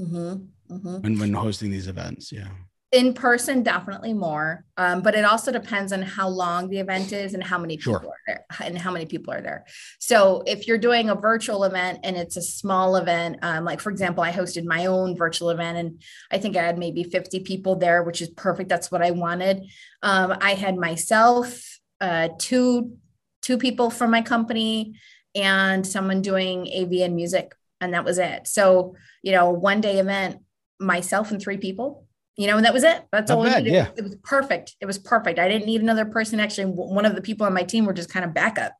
mm-hmm. 0.00 0.74
Mm-hmm. 0.74 1.00
when 1.02 1.18
when 1.18 1.32
hosting 1.34 1.70
these 1.70 1.88
events? 1.88 2.32
Yeah 2.32 2.48
in 2.96 3.12
person 3.12 3.62
definitely 3.62 4.14
more 4.14 4.64
um, 4.78 5.02
but 5.02 5.14
it 5.14 5.22
also 5.22 5.52
depends 5.52 5.92
on 5.92 6.00
how 6.00 6.26
long 6.26 6.70
the 6.70 6.78
event 6.78 7.12
is 7.12 7.34
and 7.34 7.44
how 7.44 7.58
many 7.58 7.76
people 7.76 8.00
sure. 8.00 8.08
are 8.08 8.20
there 8.26 8.46
and 8.64 8.78
how 8.78 8.90
many 8.90 9.04
people 9.04 9.34
are 9.34 9.42
there. 9.42 9.66
So 9.98 10.42
if 10.46 10.66
you're 10.66 10.78
doing 10.78 11.10
a 11.10 11.14
virtual 11.14 11.64
event 11.64 12.00
and 12.04 12.16
it's 12.16 12.38
a 12.38 12.42
small 12.42 12.96
event 12.96 13.36
um, 13.42 13.66
like 13.66 13.80
for 13.80 13.90
example 13.90 14.24
i 14.24 14.32
hosted 14.32 14.64
my 14.64 14.86
own 14.86 15.14
virtual 15.14 15.50
event 15.50 15.76
and 15.76 16.02
i 16.30 16.38
think 16.38 16.56
i 16.56 16.62
had 16.62 16.78
maybe 16.78 17.02
50 17.04 17.40
people 17.40 17.76
there 17.76 18.02
which 18.02 18.22
is 18.22 18.30
perfect 18.30 18.70
that's 18.70 18.90
what 18.90 19.02
i 19.02 19.10
wanted. 19.10 19.66
Um, 20.02 20.34
i 20.40 20.54
had 20.54 20.76
myself 20.78 21.78
uh, 22.00 22.30
two 22.38 22.96
two 23.42 23.58
people 23.58 23.90
from 23.90 24.10
my 24.10 24.22
company 24.22 24.94
and 25.34 25.86
someone 25.86 26.22
doing 26.22 26.66
av 26.74 26.92
and 26.92 27.14
music 27.14 27.54
and 27.82 27.92
that 27.92 28.06
was 28.06 28.16
it. 28.16 28.46
So 28.46 28.96
you 29.22 29.32
know 29.32 29.50
one 29.50 29.82
day 29.82 29.98
event 29.98 30.40
myself 30.80 31.30
and 31.30 31.42
three 31.42 31.58
people 31.58 32.05
you 32.36 32.46
know, 32.46 32.56
and 32.56 32.66
that 32.66 32.74
was 32.74 32.84
it. 32.84 33.04
That's 33.12 33.30
Not 33.30 33.38
all 33.38 33.44
bad, 33.44 33.66
yeah. 33.66 33.88
It 33.96 34.02
was 34.02 34.16
perfect. 34.22 34.76
It 34.80 34.86
was 34.86 34.98
perfect. 34.98 35.38
I 35.38 35.48
didn't 35.48 35.66
need 35.66 35.80
another 35.80 36.04
person. 36.04 36.38
Actually, 36.38 36.66
one 36.66 37.06
of 37.06 37.14
the 37.14 37.22
people 37.22 37.46
on 37.46 37.54
my 37.54 37.62
team 37.62 37.86
were 37.86 37.94
just 37.94 38.10
kind 38.10 38.24
of 38.24 38.34
backup. 38.34 38.72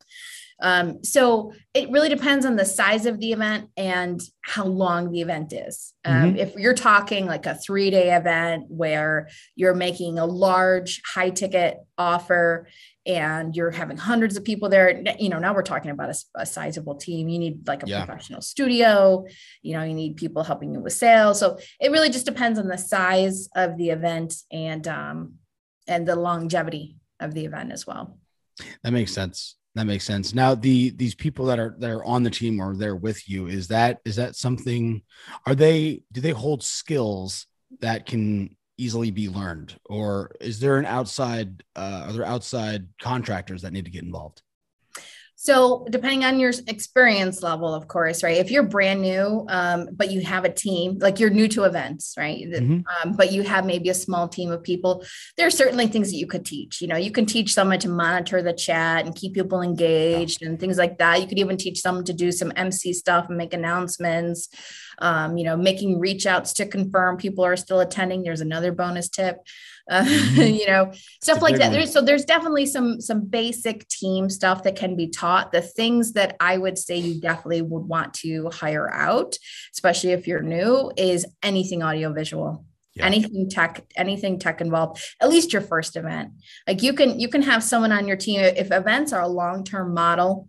Um, 0.63 1.05
so 1.05 1.53
it 1.75 1.91
really 1.91 2.09
depends 2.09 2.47
on 2.47 2.57
the 2.57 2.65
size 2.65 3.05
of 3.05 3.21
the 3.21 3.33
event 3.33 3.69
and 3.77 4.21
how 4.43 4.65
long 4.65 5.13
the 5.13 5.21
event 5.21 5.53
is. 5.53 5.93
Um, 6.05 6.15
mm-hmm. 6.15 6.37
If 6.37 6.55
you're 6.57 6.75
talking 6.75 7.27
like 7.27 7.47
a 7.47 7.55
three 7.55 7.91
day 7.91 8.15
event 8.15 8.65
where 8.69 9.29
you're 9.55 9.75
making 9.75 10.19
a 10.19 10.27
large 10.27 11.03
high 11.05 11.31
ticket 11.31 11.79
offer 11.99 12.69
and 13.07 13.55
you're 13.55 13.71
having 13.71 13.97
hundreds 13.97 14.37
of 14.37 14.45
people 14.45 14.69
there. 14.69 15.03
You 15.19 15.29
know 15.29 15.39
now 15.39 15.55
we're 15.55 15.63
talking 15.63 15.91
about 15.91 16.11
a, 16.11 16.17
a 16.35 16.47
sizable 16.47 16.97
team. 16.97 17.29
You 17.29 17.39
need 17.39 17.67
like 17.67 17.83
a 17.83 17.87
yeah. 17.87 18.05
professional 18.05 18.43
studio. 18.43 19.25
You 19.63 19.75
know 19.75 19.85
you 19.85 19.95
need 19.95 20.17
people 20.17 20.43
helping 20.43 20.75
you 20.75 20.81
with 20.81 20.93
sales. 20.93 21.39
So 21.39 21.59
it 21.81 21.91
really 21.91 22.11
just 22.11 22.27
depends 22.27 22.59
on 22.59 22.69
the 22.69 22.79
size 22.79 23.49
of 23.55 23.77
the 23.77 23.91
event 23.91 24.35
and 24.51 24.87
um 24.89 25.35
and 25.87 26.07
the 26.07 26.17
longevity 26.17 26.97
of 27.21 27.33
the 27.35 27.45
event 27.45 27.73
as 27.73 27.87
well. 27.87 28.19
That 28.83 28.93
makes 28.93 29.13
sense. 29.13 29.57
That 29.75 29.87
makes 29.87 30.05
sense. 30.05 30.35
Now 30.35 30.55
the 30.55 30.91
these 30.91 31.15
people 31.15 31.47
that 31.47 31.59
are 31.59 31.77
that 31.79 31.91
are 31.91 32.05
on 32.05 32.23
the 32.23 32.31
team 32.31 32.61
or 32.61 32.75
they're 32.75 32.97
with 32.97 33.29
you 33.29 33.47
is 33.47 33.69
that 33.69 34.01
is 34.05 34.17
that 34.17 34.35
something 34.35 35.03
are 35.47 35.55
they 35.55 36.03
do 36.13 36.21
they 36.21 36.31
hold 36.31 36.65
skills 36.65 37.47
that 37.81 38.07
can 38.07 38.56
easily 38.79 39.11
be 39.11 39.29
learned? 39.29 39.79
Or 39.87 40.31
is 40.41 40.61
there 40.61 40.79
an 40.79 40.87
outside 40.87 41.63
uh, 41.75 42.07
are 42.07 42.13
there 42.13 42.27
outside 42.27 42.87
contractors 43.01 43.63
that 43.63 43.73
need 43.73 43.85
to 43.85 43.91
get 43.91 44.03
involved 44.03 44.43
so, 45.39 45.87
depending 45.91 46.25
on 46.25 46.41
your 46.41 46.51
experience 46.67 47.43
level, 47.43 47.75
of 47.75 47.89
course, 47.89 48.23
right? 48.23 48.39
If 48.39 48.51
you're 48.51 48.63
brand 48.63 49.03
new, 49.03 49.45
um, 49.51 49.91
but 49.93 50.11
you 50.11 50.23
have 50.23 50.47
a 50.47 50.53
team, 50.53 50.99
like 50.99 51.21
you're 51.21 51.29
new 51.29 51.47
to 51.49 51.65
events, 51.65 52.15
right? 52.17 52.43
Mm-hmm. 52.43 53.09
Um, 53.09 53.17
but 53.17 53.33
you 53.33 53.43
have 53.43 53.67
maybe 53.67 53.91
a 53.91 53.95
small 53.95 54.29
team 54.29 54.51
of 54.51 54.63
people, 54.63 55.05
there 55.37 55.47
are 55.47 55.51
certainly 55.51 55.89
things 55.89 56.11
that 56.11 56.17
you 56.17 56.27
could 56.27 56.47
teach. 56.47 56.81
You 56.81 56.89
know, 56.89 56.97
you 56.97 57.11
can 57.11 57.27
teach 57.27 57.53
someone 57.53 57.79
to 57.81 57.89
monitor 57.91 58.41
the 58.41 58.55
chat 58.55 59.05
and 59.05 59.15
keep 59.15 59.35
people 59.35 59.61
engaged 59.61 60.43
and 60.43 60.59
things 60.59 60.79
like 60.79 60.97
that. 60.99 61.21
You 61.21 61.27
could 61.27 61.39
even 61.39 61.59
teach 61.59 61.83
someone 61.83 62.07
to 62.07 62.15
do 62.15 62.33
some 62.33 62.51
MC 62.57 62.95
stuff 62.95 63.27
and 63.29 63.37
make 63.37 63.53
announcements. 63.53 64.49
Um, 64.99 65.37
you 65.37 65.45
know, 65.45 65.59
making 65.59 66.01
reach 66.01 66.25
outs 66.25 66.55
to 66.55 66.67
confirm 66.67 67.19
people 67.19 67.45
are 67.45 67.57
still 67.57 67.81
attending. 67.81 68.23
There's 68.23 68.41
another 68.41 68.73
bonus 68.73 69.11
tip. 69.11 69.37
Uh, 69.89 70.05
mm-hmm. 70.05 70.41
you 70.43 70.67
know 70.67 70.93
stuff 71.23 71.41
like 71.41 71.57
that. 71.57 71.71
there's, 71.71 71.93
so 71.93 72.01
there's 72.01 72.25
definitely 72.25 72.67
some 72.67 73.01
some 73.01 73.25
basic 73.25 73.87
team 73.89 74.29
stuff 74.29 74.63
that 74.65 74.77
can 74.77 74.97
be 74.97 75.09
taught. 75.09 75.53
The 75.53 75.63
things 75.63 76.13
that 76.13 76.37
i 76.41 76.57
would 76.57 76.79
say 76.79 76.97
you 76.97 77.21
definitely 77.21 77.63
would 77.63 77.85
want 77.85 78.15
to 78.15 78.51
hire 78.51 78.93
out 78.93 79.37
especially 79.73 80.11
if 80.11 80.27
you're 80.27 80.43
new 80.43 80.91
is 80.97 81.27
anything 81.43 81.83
audiovisual 81.83 82.65
yeah. 82.97 83.05
anything 83.05 83.49
tech 83.49 83.85
anything 83.97 84.39
tech 84.39 84.61
involved 84.61 85.01
at 85.21 85.29
least 85.29 85.53
your 85.53 85.63
first 85.63 85.97
event. 85.97 86.33
Like 86.67 86.83
you 86.83 86.93
can 86.93 87.21
you 87.21 87.29
can 87.29 87.43
have 87.43 87.63
someone 87.63 87.93
on 87.93 88.09
your 88.09 88.17
team. 88.17 88.41
If 88.41 88.73
events 88.73 89.13
are 89.13 89.23
a 89.23 89.29
long-term 89.29 89.95
model 89.95 90.49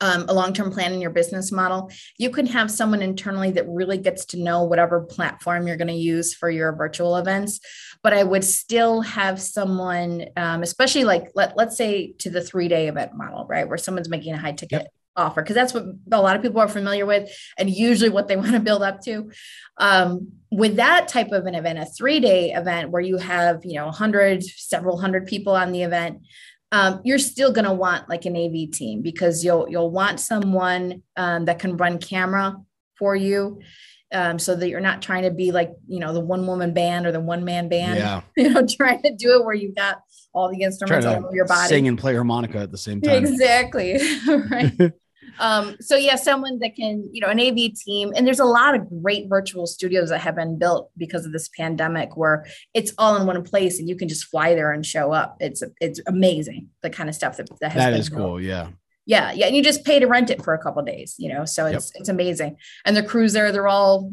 um, 0.00 0.26
a 0.28 0.34
long-term 0.34 0.70
plan 0.70 0.92
in 0.92 1.00
your 1.00 1.10
business 1.10 1.52
model 1.52 1.90
you 2.18 2.30
can 2.30 2.46
have 2.46 2.70
someone 2.70 3.02
internally 3.02 3.50
that 3.50 3.68
really 3.68 3.98
gets 3.98 4.24
to 4.24 4.40
know 4.40 4.64
whatever 4.64 5.00
platform 5.00 5.66
you're 5.66 5.76
going 5.76 5.88
to 5.88 5.94
use 5.94 6.34
for 6.34 6.50
your 6.50 6.74
virtual 6.74 7.16
events 7.16 7.60
but 8.02 8.12
i 8.12 8.22
would 8.22 8.44
still 8.44 9.00
have 9.00 9.40
someone 9.40 10.26
um, 10.36 10.62
especially 10.62 11.04
like 11.04 11.30
let, 11.34 11.56
let's 11.56 11.76
say 11.76 12.12
to 12.18 12.30
the 12.30 12.42
three 12.42 12.68
day 12.68 12.88
event 12.88 13.14
model 13.14 13.46
right 13.48 13.68
where 13.68 13.78
someone's 13.78 14.08
making 14.08 14.34
a 14.34 14.38
high 14.38 14.52
ticket 14.52 14.82
yep. 14.82 14.92
offer 15.16 15.42
because 15.42 15.54
that's 15.54 15.72
what 15.74 15.84
a 16.12 16.20
lot 16.20 16.36
of 16.36 16.42
people 16.42 16.60
are 16.60 16.68
familiar 16.68 17.06
with 17.06 17.30
and 17.58 17.70
usually 17.70 18.10
what 18.10 18.28
they 18.28 18.36
want 18.44 18.52
to 18.52 18.60
build 18.60 18.82
up 18.82 19.00
to 19.00 19.30
um, 19.78 20.28
with 20.50 20.76
that 20.76 21.08
type 21.08 21.32
of 21.32 21.46
an 21.46 21.54
event 21.54 21.78
a 21.78 21.84
three 21.84 22.20
day 22.20 22.52
event 22.52 22.90
where 22.90 23.02
you 23.02 23.18
have 23.18 23.64
you 23.64 23.74
know 23.74 23.86
100 23.86 24.42
several 24.44 24.98
hundred 24.98 25.26
people 25.26 25.54
on 25.54 25.72
the 25.72 25.82
event 25.82 26.18
um, 26.74 27.00
you're 27.04 27.18
still 27.18 27.52
going 27.52 27.66
to 27.66 27.72
want 27.72 28.08
like 28.08 28.24
an 28.24 28.36
AV 28.36 28.72
team 28.72 29.00
because 29.00 29.44
you'll 29.44 29.68
you'll 29.70 29.92
want 29.92 30.18
someone 30.18 31.02
um, 31.16 31.44
that 31.44 31.60
can 31.60 31.76
run 31.76 31.98
camera 31.98 32.56
for 32.98 33.14
you, 33.14 33.60
um, 34.12 34.40
so 34.40 34.56
that 34.56 34.68
you're 34.68 34.80
not 34.80 35.00
trying 35.00 35.22
to 35.22 35.30
be 35.30 35.52
like 35.52 35.70
you 35.86 36.00
know 36.00 36.12
the 36.12 36.18
one 36.18 36.48
woman 36.48 36.74
band 36.74 37.06
or 37.06 37.12
the 37.12 37.20
one 37.20 37.44
man 37.44 37.68
band. 37.68 37.98
Yeah. 37.98 38.22
You 38.36 38.50
know, 38.50 38.66
trying 38.66 39.00
to 39.02 39.14
do 39.14 39.38
it 39.38 39.44
where 39.44 39.54
you've 39.54 39.76
got 39.76 40.00
all 40.34 40.50
the 40.50 40.62
instruments 40.62 41.06
all 41.06 41.26
over 41.26 41.34
your 41.34 41.46
body, 41.46 41.68
sing 41.68 41.86
and 41.86 41.96
play 41.96 42.14
harmonica 42.14 42.58
at 42.58 42.72
the 42.72 42.78
same 42.78 43.00
time. 43.02 43.24
Exactly. 43.24 44.00
right. 44.26 44.92
Um, 45.38 45.76
so 45.80 45.96
yeah, 45.96 46.16
someone 46.16 46.58
that 46.60 46.74
can, 46.76 47.08
you 47.12 47.20
know, 47.20 47.28
an 47.28 47.40
AV 47.40 47.74
team, 47.74 48.12
and 48.16 48.26
there's 48.26 48.40
a 48.40 48.44
lot 48.44 48.74
of 48.74 48.88
great 49.02 49.28
virtual 49.28 49.66
studios 49.66 50.10
that 50.10 50.20
have 50.20 50.36
been 50.36 50.58
built 50.58 50.90
because 50.96 51.26
of 51.26 51.32
this 51.32 51.48
pandemic 51.48 52.16
where 52.16 52.46
it's 52.72 52.92
all 52.98 53.16
in 53.16 53.26
one 53.26 53.42
place 53.42 53.78
and 53.78 53.88
you 53.88 53.96
can 53.96 54.08
just 54.08 54.24
fly 54.26 54.54
there 54.54 54.72
and 54.72 54.84
show 54.84 55.12
up. 55.12 55.36
It's 55.40 55.62
it's 55.80 56.00
amazing 56.06 56.68
the 56.82 56.90
kind 56.90 57.08
of 57.08 57.14
stuff 57.14 57.36
that 57.36 57.48
that, 57.60 57.72
has 57.72 57.82
that 57.82 57.92
is 57.94 58.10
built. 58.10 58.20
cool. 58.20 58.40
Yeah. 58.40 58.68
Yeah, 59.06 59.32
yeah, 59.32 59.46
and 59.46 59.54
you 59.54 59.62
just 59.62 59.84
pay 59.84 59.98
to 59.98 60.06
rent 60.06 60.30
it 60.30 60.42
for 60.42 60.54
a 60.54 60.58
couple 60.58 60.82
days, 60.82 61.14
you 61.18 61.28
know. 61.28 61.44
So 61.44 61.66
it's 61.66 61.92
yep. 61.92 62.00
it's 62.00 62.08
amazing, 62.08 62.56
and 62.86 62.96
the 62.96 63.02
crews 63.02 63.34
there, 63.34 63.52
they're 63.52 63.68
all 63.68 64.10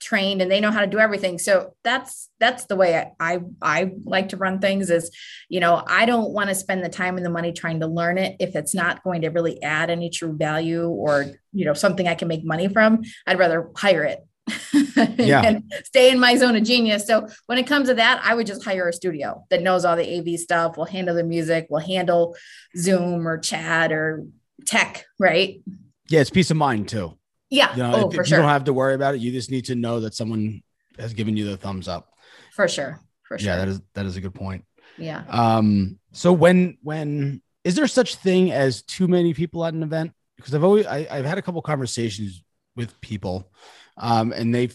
trained 0.00 0.40
and 0.40 0.50
they 0.50 0.60
know 0.60 0.70
how 0.70 0.80
to 0.80 0.86
do 0.86 0.98
everything 0.98 1.38
so 1.38 1.74
that's 1.84 2.30
that's 2.40 2.64
the 2.66 2.76
way 2.76 2.96
I, 2.96 3.34
I 3.34 3.40
i 3.62 3.92
like 4.04 4.30
to 4.30 4.36
run 4.36 4.58
things 4.58 4.90
is 4.90 5.10
you 5.48 5.60
know 5.60 5.84
i 5.86 6.06
don't 6.06 6.32
want 6.32 6.48
to 6.48 6.54
spend 6.54 6.82
the 6.82 6.88
time 6.88 7.16
and 7.16 7.24
the 7.24 7.30
money 7.30 7.52
trying 7.52 7.80
to 7.80 7.86
learn 7.86 8.18
it 8.18 8.36
if 8.40 8.56
it's 8.56 8.74
not 8.74 9.04
going 9.04 9.22
to 9.22 9.28
really 9.28 9.62
add 9.62 9.90
any 9.90 10.08
true 10.08 10.36
value 10.36 10.88
or 10.88 11.26
you 11.52 11.64
know 11.64 11.74
something 11.74 12.08
i 12.08 12.14
can 12.14 12.28
make 12.28 12.44
money 12.44 12.68
from 12.68 13.02
i'd 13.26 13.38
rather 13.38 13.70
hire 13.76 14.04
it 14.04 14.20
yeah. 15.18 15.42
and 15.44 15.72
stay 15.84 16.10
in 16.10 16.18
my 16.18 16.34
zone 16.34 16.56
of 16.56 16.64
genius. 16.64 17.06
So 17.06 17.28
when 17.46 17.58
it 17.58 17.66
comes 17.66 17.88
to 17.88 17.94
that, 17.94 18.20
I 18.24 18.34
would 18.34 18.46
just 18.46 18.64
hire 18.64 18.88
a 18.88 18.92
studio 18.92 19.44
that 19.50 19.62
knows 19.62 19.84
all 19.84 19.96
the 19.96 20.18
AV 20.18 20.40
stuff, 20.40 20.76
will 20.76 20.86
handle 20.86 21.14
the 21.14 21.22
music, 21.22 21.66
will 21.70 21.78
handle 21.78 22.36
Zoom 22.76 23.28
or 23.28 23.38
chat 23.38 23.92
or 23.92 24.24
tech, 24.66 25.04
right? 25.20 25.60
Yeah, 26.08 26.20
it's 26.20 26.30
peace 26.30 26.50
of 26.50 26.56
mind 26.56 26.88
too. 26.88 27.16
Yeah. 27.50 27.72
You 27.72 27.82
know, 27.82 27.92
oh, 27.94 28.08
if, 28.08 28.14
for 28.14 28.20
if 28.22 28.28
sure. 28.28 28.38
you 28.38 28.42
don't 28.42 28.50
have 28.50 28.64
to 28.64 28.72
worry 28.72 28.94
about 28.94 29.14
it, 29.14 29.20
you 29.20 29.32
just 29.32 29.50
need 29.50 29.66
to 29.66 29.74
know 29.74 30.00
that 30.00 30.14
someone 30.14 30.62
has 30.98 31.12
given 31.14 31.36
you 31.36 31.44
the 31.44 31.56
thumbs 31.56 31.88
up. 31.88 32.14
for 32.54 32.68
sure. 32.68 33.00
For 33.24 33.38
sure. 33.38 33.46
Yeah, 33.46 33.56
that 33.56 33.68
is 33.68 33.80
that 33.94 34.06
is 34.06 34.16
a 34.16 34.20
good 34.20 34.34
point. 34.34 34.64
yeah. 34.98 35.24
Um, 35.28 35.98
so 36.12 36.32
when 36.32 36.78
when 36.82 37.42
is 37.64 37.74
there 37.74 37.86
such 37.86 38.16
thing 38.16 38.50
as 38.50 38.82
too 38.82 39.06
many 39.06 39.34
people 39.34 39.64
at 39.64 39.74
an 39.74 39.82
event? 39.82 40.12
Because 40.36 40.54
I've 40.54 40.64
always 40.64 40.86
I, 40.86 41.06
I've 41.10 41.24
had 41.24 41.38
a 41.38 41.42
couple 41.42 41.62
conversations 41.62 42.42
with 42.74 43.00
people, 43.00 43.50
um, 43.96 44.32
and 44.32 44.54
they 44.54 44.70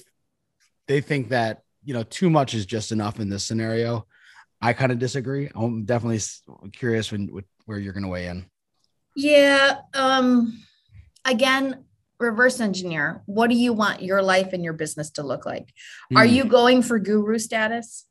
they 0.88 1.02
think 1.02 1.30
that 1.30 1.64
you 1.84 1.94
know 1.94 2.04
too 2.04 2.30
much 2.30 2.54
is 2.54 2.66
just 2.66 2.92
enough 2.92 3.20
in 3.20 3.30
this 3.30 3.44
scenario. 3.44 4.06
I 4.62 4.74
kind 4.74 4.92
of 4.92 5.00
disagree. 5.00 5.50
I'm 5.54 5.84
definitely 5.86 6.22
curious 6.72 7.12
when 7.12 7.32
with 7.32 7.46
where 7.66 7.78
you're 7.78 7.94
going 7.94 8.04
to 8.04 8.10
weigh 8.10 8.28
in. 8.28 8.46
Yeah. 9.16 9.80
Um, 9.94 10.62
again, 11.26 11.84
reverse 12.20 12.60
engineer. 12.60 13.22
What 13.26 13.50
do 13.50 13.56
you 13.56 13.74
want 13.74 14.02
your 14.02 14.22
life 14.22 14.54
and 14.54 14.64
your 14.64 14.74
business 14.74 15.12
to 15.12 15.24
look 15.24 15.46
like? 15.46 15.74
Are 16.16 16.26
Hmm. 16.26 16.34
you 16.34 16.46
going 16.46 16.82
for 16.82 17.00
guru 17.00 17.38
status? 17.40 18.06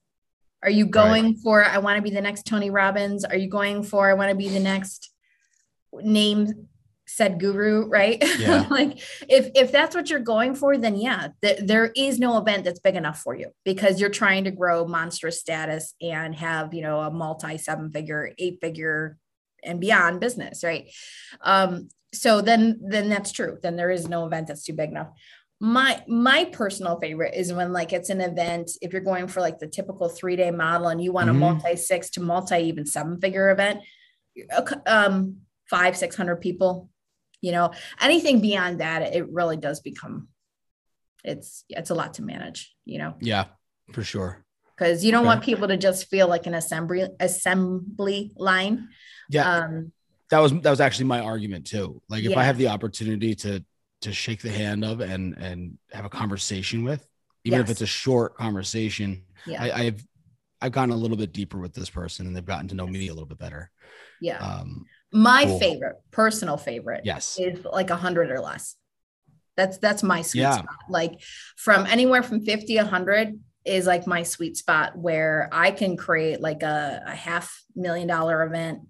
Are 0.62 0.70
you 0.70 0.86
going 0.86 1.36
for 1.36 1.64
I 1.64 1.78
want 1.78 1.96
to 1.96 2.02
be 2.02 2.10
the 2.10 2.22
next 2.22 2.46
Tony 2.46 2.70
Robbins? 2.70 3.24
Are 3.24 3.36
you 3.36 3.48
going 3.48 3.82
for 3.82 4.08
I 4.08 4.14
want 4.14 4.30
to 4.30 4.36
be 4.36 4.48
the 4.48 4.60
next 4.60 5.10
name 5.92 6.68
said 7.06 7.38
guru, 7.38 7.86
right? 7.86 8.22
Yeah. 8.38 8.66
like 8.70 8.98
if 9.28 9.50
if 9.54 9.70
that's 9.70 9.94
what 9.94 10.08
you're 10.08 10.20
going 10.20 10.54
for, 10.54 10.78
then 10.78 10.96
yeah, 10.96 11.28
th- 11.42 11.60
there 11.62 11.92
is 11.94 12.18
no 12.18 12.38
event 12.38 12.64
that's 12.64 12.80
big 12.80 12.96
enough 12.96 13.20
for 13.20 13.34
you 13.34 13.50
because 13.64 14.00
you're 14.00 14.08
trying 14.10 14.44
to 14.44 14.50
grow 14.50 14.86
monstrous 14.86 15.38
status 15.38 15.94
and 16.00 16.34
have, 16.34 16.72
you 16.72 16.80
know, 16.82 17.00
a 17.00 17.10
multi 17.10 17.58
seven 17.58 17.90
figure, 17.90 18.32
eight 18.38 18.58
figure 18.60 19.18
and 19.62 19.80
beyond 19.80 20.20
business, 20.20 20.64
right? 20.64 20.88
Um, 21.42 21.88
so 22.14 22.40
then 22.40 22.80
then 22.88 23.08
that's 23.08 23.32
true. 23.32 23.58
Then 23.62 23.76
there 23.76 23.90
is 23.90 24.08
no 24.08 24.26
event 24.26 24.46
that's 24.48 24.64
too 24.64 24.72
big 24.74 24.90
enough 24.90 25.10
my 25.60 26.02
my 26.08 26.44
personal 26.46 26.98
favorite 27.00 27.32
is 27.34 27.52
when 27.52 27.72
like 27.72 27.92
it's 27.92 28.10
an 28.10 28.20
event 28.20 28.70
if 28.82 28.92
you're 28.92 29.00
going 29.00 29.28
for 29.28 29.40
like 29.40 29.58
the 29.60 29.68
typical 29.68 30.08
three 30.08 30.34
day 30.36 30.50
model 30.50 30.88
and 30.88 31.00
you 31.02 31.12
want 31.12 31.28
Mhm. 31.28 31.36
a 31.36 31.38
multi 31.38 31.76
six 31.76 32.10
to 32.10 32.20
multi 32.20 32.56
even 32.56 32.84
seven 32.84 33.20
figure 33.20 33.50
event 33.50 33.80
um 34.86 35.36
five 35.70 35.96
six 35.96 36.16
hundred 36.16 36.36
people 36.40 36.90
you 37.40 37.52
know 37.52 37.70
anything 38.00 38.40
beyond 38.40 38.80
that 38.80 39.14
it 39.14 39.30
really 39.30 39.56
does 39.56 39.80
become 39.80 40.28
it's 41.22 41.64
it's 41.68 41.90
a 41.90 41.94
lot 41.94 42.14
to 42.14 42.22
manage 42.22 42.74
you 42.84 42.98
know 42.98 43.14
Yeah, 43.20 43.44
for 43.92 44.02
sure. 44.02 44.44
because 44.76 45.04
you 45.04 45.12
don't 45.12 45.20
Okay. 45.24 45.28
want 45.34 45.44
people 45.44 45.68
to 45.68 45.76
just 45.76 46.08
feel 46.08 46.26
like 46.28 46.46
an 46.46 46.54
assembly 46.54 47.06
assembly 47.20 48.32
line 48.36 48.88
Yeah, 49.30 49.48
um 49.48 49.92
that 50.30 50.38
was 50.40 50.52
that 50.52 50.70
was 50.70 50.80
actually 50.80 51.06
my 51.06 51.20
argument 51.20 51.66
too. 51.66 52.00
Like 52.08 52.24
if 52.24 52.30
Yeah. 52.30 52.40
I 52.40 52.44
have 52.44 52.58
the 52.58 52.68
opportunity 52.68 53.34
to 53.36 53.64
to 54.02 54.12
shake 54.12 54.42
the 54.42 54.50
hand 54.50 54.84
of 54.84 55.00
and 55.00 55.36
and 55.38 55.78
have 55.92 56.04
a 56.04 56.10
conversation 56.10 56.84
with, 56.84 57.06
even 57.44 57.60
if 57.60 57.70
it's 57.70 57.80
a 57.82 57.86
short 57.86 58.36
conversation, 58.36 59.24
yeah 59.46 59.62
I, 59.62 59.72
I've 59.82 60.06
I've 60.60 60.72
gotten 60.72 60.90
a 60.94 60.96
little 60.96 61.16
bit 61.16 61.32
deeper 61.32 61.58
with 61.58 61.74
this 61.74 61.90
person 61.90 62.26
and 62.26 62.34
they've 62.34 62.44
gotten 62.44 62.68
to 62.68 62.74
know 62.74 62.86
me 62.86 63.08
a 63.08 63.12
little 63.12 63.28
bit 63.28 63.38
better. 63.38 63.70
yeah 64.20 64.38
Um, 64.38 64.86
my 65.12 65.44
cool. 65.44 65.58
favorite 65.60 65.96
personal 66.10 66.56
favorite 66.56 67.02
yes. 67.04 67.38
is 67.38 67.64
like 67.64 67.90
a 67.90 67.96
hundred 67.96 68.30
or 68.30 68.40
less. 68.40 68.76
That's 69.56 69.78
that's 69.78 70.02
my 70.02 70.22
sweet 70.22 70.40
Yeah. 70.40 70.54
spot. 70.54 70.74
Like 70.88 71.20
from 71.56 71.86
anywhere 71.86 72.22
from 72.22 72.40
50, 72.40 72.78
a 72.78 72.84
hundred 72.84 73.38
is 73.64 73.86
like 73.86 74.06
my 74.06 74.22
sweet 74.24 74.56
spot 74.56 74.96
where 74.98 75.48
I 75.52 75.70
can 75.70 75.96
create 75.96 76.40
like 76.40 76.62
a, 76.62 77.02
a 77.06 77.14
half 77.14 77.62
million 77.76 78.08
dollar 78.08 78.42
event 78.42 78.80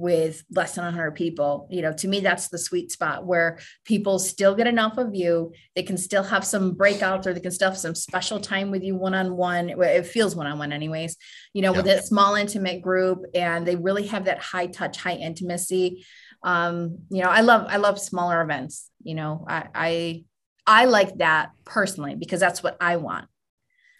with 0.00 0.42
less 0.50 0.74
than 0.74 0.84
100 0.84 1.12
people. 1.12 1.68
You 1.70 1.82
know 1.82 1.92
to 1.92 2.08
me 2.08 2.20
that's 2.20 2.48
the 2.48 2.58
sweet 2.58 2.90
spot 2.90 3.26
where 3.26 3.58
people 3.84 4.18
still 4.18 4.54
get 4.54 4.66
enough 4.66 4.98
of 4.98 5.14
you. 5.14 5.52
They 5.76 5.82
can 5.82 5.96
still 5.96 6.22
have 6.22 6.44
some 6.44 6.74
breakouts 6.74 7.26
or 7.26 7.34
they 7.34 7.40
can 7.40 7.50
still 7.50 7.70
have 7.70 7.78
some 7.78 7.94
special 7.94 8.40
time 8.40 8.70
with 8.70 8.82
you 8.82 8.96
one-on-one. 8.96 9.70
It 9.70 10.06
feels 10.06 10.34
one-on-one 10.34 10.72
anyways 10.72 11.16
you 11.52 11.62
know 11.62 11.72
with 11.72 11.86
a 11.86 12.02
small 12.02 12.34
intimate 12.34 12.80
group 12.82 13.24
and 13.34 13.66
they 13.66 13.76
really 13.76 14.06
have 14.06 14.26
that 14.26 14.38
high 14.38 14.66
touch 14.66 14.98
high 14.98 15.14
intimacy. 15.16 16.04
Um 16.42 17.00
you 17.10 17.22
know 17.22 17.28
i 17.28 17.42
love 17.42 17.66
i 17.68 17.76
love 17.76 18.00
smaller 18.00 18.40
events 18.40 18.90
you 19.02 19.14
know 19.14 19.44
i 19.46 19.66
i 19.74 20.24
i 20.66 20.84
like 20.86 21.18
that 21.18 21.50
personally 21.64 22.14
because 22.14 22.40
that's 22.40 22.62
what 22.62 22.76
i 22.80 22.96
want. 22.96 23.26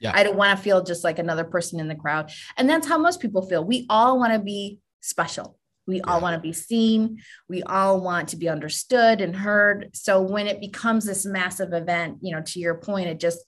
Yeah. 0.00 0.12
i 0.14 0.22
don't 0.22 0.36
want 0.36 0.56
to 0.56 0.62
feel 0.62 0.82
just 0.82 1.04
like 1.04 1.18
another 1.18 1.44
person 1.44 1.80
in 1.80 1.88
the 1.88 1.94
crowd. 1.94 2.30
And 2.56 2.68
that's 2.68 2.88
how 2.88 2.96
most 2.96 3.20
people 3.20 3.42
feel. 3.42 3.62
We 3.62 3.86
all 3.90 4.18
want 4.18 4.32
to 4.32 4.38
be 4.38 4.78
special 5.00 5.58
we 5.86 6.00
all 6.02 6.20
want 6.20 6.34
to 6.34 6.40
be 6.40 6.52
seen 6.52 7.18
we 7.48 7.62
all 7.64 8.00
want 8.00 8.28
to 8.28 8.36
be 8.36 8.48
understood 8.48 9.20
and 9.20 9.34
heard 9.34 9.90
so 9.94 10.20
when 10.20 10.46
it 10.46 10.60
becomes 10.60 11.04
this 11.04 11.24
massive 11.26 11.72
event 11.72 12.18
you 12.20 12.34
know 12.34 12.42
to 12.42 12.60
your 12.60 12.74
point 12.76 13.08
it 13.08 13.18
just 13.18 13.38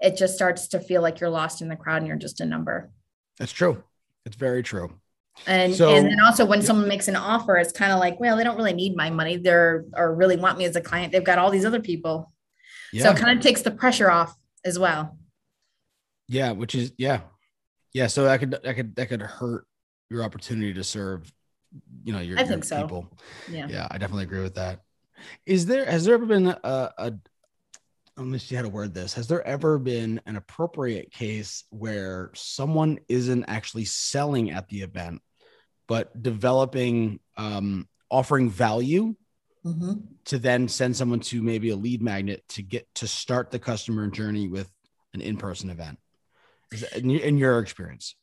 it 0.00 0.16
just 0.16 0.34
starts 0.34 0.68
to 0.68 0.80
feel 0.80 1.02
like 1.02 1.20
you're 1.20 1.30
lost 1.30 1.60
in 1.62 1.68
the 1.68 1.76
crowd 1.76 1.98
and 1.98 2.06
you're 2.06 2.16
just 2.16 2.40
a 2.40 2.46
number 2.46 2.90
That's 3.38 3.52
true. 3.52 3.82
It's 4.26 4.36
very 4.36 4.62
true. 4.62 4.88
and 5.46 5.74
So- 5.74 5.94
and 5.94 6.06
then 6.06 6.20
also 6.20 6.44
when 6.46 6.60
Yep. 6.60 6.66
someone 6.66 6.88
makes 6.88 7.08
an 7.08 7.16
offer, 7.16 7.56
it's 7.56 7.72
kind 7.72 7.92
of 7.92 7.98
like, 7.98 8.18
well, 8.20 8.36
they 8.36 8.44
don't 8.44 8.56
really 8.56 8.72
need 8.72 8.94
my 8.96 9.10
money. 9.10 9.36
They're 9.36 9.84
or 9.94 10.14
really 10.14 10.36
want 10.36 10.56
me 10.58 10.64
as 10.64 10.76
a 10.76 10.80
client. 10.80 11.12
They've 11.12 11.24
got 11.24 11.38
all 11.38 11.50
these 11.50 11.64
other 11.66 11.80
people. 11.80 12.32
So 12.96 13.10
it 13.10 13.16
kind 13.16 13.36
of 13.36 13.42
takes 13.42 13.62
the 13.62 13.70
pressure 13.72 14.10
off 14.10 14.34
as 14.64 14.78
well. 14.78 15.18
yeah. 16.28 16.52
Which 16.52 16.74
is 16.74 16.92
yeah. 16.96 17.20
Yeah. 17.92 18.06
So 18.06 18.24
that 18.24 18.38
could 18.40 18.52
that 18.52 18.74
could 18.76 18.94
that 18.96 19.08
could 19.08 19.20
hurt 19.22 19.66
your 20.10 20.22
opportunity 20.22 20.72
to 20.74 20.84
serve, 20.84 21.30
you 22.04 22.12
know, 22.12 22.20
your, 22.20 22.38
I 22.38 22.42
your 22.42 22.48
think 22.48 22.64
so. 22.64 22.82
people. 22.82 23.08
Yeah. 23.50 23.68
Yeah, 23.68 23.88
I 23.90 23.98
definitely 23.98 24.24
agree 24.24 24.42
with 24.42 24.54
that. 24.54 24.80
Is 25.46 25.66
there 25.66 25.84
has 25.84 26.04
there 26.04 26.14
ever 26.14 26.26
been 26.26 26.48
a, 26.48 26.58
a 26.98 27.12
let 28.16 28.26
me 28.26 28.38
see 28.38 28.54
how 28.54 28.62
to 28.62 28.68
word 28.68 28.94
this. 28.94 29.14
Has 29.14 29.26
there 29.26 29.44
ever 29.46 29.78
been 29.78 30.20
an 30.26 30.36
appropriate 30.36 31.10
case 31.10 31.64
where 31.70 32.30
someone 32.34 33.00
isn't 33.08 33.44
actually 33.44 33.86
selling 33.86 34.50
at 34.52 34.68
the 34.68 34.82
event, 34.82 35.20
but 35.88 36.22
developing 36.22 37.20
um 37.36 37.88
offering 38.10 38.50
value 38.50 39.14
Mhm. 39.64 40.02
to 40.26 40.38
then 40.38 40.68
send 40.68 40.94
someone 40.94 41.20
to 41.20 41.42
maybe 41.42 41.70
a 41.70 41.76
lead 41.76 42.02
magnet 42.02 42.44
to 42.48 42.62
get 42.62 42.86
to 42.96 43.08
start 43.08 43.50
the 43.50 43.58
customer 43.58 44.06
journey 44.08 44.46
with 44.46 44.70
an 45.14 45.20
in-person 45.22 45.70
event? 45.70 45.98
Is 46.70 46.82
that 46.82 46.96
in, 46.96 47.10
in 47.10 47.38
your 47.38 47.58
experience? 47.60 48.14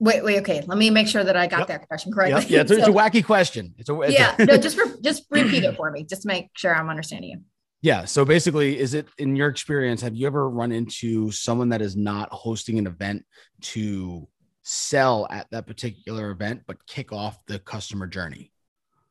Wait, 0.00 0.22
wait, 0.22 0.38
okay. 0.40 0.62
Let 0.66 0.78
me 0.78 0.90
make 0.90 1.08
sure 1.08 1.24
that 1.24 1.36
I 1.36 1.46
got 1.46 1.60
Yep. 1.60 1.68
that 1.68 1.88
question 1.88 2.12
correctly. 2.12 2.42
Yeah, 2.42 2.56
yeah 2.56 2.60
it's, 2.62 2.70
a, 2.70 2.78
it's 2.78 2.88
a 2.88 2.92
wacky 2.92 3.24
question. 3.24 3.74
It's 3.78 3.88
a 3.88 4.00
it's 4.02 4.12
yeah. 4.12 4.36
a- 4.38 4.44
No, 4.46 4.56
just 4.58 4.78
re- 4.78 4.94
just 5.02 5.24
repeat 5.30 5.64
it 5.64 5.76
for 5.76 5.90
me, 5.90 6.04
just 6.04 6.22
to 6.22 6.28
make 6.28 6.50
sure 6.56 6.74
I'm 6.74 6.88
understanding 6.88 7.30
you. 7.30 7.40
Yeah. 7.82 8.04
So 8.04 8.24
basically, 8.24 8.78
is 8.78 8.94
it 8.94 9.08
in 9.18 9.36
your 9.36 9.48
experience, 9.48 10.00
have 10.02 10.14
you 10.14 10.26
ever 10.26 10.48
run 10.48 10.72
into 10.72 11.30
someone 11.30 11.68
that 11.70 11.82
is 11.82 11.96
not 11.96 12.28
hosting 12.32 12.78
an 12.78 12.86
event 12.86 13.24
to 13.62 14.28
sell 14.62 15.26
at 15.30 15.50
that 15.50 15.66
particular 15.66 16.30
event, 16.30 16.62
but 16.66 16.84
kick 16.86 17.12
off 17.12 17.38
the 17.46 17.58
customer 17.58 18.06
journey 18.06 18.52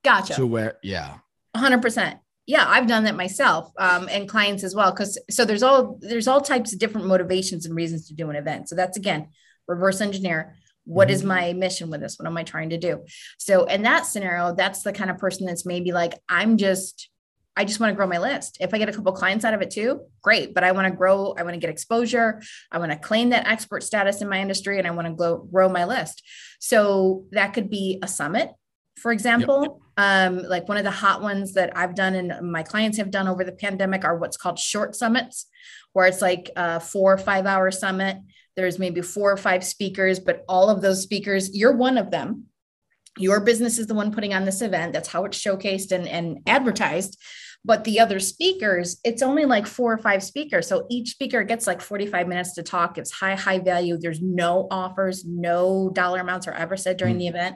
Gotcha. 0.03 0.35
to 0.35 0.45
where, 0.47 0.77
yeah. 0.83 1.17
100% 1.55 2.19
yeah 2.45 2.65
i've 2.67 2.87
done 2.87 3.03
that 3.03 3.15
myself 3.15 3.71
um, 3.77 4.07
and 4.09 4.27
clients 4.27 4.63
as 4.63 4.73
well 4.73 4.91
because 4.91 5.19
so 5.29 5.43
there's 5.45 5.63
all 5.63 5.97
there's 6.01 6.27
all 6.27 6.39
types 6.41 6.73
of 6.73 6.79
different 6.79 7.05
motivations 7.05 7.65
and 7.65 7.75
reasons 7.75 8.07
to 8.07 8.15
do 8.15 8.29
an 8.29 8.35
event 8.35 8.69
so 8.69 8.75
that's 8.75 8.97
again 8.97 9.27
reverse 9.67 10.01
engineer 10.01 10.55
What 10.87 11.11
is 11.11 11.21
Mhm. 11.21 11.25
my 11.27 11.53
mission 11.53 11.89
with 11.89 12.01
this? 12.01 12.17
What 12.17 12.27
am 12.27 12.37
i 12.37 12.43
trying 12.43 12.69
to 12.71 12.77
do? 12.77 13.03
So 13.37 13.65
in 13.65 13.83
that 13.83 14.05
scenario 14.05 14.55
that's 14.55 14.81
the 14.83 14.93
kind 14.93 15.09
of 15.11 15.17
person 15.17 15.45
that's 15.45 15.65
maybe 15.65 15.91
like 15.91 16.13
i'm 16.29 16.57
just 16.57 17.09
i 17.57 17.65
just 17.65 17.79
want 17.79 17.91
to 17.91 17.95
grow 17.95 18.07
my 18.07 18.19
list. 18.19 18.57
If 18.59 18.73
i 18.73 18.77
get 18.77 18.87
a 18.89 18.93
couple 18.93 19.11
clients 19.11 19.43
out 19.43 19.53
of 19.53 19.61
it 19.61 19.71
too 19.71 20.01
great 20.21 20.53
but 20.53 20.63
i 20.63 20.71
want 20.71 20.87
to 20.87 20.95
grow 20.95 21.33
i 21.37 21.43
want 21.43 21.53
to 21.55 21.59
get 21.59 21.69
exposure 21.69 22.41
i 22.71 22.77
want 22.77 22.91
to 22.91 22.97
claim 22.97 23.29
that 23.31 23.47
expert 23.47 23.83
status 23.83 24.21
in 24.21 24.29
my 24.29 24.39
industry 24.39 24.77
and 24.77 24.87
i 24.87 24.91
want 24.91 25.07
to 25.07 25.13
grow, 25.13 25.37
grow 25.37 25.67
my 25.69 25.85
list. 25.85 26.23
So 26.59 27.25
that 27.31 27.53
could 27.53 27.69
be 27.69 27.99
a 28.01 28.07
summit 28.07 28.51
for 28.97 29.11
example. 29.11 29.81
Um, 29.97 30.37
like 30.43 30.67
one 30.67 30.77
of 30.77 30.83
the 30.83 30.91
hot 30.91 31.21
ones 31.21 31.53
that 31.53 31.75
I've 31.77 31.93
done 31.93 32.15
and 32.15 32.51
my 32.51 32.63
clients 32.63 32.97
have 32.97 33.11
done 33.11 33.27
over 33.27 33.43
the 33.43 33.51
pandemic 33.51 34.03
are 34.03 34.17
what's 34.17 34.37
called 34.37 34.57
short 34.57 34.95
summits, 34.95 35.45
where 35.93 36.07
it's 36.07 36.21
like 36.21 36.49
a 36.55 36.79
four 36.79 37.13
or 37.13 37.17
five 37.19 37.45
hour 37.45 37.69
summit. 37.69 38.17
There's 38.57 38.79
maybe 38.79 39.01
four 39.01 39.31
or 39.31 39.37
five 39.37 39.63
speakers, 39.63 40.19
but 40.19 40.43
all 40.49 40.69
of 40.69 40.81
those 40.81 41.03
speakers, 41.03 41.55
you're 41.55 41.77
one 41.77 41.97
of 41.97 42.09
them. 42.11 42.45
Your 43.19 43.39
business 43.39 43.77
is 43.77 43.85
the 43.87 43.93
one 43.93 44.11
putting 44.11 44.33
on 44.33 44.45
this 44.45 44.61
event. 44.61 44.93
That's 44.93 45.07
how 45.09 45.25
it's 45.25 45.39
showcased 45.39 45.91
and, 45.91 46.07
and 46.07 46.39
advertised. 46.47 47.17
But 47.63 47.83
the 47.83 47.99
other 47.99 48.19
speakers, 48.19 48.99
it's 49.03 49.21
only 49.21 49.45
like 49.45 49.67
four 49.67 49.93
or 49.93 49.97
five 49.97 50.23
speakers. 50.23 50.67
So 50.67 50.87
each 50.89 51.09
speaker 51.11 51.43
gets 51.43 51.67
like 51.67 51.81
45 51.81 52.27
minutes 52.27 52.55
to 52.55 52.63
talk. 52.63 52.97
It's 52.97 53.11
high, 53.11 53.35
high 53.35 53.59
value. 53.59 53.97
There's 53.97 54.21
no 54.21 54.67
offers, 54.71 55.23
no 55.25 55.91
dollar 55.93 56.21
amounts 56.21 56.47
are 56.47 56.53
ever 56.53 56.77
said 56.77 56.97
during 56.97 57.15
Mm. 57.15 57.19
the 57.19 57.27
event 57.27 57.55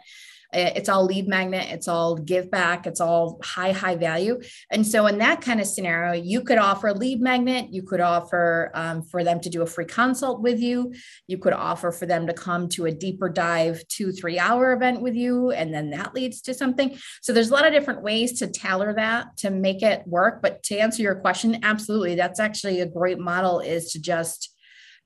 it's 0.54 0.90
all 0.90 1.06
lead 1.06 1.28
magnet 1.28 1.68
it's 1.70 1.88
all 1.88 2.16
give 2.16 2.52
back 2.52 2.86
it's 2.86 3.00
all 3.00 3.40
high 3.44 3.72
high 3.72 3.96
value. 3.96 4.40
And 4.70 4.86
so 4.86 5.08
in 5.08 5.18
that 5.20 5.42
kind 5.42 5.62
of 5.62 5.68
scenario 5.68 6.14
you 6.14 6.42
could 6.42 6.58
offer 6.58 6.94
lead 6.94 7.22
magnet 7.22 7.68
you 7.72 7.84
could 7.84 8.02
offer 8.02 8.72
um, 8.74 9.02
for 9.04 9.24
them 9.24 9.40
to 9.42 9.50
do 9.50 9.62
a 9.62 9.66
free 9.66 9.86
consult 9.86 10.42
with 10.42 10.60
you. 10.60 10.94
You 11.28 11.38
could 11.38 11.54
offer 11.54 11.92
for 11.92 12.06
them 12.06 12.28
to 12.28 12.34
come 12.34 12.68
to 12.70 12.86
a 12.86 12.92
deeper 12.92 13.30
dive 13.30 13.88
two 13.88 14.12
three 14.12 14.40
hour 14.40 14.74
event 14.74 15.02
with 15.02 15.16
you 15.16 15.52
and 15.52 15.74
then 15.74 15.90
that 15.92 16.14
leads 16.14 16.42
to 16.42 16.54
something. 16.54 16.98
So 17.22 17.34
there's 17.34 17.50
a 17.50 17.54
lot 17.54 17.66
of 17.66 17.74
different 17.74 18.04
ways 18.04 18.40
to 18.40 18.48
tailor 18.48 18.94
that 18.96 19.38
to 19.38 19.50
make 19.50 19.82
it 19.82 20.06
work. 20.06 20.42
But 20.42 20.64
to 20.64 20.78
answer 20.78 21.02
your 21.02 21.16
question 21.16 21.60
absolutely. 21.64 22.16
That's 22.16 22.40
actually 22.40 22.82
a 22.82 22.86
great 22.86 23.20
model 23.20 23.60
is 23.60 23.92
to 23.94 24.02
just 24.02 24.56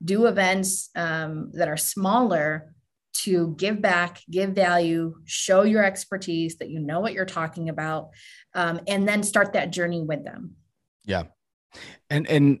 do 0.04 0.26
events 0.26 0.90
um, 0.94 1.50
that 1.54 1.68
are 1.68 1.76
smaller 1.76 2.74
to 3.24 3.54
give 3.56 3.80
back, 3.80 4.20
give 4.30 4.50
value, 4.50 5.14
show 5.24 5.62
your 5.62 5.84
expertise 5.84 6.56
that 6.56 6.70
you 6.70 6.80
know 6.80 7.00
what 7.00 7.12
you're 7.12 7.24
talking 7.24 7.68
about, 7.68 8.10
um, 8.54 8.80
and 8.86 9.08
then 9.08 9.22
start 9.22 9.52
that 9.52 9.70
journey 9.70 10.02
with 10.02 10.24
them. 10.24 10.56
Yeah, 11.04 11.24
and 12.10 12.26
and 12.28 12.60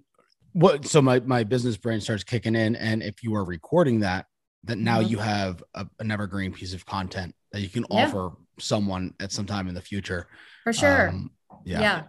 what? 0.52 0.86
So 0.86 1.02
my 1.02 1.20
my 1.20 1.44
business 1.44 1.76
brain 1.76 2.00
starts 2.00 2.24
kicking 2.24 2.54
in, 2.54 2.76
and 2.76 3.02
if 3.02 3.22
you 3.22 3.34
are 3.34 3.44
recording 3.44 4.00
that, 4.00 4.26
that 4.64 4.78
now 4.78 5.00
mm-hmm. 5.00 5.10
you 5.10 5.18
have 5.18 5.62
a, 5.74 5.86
an 6.00 6.10
evergreen 6.10 6.52
piece 6.52 6.74
of 6.74 6.84
content 6.86 7.34
that 7.52 7.60
you 7.60 7.68
can 7.68 7.84
yeah. 7.90 8.06
offer 8.06 8.36
someone 8.58 9.14
at 9.20 9.32
some 9.32 9.46
time 9.46 9.68
in 9.68 9.74
the 9.74 9.80
future. 9.80 10.26
For 10.64 10.72
sure. 10.72 11.10
Um, 11.10 11.30
yeah. 11.64 11.80
Yeah. 11.80 12.02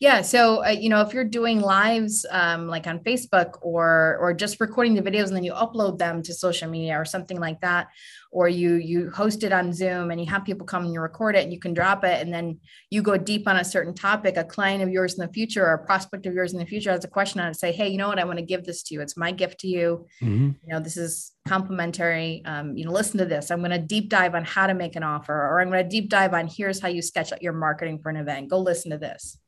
Yeah. 0.00 0.22
So, 0.22 0.64
uh, 0.64 0.70
you 0.70 0.88
know, 0.88 1.00
if 1.00 1.14
you're 1.14 1.24
doing 1.24 1.60
lives 1.60 2.26
um, 2.30 2.68
like 2.68 2.86
on 2.86 3.00
Facebook 3.00 3.58
or 3.62 4.18
or 4.20 4.34
just 4.34 4.60
recording 4.60 4.94
the 4.94 5.02
videos 5.02 5.28
and 5.28 5.36
then 5.36 5.44
you 5.44 5.52
upload 5.52 5.98
them 5.98 6.22
to 6.22 6.34
social 6.34 6.68
media 6.68 6.98
or 6.98 7.04
something 7.04 7.38
like 7.38 7.60
that, 7.60 7.88
or 8.32 8.48
you 8.48 8.74
you 8.74 9.10
host 9.10 9.44
it 9.44 9.52
on 9.52 9.72
Zoom 9.72 10.10
and 10.10 10.20
you 10.20 10.26
have 10.26 10.44
people 10.44 10.66
come 10.66 10.84
and 10.84 10.92
you 10.92 11.00
record 11.00 11.36
it 11.36 11.44
and 11.44 11.52
you 11.52 11.60
can 11.60 11.74
drop 11.74 12.02
it 12.02 12.20
and 12.22 12.32
then 12.32 12.58
you 12.90 13.02
go 13.02 13.16
deep 13.16 13.46
on 13.46 13.56
a 13.56 13.64
certain 13.64 13.94
topic, 13.94 14.36
a 14.36 14.44
client 14.44 14.82
of 14.82 14.88
yours 14.88 15.14
in 15.14 15.24
the 15.24 15.32
future 15.32 15.64
or 15.64 15.74
a 15.74 15.84
prospect 15.84 16.26
of 16.26 16.34
yours 16.34 16.52
in 16.52 16.58
the 16.58 16.66
future 16.66 16.90
has 16.90 17.04
a 17.04 17.08
question 17.08 17.40
on 17.40 17.48
it, 17.48 17.54
say, 17.54 17.72
hey, 17.72 17.88
you 17.88 17.98
know 17.98 18.08
what, 18.08 18.18
I 18.18 18.24
want 18.24 18.38
to 18.38 18.44
give 18.44 18.64
this 18.64 18.82
to 18.84 18.94
you. 18.94 19.02
It's 19.02 19.16
my 19.16 19.32
gift 19.32 19.60
to 19.60 19.68
you. 19.68 20.06
Mm-hmm. 20.22 20.50
You 20.64 20.72
know, 20.72 20.80
this 20.80 20.96
is 20.96 21.32
complimentary. 21.46 22.42
Um, 22.44 22.76
you 22.76 22.84
know, 22.84 22.92
listen 22.92 23.18
to 23.18 23.26
this. 23.26 23.50
I'm 23.50 23.60
going 23.60 23.70
to 23.72 23.78
deep 23.78 24.08
dive 24.08 24.34
on 24.34 24.44
how 24.44 24.66
to 24.66 24.74
make 24.74 24.96
an 24.96 25.02
offer, 25.02 25.34
or 25.34 25.60
I'm 25.60 25.70
going 25.70 25.82
to 25.82 25.88
deep 25.88 26.08
dive 26.08 26.34
on 26.34 26.46
here's 26.46 26.80
how 26.80 26.88
you 26.88 27.02
sketch 27.02 27.32
out 27.32 27.42
your 27.42 27.52
marketing 27.52 27.98
for 27.98 28.10
an 28.10 28.16
event. 28.16 28.48
Go 28.48 28.58
listen 28.58 28.90
to 28.92 28.98
this. 28.98 29.38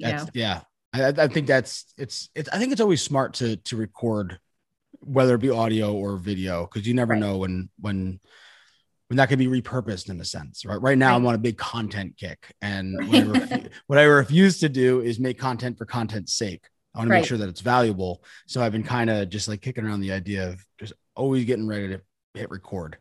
That's, 0.00 0.30
yeah. 0.34 0.62
I, 0.92 1.08
I 1.08 1.28
think 1.28 1.46
that's 1.46 1.92
it's 1.96 2.28
it's 2.34 2.48
I 2.50 2.58
think 2.58 2.72
it's 2.72 2.80
always 2.80 3.02
smart 3.02 3.34
to 3.34 3.56
to 3.56 3.76
record 3.76 4.38
whether 5.00 5.34
it 5.34 5.40
be 5.40 5.50
audio 5.50 5.94
or 5.94 6.16
video 6.16 6.66
because 6.66 6.86
you 6.86 6.94
never 6.94 7.12
right. 7.12 7.20
know 7.20 7.38
when 7.38 7.68
when 7.80 8.20
when 9.08 9.16
that 9.16 9.28
could 9.28 9.38
be 9.38 9.46
repurposed 9.46 10.10
in 10.10 10.20
a 10.20 10.24
sense 10.24 10.64
right? 10.64 10.80
Right 10.80 10.98
now 10.98 11.10
right. 11.10 11.16
i'm 11.16 11.26
on 11.26 11.34
a 11.34 11.38
big 11.38 11.58
content 11.58 12.16
kick 12.16 12.54
and 12.62 12.96
what 13.08 13.16
I, 13.16 13.22
refu- 13.22 13.70
what 13.88 13.98
I, 13.98 14.04
refuse 14.04 14.60
to 14.60 14.68
do 14.68 15.00
is 15.00 15.18
make 15.18 15.38
content 15.38 15.76
for 15.76 15.86
content's 15.86 16.34
sake. 16.34 16.68
I 16.94 16.98
want 16.98 17.08
to 17.08 17.14
make 17.14 17.24
sure 17.24 17.38
that 17.38 17.48
it's 17.48 17.60
valuable. 17.60 18.22
So 18.46 18.62
i've 18.62 18.72
been 18.72 18.84
kind 18.84 19.10
of 19.10 19.28
just 19.28 19.48
like 19.48 19.60
kicking 19.60 19.84
around 19.84 20.00
the 20.00 20.12
idea 20.12 20.50
of 20.50 20.64
just 20.78 20.92
always 21.16 21.44
getting 21.46 21.66
ready 21.66 21.88
to 21.88 22.00
hit 22.34 22.50
record 22.50 22.98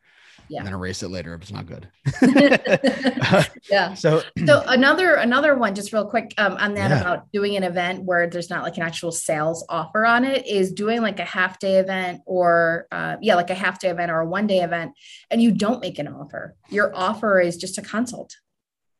yeah. 0.52 0.60
and 0.60 0.68
then 0.68 0.74
erase 0.74 1.02
it 1.02 1.08
later 1.08 1.34
if 1.34 1.42
it's 1.42 1.52
not 1.52 1.66
good. 1.66 1.88
yeah. 3.70 3.94
So, 4.02 4.22
so 4.46 4.64
another 4.68 5.16
another 5.16 5.56
one, 5.56 5.76
just 5.76 5.94
real 5.94 6.10
quick 6.10 6.34
um, 6.38 6.54
on 6.58 6.74
that 6.74 6.90
yeah. 6.90 7.02
about 7.02 7.32
doing 7.32 7.56
an 7.56 7.64
event 7.64 8.04
where 8.04 8.28
there's 8.28 8.50
not 8.50 8.64
like 8.64 8.78
an 8.78 8.84
actual 8.84 9.12
sales 9.12 9.66
offer 9.70 10.06
on 10.06 10.26
it 10.26 10.46
is 10.48 10.74
doing 10.74 11.02
like 11.02 11.20
a 11.20 11.26
half 11.26 11.60
day 11.60 11.78
event 11.78 12.22
or 12.26 12.88
uh, 12.92 13.18
yeah, 13.22 13.36
like 13.36 13.50
a 13.50 13.56
half 13.56 13.80
day 13.80 13.90
event 13.90 14.12
or 14.12 14.20
a 14.20 14.26
one 14.26 14.48
day 14.48 14.62
event, 14.62 14.94
and 15.30 15.42
you 15.42 15.52
don't 15.52 15.82
make 15.82 16.00
an 16.00 16.08
offer. 16.08 16.56
Your 16.70 16.94
offer 16.96 17.40
is 17.40 17.58
just 17.58 17.78
a 17.78 17.82
consult. 17.82 18.36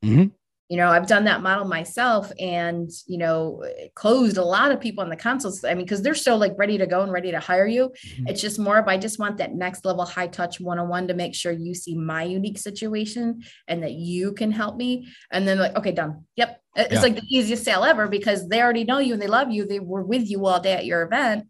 Mm-hmm 0.04 0.28
you 0.72 0.78
know 0.78 0.88
i've 0.88 1.06
done 1.06 1.24
that 1.24 1.42
model 1.42 1.66
myself 1.66 2.32
and 2.40 2.90
you 3.06 3.18
know 3.18 3.62
closed 3.94 4.38
a 4.38 4.44
lot 4.44 4.72
of 4.72 4.80
people 4.80 5.04
on 5.04 5.10
the 5.10 5.16
consults 5.16 5.62
i 5.64 5.74
mean 5.74 5.84
because 5.84 6.00
they're 6.00 6.14
so 6.14 6.34
like 6.34 6.54
ready 6.56 6.78
to 6.78 6.86
go 6.86 7.02
and 7.02 7.12
ready 7.12 7.30
to 7.30 7.38
hire 7.38 7.66
you 7.66 7.90
mm-hmm. 7.90 8.26
it's 8.26 8.40
just 8.40 8.58
more 8.58 8.78
of 8.78 8.88
i 8.88 8.96
just 8.96 9.18
want 9.18 9.36
that 9.36 9.54
next 9.54 9.84
level 9.84 10.06
high 10.06 10.26
touch 10.26 10.60
one-on-one 10.60 11.06
to 11.06 11.12
make 11.12 11.34
sure 11.34 11.52
you 11.52 11.74
see 11.74 11.94
my 11.94 12.22
unique 12.22 12.56
situation 12.56 13.42
and 13.68 13.82
that 13.82 13.92
you 13.92 14.32
can 14.32 14.50
help 14.50 14.74
me 14.76 15.06
and 15.30 15.46
then 15.46 15.58
like 15.58 15.76
okay 15.76 15.92
done 15.92 16.24
yep 16.36 16.58
it's 16.74 16.94
yeah. 16.94 17.02
like 17.02 17.16
the 17.16 17.26
easiest 17.28 17.64
sale 17.64 17.84
ever 17.84 18.08
because 18.08 18.48
they 18.48 18.62
already 18.62 18.84
know 18.84 18.98
you 18.98 19.12
and 19.12 19.20
they 19.20 19.26
love 19.26 19.50
you 19.50 19.66
they 19.66 19.78
were 19.78 20.02
with 20.02 20.26
you 20.30 20.46
all 20.46 20.58
day 20.58 20.72
at 20.72 20.86
your 20.86 21.02
event 21.02 21.44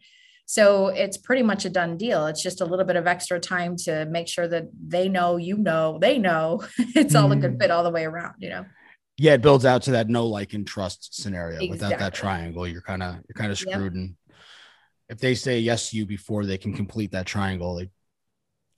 so 0.46 0.88
it's 0.88 1.16
pretty 1.16 1.42
much 1.42 1.64
a 1.64 1.70
done 1.70 1.96
deal. 1.96 2.26
It's 2.26 2.42
just 2.42 2.60
a 2.60 2.66
little 2.66 2.84
bit 2.84 2.96
of 2.96 3.06
extra 3.06 3.40
time 3.40 3.76
to 3.84 4.04
make 4.06 4.28
sure 4.28 4.46
that 4.48 4.64
they 4.86 5.08
know, 5.08 5.38
you 5.38 5.56
know, 5.56 5.98
they 5.98 6.18
know 6.18 6.62
it's 6.78 7.14
all 7.14 7.30
mm. 7.30 7.32
a 7.32 7.36
good 7.36 7.52
mm-hmm. 7.52 7.60
fit 7.60 7.70
all 7.70 7.84
the 7.84 7.90
way 7.90 8.04
around, 8.04 8.34
you 8.38 8.50
know? 8.50 8.66
Yeah, 9.22 9.34
it 9.34 9.40
builds 9.40 9.64
out 9.64 9.82
to 9.82 9.92
that 9.92 10.08
no 10.08 10.26
like 10.26 10.52
and 10.52 10.66
trust 10.66 11.14
scenario. 11.14 11.60
Exactly. 11.60 11.70
Without 11.70 11.98
that 12.00 12.12
triangle, 12.12 12.66
you're 12.66 12.82
kind 12.82 13.04
of 13.04 13.14
you're 13.28 13.36
kind 13.36 13.52
of 13.52 13.58
screwed. 13.58 13.94
Yep. 13.94 14.02
And 14.02 14.16
if 15.08 15.18
they 15.18 15.36
say 15.36 15.60
yes 15.60 15.90
to 15.90 15.96
you 15.96 16.06
before 16.06 16.44
they 16.44 16.58
can 16.58 16.74
complete 16.74 17.12
that 17.12 17.24
triangle, 17.24 17.76
they 17.76 17.88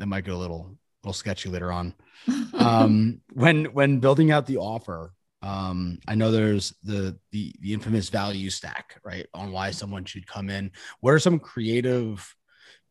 that 0.01 0.07
might 0.07 0.27
get 0.27 0.35
a 0.35 0.37
little 0.37 0.77
little 1.03 1.15
sketchy 1.15 1.49
later 1.49 1.73
on. 1.73 1.95
um, 2.59 3.23
when 3.33 3.65
when 3.73 4.01
building 4.01 4.33
out 4.33 4.45
the 4.45 4.59
offer, 4.59 5.15
um, 5.41 5.99
I 6.07 6.15
know 6.15 6.31
there's 6.31 6.75
the 6.83 7.19
the 7.33 7.55
the 7.61 7.73
infamous 7.73 8.11
value 8.11 8.51
stack, 8.51 9.01
right? 9.03 9.27
On 9.33 9.51
why 9.51 9.71
someone 9.71 10.05
should 10.05 10.27
come 10.27 10.51
in. 10.51 10.73
What 11.01 11.15
are 11.15 11.19
some 11.19 11.39
creative 11.39 12.35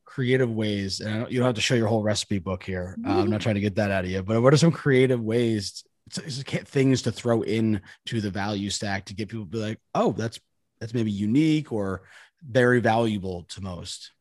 creative 0.06 0.49
ways? 0.49 1.01
And 1.01 1.32
you 1.32 1.38
don't 1.38 1.45
have 1.45 1.56
to 1.56 1.62
show 1.62 1.76
your 1.76 1.88
whole 1.88 2.01
recipe 2.01 2.39
book 2.39 2.64
here. 2.64 2.97
Uh, 3.06 3.20
I'm 3.20 3.30
not 3.30 3.41
trying 3.45 3.56
to 3.56 3.62
get 3.62 3.76
that 3.76 3.91
out 3.91 4.06
of 4.06 4.10
you, 4.10 4.24
but 4.24 4.41
what 4.41 4.56
are 4.56 4.58
some 4.58 4.72
creative 4.72 5.22
ways 5.22 5.84
things 6.10 7.01
to 7.04 7.12
throw 7.12 7.41
in 7.41 7.82
to 8.06 8.22
the 8.22 8.30
value 8.30 8.70
stack 8.70 9.06
to 9.06 9.14
get 9.14 9.30
people 9.30 9.45
to 9.45 9.51
be 9.51 9.58
like, 9.58 9.80
oh, 9.95 10.12
that's 10.12 10.39
that's 10.80 10.93
maybe 10.93 11.12
unique 11.12 11.72
or 11.72 12.04
very 12.45 12.80
valuable 12.80 13.43
to 13.49 13.62
most. 13.62 14.12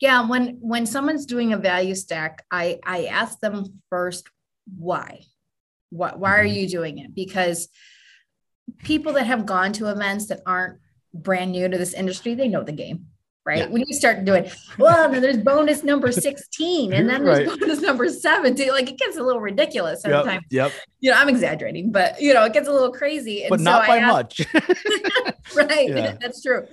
Yeah, 0.00 0.26
when 0.26 0.58
when 0.60 0.86
someone's 0.86 1.26
doing 1.26 1.52
a 1.52 1.58
value 1.58 1.94
stack, 1.94 2.44
I 2.50 2.78
I 2.84 3.06
ask 3.06 3.38
them 3.40 3.80
first 3.88 4.28
why. 4.76 5.22
What 5.90 6.18
why 6.18 6.38
are 6.38 6.44
mm-hmm. 6.44 6.54
you 6.54 6.68
doing 6.68 6.98
it? 6.98 7.14
Because 7.14 7.68
people 8.78 9.14
that 9.14 9.26
have 9.26 9.46
gone 9.46 9.72
to 9.74 9.90
events 9.90 10.26
that 10.26 10.40
aren't 10.46 10.78
brand 11.12 11.52
new 11.52 11.68
to 11.68 11.78
this 11.78 11.94
industry, 11.94 12.34
they 12.34 12.48
know 12.48 12.62
the 12.62 12.72
game 12.72 13.06
right? 13.44 13.58
Yeah. 13.58 13.66
When 13.66 13.84
you 13.86 13.94
start 13.94 14.24
doing, 14.24 14.50
well, 14.78 15.10
then 15.10 15.22
there's 15.22 15.38
bonus 15.38 15.82
number 15.82 16.12
16 16.12 16.92
and 16.92 17.08
then 17.08 17.24
there's 17.24 17.48
right. 17.48 17.60
bonus 17.60 17.80
number 17.80 18.08
17. 18.08 18.68
Like 18.68 18.90
it 18.90 18.98
gets 18.98 19.16
a 19.16 19.22
little 19.22 19.40
ridiculous 19.40 20.02
sometimes. 20.02 20.44
Yep. 20.50 20.72
yep. 20.72 20.82
You 21.00 21.10
know, 21.10 21.16
I'm 21.16 21.28
exaggerating, 21.28 21.92
but 21.92 22.20
you 22.20 22.34
know, 22.34 22.44
it 22.44 22.52
gets 22.52 22.68
a 22.68 22.72
little 22.72 22.92
crazy. 22.92 23.42
And 23.42 23.50
but 23.50 23.60
not 23.60 23.82
so 23.82 23.88
by 23.88 23.98
asked, 23.98 24.12
much. 24.12 24.46
right. 25.54 25.88
Yeah. 25.88 26.16
That's 26.20 26.42
true. 26.42 26.66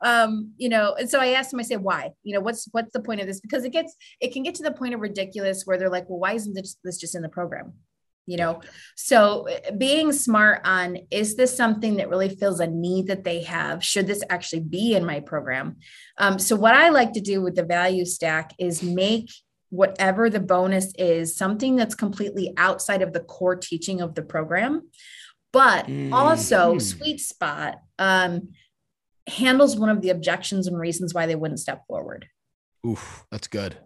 Um, 0.00 0.52
you 0.56 0.68
know, 0.68 0.94
and 0.98 1.08
so 1.08 1.20
I 1.20 1.28
asked 1.28 1.52
him, 1.52 1.60
I 1.60 1.64
said, 1.64 1.82
why? 1.82 2.10
You 2.22 2.34
know, 2.34 2.40
what's 2.40 2.68
what's 2.72 2.92
the 2.92 3.00
point 3.00 3.20
of 3.20 3.26
this? 3.26 3.40
Because 3.40 3.64
it 3.64 3.70
gets 3.70 3.94
it 4.20 4.32
can 4.32 4.42
get 4.42 4.54
to 4.56 4.62
the 4.62 4.72
point 4.72 4.94
of 4.94 5.00
ridiculous 5.00 5.64
where 5.64 5.78
they're 5.78 5.90
like, 5.90 6.08
well, 6.08 6.18
why 6.18 6.32
isn't 6.32 6.54
this, 6.54 6.76
this 6.82 6.98
just 6.98 7.14
in 7.14 7.22
the 7.22 7.28
program? 7.28 7.74
You 8.26 8.36
know? 8.36 8.60
So 8.96 9.48
being 9.78 10.12
smart 10.12 10.62
on 10.64 10.98
is 11.10 11.36
this 11.36 11.56
something 11.56 11.96
that 11.96 12.10
really 12.10 12.28
fills 12.28 12.60
a 12.60 12.66
need 12.66 13.06
that 13.06 13.24
they 13.24 13.42
have? 13.42 13.84
Should 13.84 14.06
this 14.06 14.22
actually 14.28 14.60
be 14.60 14.94
in 14.94 15.04
my 15.04 15.20
program? 15.20 15.76
Um, 16.18 16.38
so 16.38 16.56
what 16.56 16.74
i 16.74 16.88
like 16.88 17.12
to 17.12 17.20
do 17.20 17.42
with 17.42 17.54
the 17.54 17.64
value 17.64 18.04
stack 18.04 18.52
is 18.58 18.82
make 18.82 19.30
whatever 19.70 20.30
the 20.30 20.40
bonus 20.40 20.92
is 20.94 21.36
something 21.36 21.76
that's 21.76 21.94
completely 21.94 22.52
outside 22.56 23.02
of 23.02 23.12
the 23.12 23.20
core 23.20 23.56
teaching 23.56 24.00
of 24.00 24.14
the 24.14 24.22
program 24.22 24.88
but 25.52 25.86
mm-hmm. 25.86 26.12
also 26.12 26.78
sweet 26.78 27.20
spot 27.20 27.76
um, 27.98 28.50
handles 29.26 29.76
one 29.76 29.88
of 29.88 30.02
the 30.02 30.10
objections 30.10 30.66
and 30.66 30.78
reasons 30.78 31.14
why 31.14 31.26
they 31.26 31.34
wouldn't 31.34 31.60
step 31.60 31.86
forward. 31.86 32.28
Oof 32.86 33.24
that's 33.30 33.48
good. 33.48 33.76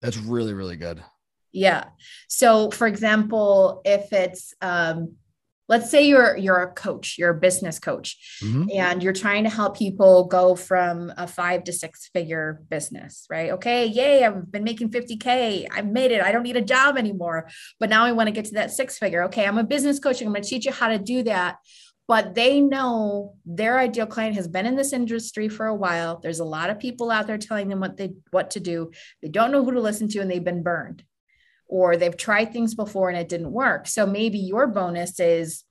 That's 0.00 0.16
really 0.16 0.54
really 0.54 0.76
good 0.76 1.02
yeah. 1.56 1.84
So, 2.28 2.70
for 2.70 2.86
example, 2.86 3.80
if 3.86 4.12
it's 4.12 4.52
um, 4.60 5.14
let's 5.68 5.90
say 5.90 6.06
you're 6.06 6.36
you're 6.36 6.60
a 6.60 6.70
coach, 6.70 7.16
you're 7.16 7.30
a 7.30 7.40
business 7.40 7.78
coach, 7.78 8.38
mm-hmm. 8.44 8.68
and 8.74 9.02
you're 9.02 9.14
trying 9.14 9.44
to 9.44 9.50
help 9.50 9.78
people 9.78 10.26
go 10.26 10.54
from 10.54 11.10
a 11.16 11.26
five 11.26 11.64
to 11.64 11.72
six 11.72 12.10
figure 12.12 12.60
business, 12.68 13.26
right? 13.30 13.52
Okay, 13.52 13.86
yay! 13.86 14.22
I've 14.22 14.52
been 14.52 14.64
making 14.64 14.90
50k. 14.90 15.66
I've 15.72 15.86
made 15.86 16.12
it. 16.12 16.20
I 16.20 16.30
don't 16.30 16.42
need 16.42 16.58
a 16.58 16.62
job 16.62 16.98
anymore. 16.98 17.48
But 17.80 17.88
now 17.88 18.04
I 18.04 18.12
want 18.12 18.26
to 18.26 18.32
get 18.32 18.44
to 18.46 18.54
that 18.54 18.70
six 18.70 18.98
figure. 18.98 19.24
Okay, 19.24 19.46
I'm 19.46 19.56
a 19.56 19.64
business 19.64 19.98
coach. 19.98 20.20
I'm 20.20 20.28
going 20.28 20.42
to 20.42 20.48
teach 20.48 20.66
you 20.66 20.72
how 20.72 20.88
to 20.88 20.98
do 20.98 21.22
that 21.22 21.56
but 22.08 22.36
they 22.36 22.60
know 22.60 23.34
their 23.44 23.80
ideal 23.80 24.06
client 24.06 24.36
has 24.36 24.46
been 24.46 24.64
in 24.64 24.76
this 24.76 24.92
industry 24.92 25.48
for 25.48 25.66
a 25.66 25.74
while 25.74 26.20
there's 26.22 26.38
a 26.38 26.44
lot 26.44 26.70
of 26.70 26.78
people 26.78 27.10
out 27.10 27.26
there 27.26 27.38
telling 27.38 27.68
them 27.68 27.80
what 27.80 27.96
they 27.96 28.12
what 28.30 28.50
to 28.50 28.60
do 28.60 28.92
they 29.22 29.28
don't 29.28 29.50
know 29.50 29.64
who 29.64 29.72
to 29.72 29.80
listen 29.80 30.08
to 30.08 30.20
and 30.20 30.30
they've 30.30 30.44
been 30.44 30.62
burned 30.62 31.02
or 31.68 31.96
they've 31.96 32.16
tried 32.16 32.52
things 32.52 32.74
before 32.74 33.08
and 33.08 33.18
it 33.18 33.28
didn't 33.28 33.52
work. 33.52 33.86
So 33.86 34.06
maybe 34.06 34.38
your 34.38 34.66
bonus 34.66 35.18
is 35.20 35.64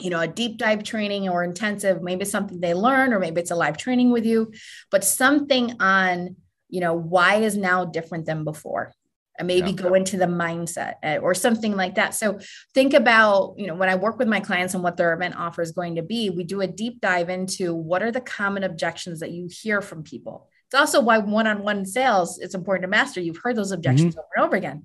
you 0.00 0.10
know 0.10 0.20
a 0.20 0.26
deep 0.26 0.58
dive 0.58 0.82
training 0.82 1.28
or 1.28 1.44
intensive 1.44 2.02
maybe 2.02 2.24
something 2.24 2.58
they 2.60 2.74
learn 2.74 3.12
or 3.12 3.20
maybe 3.20 3.40
it's 3.40 3.52
a 3.52 3.54
live 3.54 3.76
training 3.76 4.10
with 4.10 4.26
you 4.26 4.52
but 4.90 5.04
something 5.04 5.80
on 5.80 6.34
you 6.68 6.80
know 6.80 6.94
why 6.94 7.36
is 7.36 7.56
now 7.56 7.84
different 7.84 8.26
than 8.26 8.42
before 8.42 8.92
and 9.38 9.48
maybe 9.48 9.70
yeah. 9.70 9.76
go 9.76 9.94
into 9.94 10.16
the 10.16 10.26
mindset 10.26 10.94
uh, 11.02 11.18
or 11.18 11.34
something 11.34 11.74
like 11.74 11.96
that. 11.96 12.14
So 12.14 12.38
think 12.72 12.94
about, 12.94 13.54
you 13.56 13.66
know, 13.66 13.74
when 13.74 13.88
I 13.88 13.96
work 13.96 14.18
with 14.18 14.28
my 14.28 14.40
clients 14.40 14.74
and 14.74 14.82
what 14.82 14.96
their 14.96 15.12
event 15.12 15.34
offer 15.36 15.60
is 15.60 15.72
going 15.72 15.96
to 15.96 16.02
be, 16.02 16.30
we 16.30 16.44
do 16.44 16.60
a 16.60 16.66
deep 16.66 17.00
dive 17.00 17.28
into 17.28 17.74
what 17.74 18.02
are 18.02 18.12
the 18.12 18.20
common 18.20 18.62
objections 18.62 19.20
that 19.20 19.32
you 19.32 19.48
hear 19.50 19.80
from 19.80 20.04
people. 20.04 20.48
It's 20.66 20.80
also 20.80 21.00
why 21.00 21.18
one-on-one 21.18 21.86
sales 21.86 22.38
it's 22.38 22.54
important 22.54 22.82
to 22.82 22.88
master. 22.88 23.20
You've 23.20 23.40
heard 23.42 23.56
those 23.56 23.72
objections 23.72 24.14
mm-hmm. 24.14 24.20
over 24.20 24.28
and 24.36 24.44
over 24.44 24.56
again. 24.56 24.84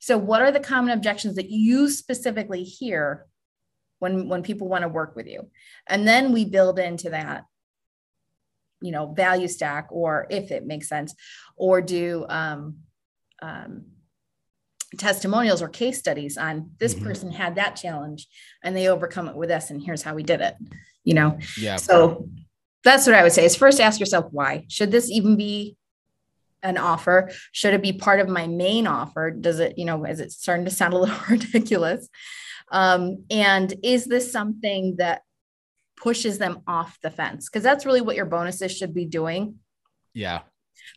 So 0.00 0.18
what 0.18 0.42
are 0.42 0.52
the 0.52 0.60
common 0.60 0.92
objections 0.92 1.36
that 1.36 1.50
you 1.50 1.88
specifically 1.88 2.62
hear 2.62 3.26
when 3.98 4.28
when 4.28 4.42
people 4.42 4.68
want 4.68 4.82
to 4.82 4.88
work 4.88 5.16
with 5.16 5.26
you? 5.26 5.50
And 5.86 6.06
then 6.06 6.32
we 6.32 6.44
build 6.44 6.78
into 6.78 7.10
that 7.10 7.44
you 8.84 8.90
know 8.90 9.12
value 9.12 9.48
stack 9.48 9.86
or 9.90 10.26
if 10.30 10.50
it 10.50 10.66
makes 10.66 10.88
sense 10.88 11.14
or 11.56 11.80
do 11.80 12.26
um, 12.28 12.76
um, 13.40 13.86
testimonials 14.98 15.62
or 15.62 15.68
case 15.68 15.98
studies 15.98 16.36
on 16.36 16.70
this 16.78 16.94
mm-hmm. 16.94 17.04
person 17.04 17.30
had 17.30 17.54
that 17.54 17.76
challenge 17.76 18.28
and 18.62 18.76
they 18.76 18.88
overcome 18.88 19.26
it 19.26 19.36
with 19.36 19.50
us 19.50 19.70
and 19.70 19.82
here's 19.82 20.02
how 20.02 20.14
we 20.14 20.22
did 20.22 20.40
it 20.40 20.54
you 21.02 21.14
know 21.14 21.38
yeah 21.58 21.76
so 21.76 22.28
that's 22.84 23.06
what 23.06 23.14
i 23.14 23.22
would 23.22 23.32
say 23.32 23.44
is 23.44 23.56
first 23.56 23.80
ask 23.80 24.00
yourself 24.00 24.26
why 24.30 24.64
should 24.68 24.90
this 24.90 25.10
even 25.10 25.36
be 25.36 25.76
an 26.62 26.78
offer 26.78 27.30
should 27.52 27.74
it 27.74 27.82
be 27.82 27.92
part 27.92 28.20
of 28.20 28.28
my 28.28 28.46
main 28.46 28.86
offer 28.86 29.30
does 29.30 29.58
it 29.60 29.76
you 29.78 29.84
know 29.84 30.04
is 30.04 30.20
it 30.20 30.32
starting 30.32 30.64
to 30.64 30.70
sound 30.70 30.94
a 30.94 30.98
little 30.98 31.18
ridiculous 31.28 32.08
um, 32.72 33.24
and 33.30 33.74
is 33.82 34.06
this 34.06 34.32
something 34.32 34.96
that 34.96 35.20
pushes 35.96 36.38
them 36.38 36.62
off 36.66 36.98
the 37.02 37.10
fence 37.10 37.48
because 37.48 37.62
that's 37.62 37.84
really 37.84 38.00
what 38.00 38.16
your 38.16 38.24
bonuses 38.24 38.74
should 38.74 38.94
be 38.94 39.04
doing 39.04 39.56
yeah 40.14 40.40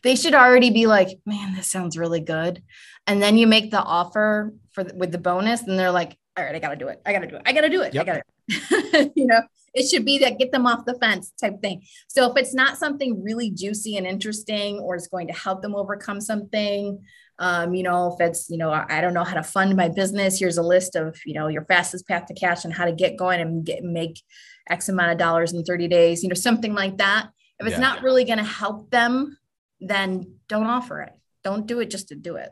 they 0.04 0.16
should 0.16 0.34
already 0.34 0.70
be 0.70 0.88
like, 0.88 1.20
man, 1.26 1.56
this 1.56 1.68
sounds 1.68 1.98
really 1.98 2.20
good. 2.20 2.64
And 3.06 3.22
then 3.22 3.38
you 3.38 3.48
make 3.48 3.72
the 3.72 3.82
offer 3.82 4.54
for 4.72 4.84
with 4.96 5.12
the 5.12 5.18
bonus, 5.18 5.62
and 5.64 5.78
they're 5.78 5.92
like, 5.92 6.18
all 6.38 6.44
right, 6.44 6.56
I 6.56 6.60
gotta 6.60 6.76
do 6.76 6.88
it. 6.88 7.02
I 7.06 7.14
gotta 7.14 7.28
do 7.28 7.36
it. 7.36 7.42
I 7.46 7.54
gotta 7.54 7.70
do 7.70 7.82
it. 7.82 7.94
Yep. 7.94 8.02
I 8.02 8.06
gotta, 8.06 9.12
you 9.16 9.26
know, 9.26 9.42
it 9.78 9.88
should 9.88 10.06
be 10.06 10.18
that 10.20 10.40
get 10.40 10.52
them 10.52 10.66
off 10.66 10.86
the 10.86 10.96
fence 10.96 11.32
type 11.40 11.62
thing. 11.62 11.84
So 12.08 12.30
if 12.30 12.38
it's 12.38 12.54
not 12.54 12.78
something 12.78 13.24
really 13.24 13.50
juicy 13.50 13.98
and 13.98 14.08
interesting, 14.08 14.80
or 14.80 14.96
it's 14.96 15.08
going 15.08 15.28
to 15.28 15.34
help 15.34 15.62
them 15.62 15.76
overcome 15.76 16.22
something, 16.22 17.00
um, 17.40 17.76
you 17.76 17.84
know, 17.84 18.14
if 18.14 18.28
it's, 18.28 18.50
you 18.50 18.58
know, 18.58 18.72
I 18.72 19.00
don't 19.02 19.14
know 19.14 19.24
how 19.24 19.36
to 19.36 19.44
fund 19.44 19.76
my 19.76 19.90
business, 19.90 20.40
here's 20.40 20.58
a 20.58 20.64
list 20.64 20.96
of, 20.96 21.20
you 21.26 21.36
know, 21.36 21.48
your 21.48 21.66
fastest 21.66 22.08
path 22.08 22.26
to 22.28 22.34
cash 22.34 22.66
and 22.66 22.74
how 22.74 22.86
to 22.86 22.92
get 22.92 23.18
going 23.18 23.40
and 23.40 23.66
get 23.66 23.84
make 23.84 24.22
X 24.70 24.90
amount 24.90 25.12
of 25.12 25.18
dollars 25.18 25.54
in 25.54 25.64
30 25.64 25.88
days, 25.88 26.24
you 26.24 26.30
know, 26.30 26.36
something 26.36 26.74
like 26.74 26.98
that. 26.98 27.30
If 27.60 27.68
it's 27.68 27.76
yeah. 27.76 27.82
not 27.82 28.04
really 28.04 28.26
going 28.26 28.40
to 28.40 28.44
help 28.44 28.90
them 28.92 29.38
then 29.80 30.36
don't 30.48 30.68
offer 30.68 31.02
it. 31.02 31.14
Don't 31.44 31.68
do 31.68 31.80
it 31.80 31.90
just 31.90 32.10
to 32.10 32.16
do 32.16 32.36
it. 32.36 32.52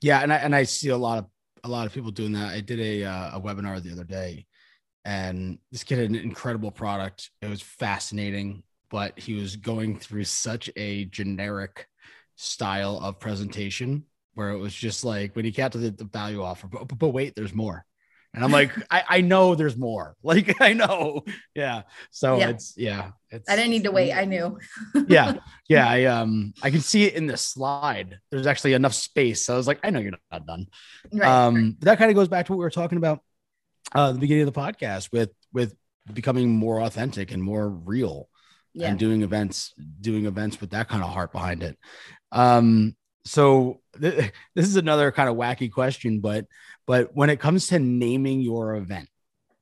Yeah, 0.00 0.20
and 0.20 0.32
I 0.32 0.36
and 0.36 0.54
I 0.54 0.64
see 0.64 0.88
a 0.88 0.96
lot 0.96 1.18
of 1.18 1.26
a 1.64 1.68
lot 1.68 1.86
of 1.86 1.92
people 1.92 2.10
doing 2.10 2.32
that. 2.32 2.52
I 2.52 2.60
did 2.60 2.80
a 2.80 3.04
uh, 3.04 3.38
a 3.38 3.40
webinar 3.40 3.80
the 3.82 3.92
other 3.92 4.04
day, 4.04 4.46
and 5.04 5.58
this 5.70 5.84
kid 5.84 5.98
had 5.98 6.10
an 6.10 6.16
incredible 6.16 6.70
product. 6.70 7.30
It 7.40 7.48
was 7.48 7.62
fascinating, 7.62 8.62
but 8.90 9.18
he 9.18 9.34
was 9.34 9.56
going 9.56 9.98
through 9.98 10.24
such 10.24 10.70
a 10.76 11.06
generic 11.06 11.88
style 12.36 12.98
of 13.02 13.18
presentation 13.18 14.04
where 14.34 14.50
it 14.50 14.58
was 14.58 14.74
just 14.74 15.04
like 15.04 15.36
when 15.36 15.44
he 15.44 15.50
got 15.50 15.72
to 15.72 15.78
the, 15.78 15.90
the 15.90 16.04
value 16.04 16.42
offer, 16.42 16.66
but, 16.66 16.86
but 16.98 17.08
wait, 17.08 17.34
there's 17.34 17.54
more. 17.54 17.84
And 18.34 18.42
I'm 18.42 18.50
like, 18.50 18.72
I, 18.90 19.04
I 19.08 19.20
know 19.20 19.54
there's 19.54 19.76
more. 19.76 20.16
Like 20.24 20.60
I 20.60 20.72
know. 20.72 21.24
Yeah. 21.54 21.82
So 22.10 22.38
yeah. 22.38 22.48
it's 22.48 22.74
yeah. 22.76 23.10
It's 23.28 23.50
I 23.50 23.56
didn't 23.56 23.72
need 23.72 23.84
to 23.84 23.90
wait. 23.90 24.12
I 24.12 24.24
knew. 24.24 24.58
yeah. 25.08 25.34
Yeah. 25.68 25.86
I 25.86 26.04
um 26.04 26.54
I 26.62 26.70
can 26.70 26.80
see 26.80 27.04
it 27.04 27.14
in 27.14 27.26
the 27.26 27.36
slide. 27.36 28.18
There's 28.30 28.46
actually 28.46 28.74
enough 28.74 28.94
space. 28.94 29.44
So 29.44 29.54
I 29.54 29.56
was 29.56 29.66
like, 29.66 29.80
I 29.82 29.90
know 29.90 30.00
you're 30.00 30.12
not 30.30 30.46
done. 30.46 30.68
Right. 31.12 31.28
Um 31.28 31.76
that 31.80 31.98
kind 31.98 32.10
of 32.10 32.14
goes 32.14 32.28
back 32.28 32.46
to 32.46 32.52
what 32.52 32.58
we 32.58 32.64
were 32.64 32.70
talking 32.70 32.98
about 32.98 33.20
uh 33.94 34.12
the 34.12 34.18
beginning 34.18 34.46
of 34.46 34.52
the 34.52 34.60
podcast 34.60 35.12
with 35.12 35.30
with 35.52 35.74
becoming 36.12 36.50
more 36.50 36.80
authentic 36.80 37.30
and 37.30 37.42
more 37.42 37.68
real 37.68 38.28
yeah. 38.74 38.88
and 38.88 38.98
doing 38.98 39.22
events, 39.22 39.74
doing 40.00 40.26
events 40.26 40.60
with 40.60 40.70
that 40.70 40.88
kind 40.88 41.02
of 41.02 41.10
heart 41.10 41.32
behind 41.32 41.62
it. 41.62 41.78
Um 42.30 42.96
so 43.24 43.80
th- 44.00 44.32
this 44.54 44.66
is 44.66 44.76
another 44.76 45.12
kind 45.12 45.28
of 45.28 45.36
wacky 45.36 45.70
question, 45.70 46.20
but 46.20 46.46
but 46.86 47.14
when 47.14 47.30
it 47.30 47.40
comes 47.40 47.68
to 47.68 47.78
naming 47.78 48.40
your 48.40 48.74
event, 48.74 49.08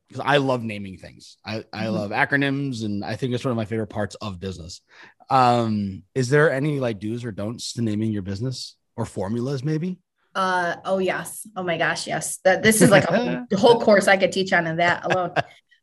because 0.09 0.25
I 0.27 0.39
love 0.39 0.63
naming 0.63 0.97
things, 0.97 1.37
I, 1.45 1.65
I 1.73 1.85
mm-hmm. 1.85 1.95
love 1.95 2.11
acronyms, 2.11 2.85
and 2.85 3.05
I 3.05 3.17
think 3.17 3.33
it's 3.33 3.45
one 3.45 3.51
of 3.51 3.57
my 3.57 3.65
favorite 3.65 3.89
parts 3.89 4.17
of 4.17 4.41
business. 4.41 4.81
Um, 5.29 6.03
is 6.15 6.29
there 6.29 6.51
any 6.51 6.81
like 6.81 6.99
do's 6.99 7.25
or 7.25 7.31
don'ts 7.31 7.75
to 7.75 7.83
naming 7.83 8.11
your 8.11 8.23
business 8.23 8.77
or 8.97 9.05
formulas, 9.05 9.63
maybe? 9.63 9.99
Uh 10.35 10.77
oh 10.85 10.99
yes. 10.99 11.47
Oh 11.57 11.63
my 11.63 11.77
gosh, 11.77 12.07
yes. 12.07 12.39
That 12.45 12.63
this 12.63 12.83
is 12.83 12.91
like 12.91 13.05
a 13.05 13.47
whole 13.57 13.81
course 13.85 14.09
I 14.09 14.17
could 14.17 14.33
teach 14.33 14.53
on 14.53 14.77
that 14.77 15.05
alone. 15.05 15.33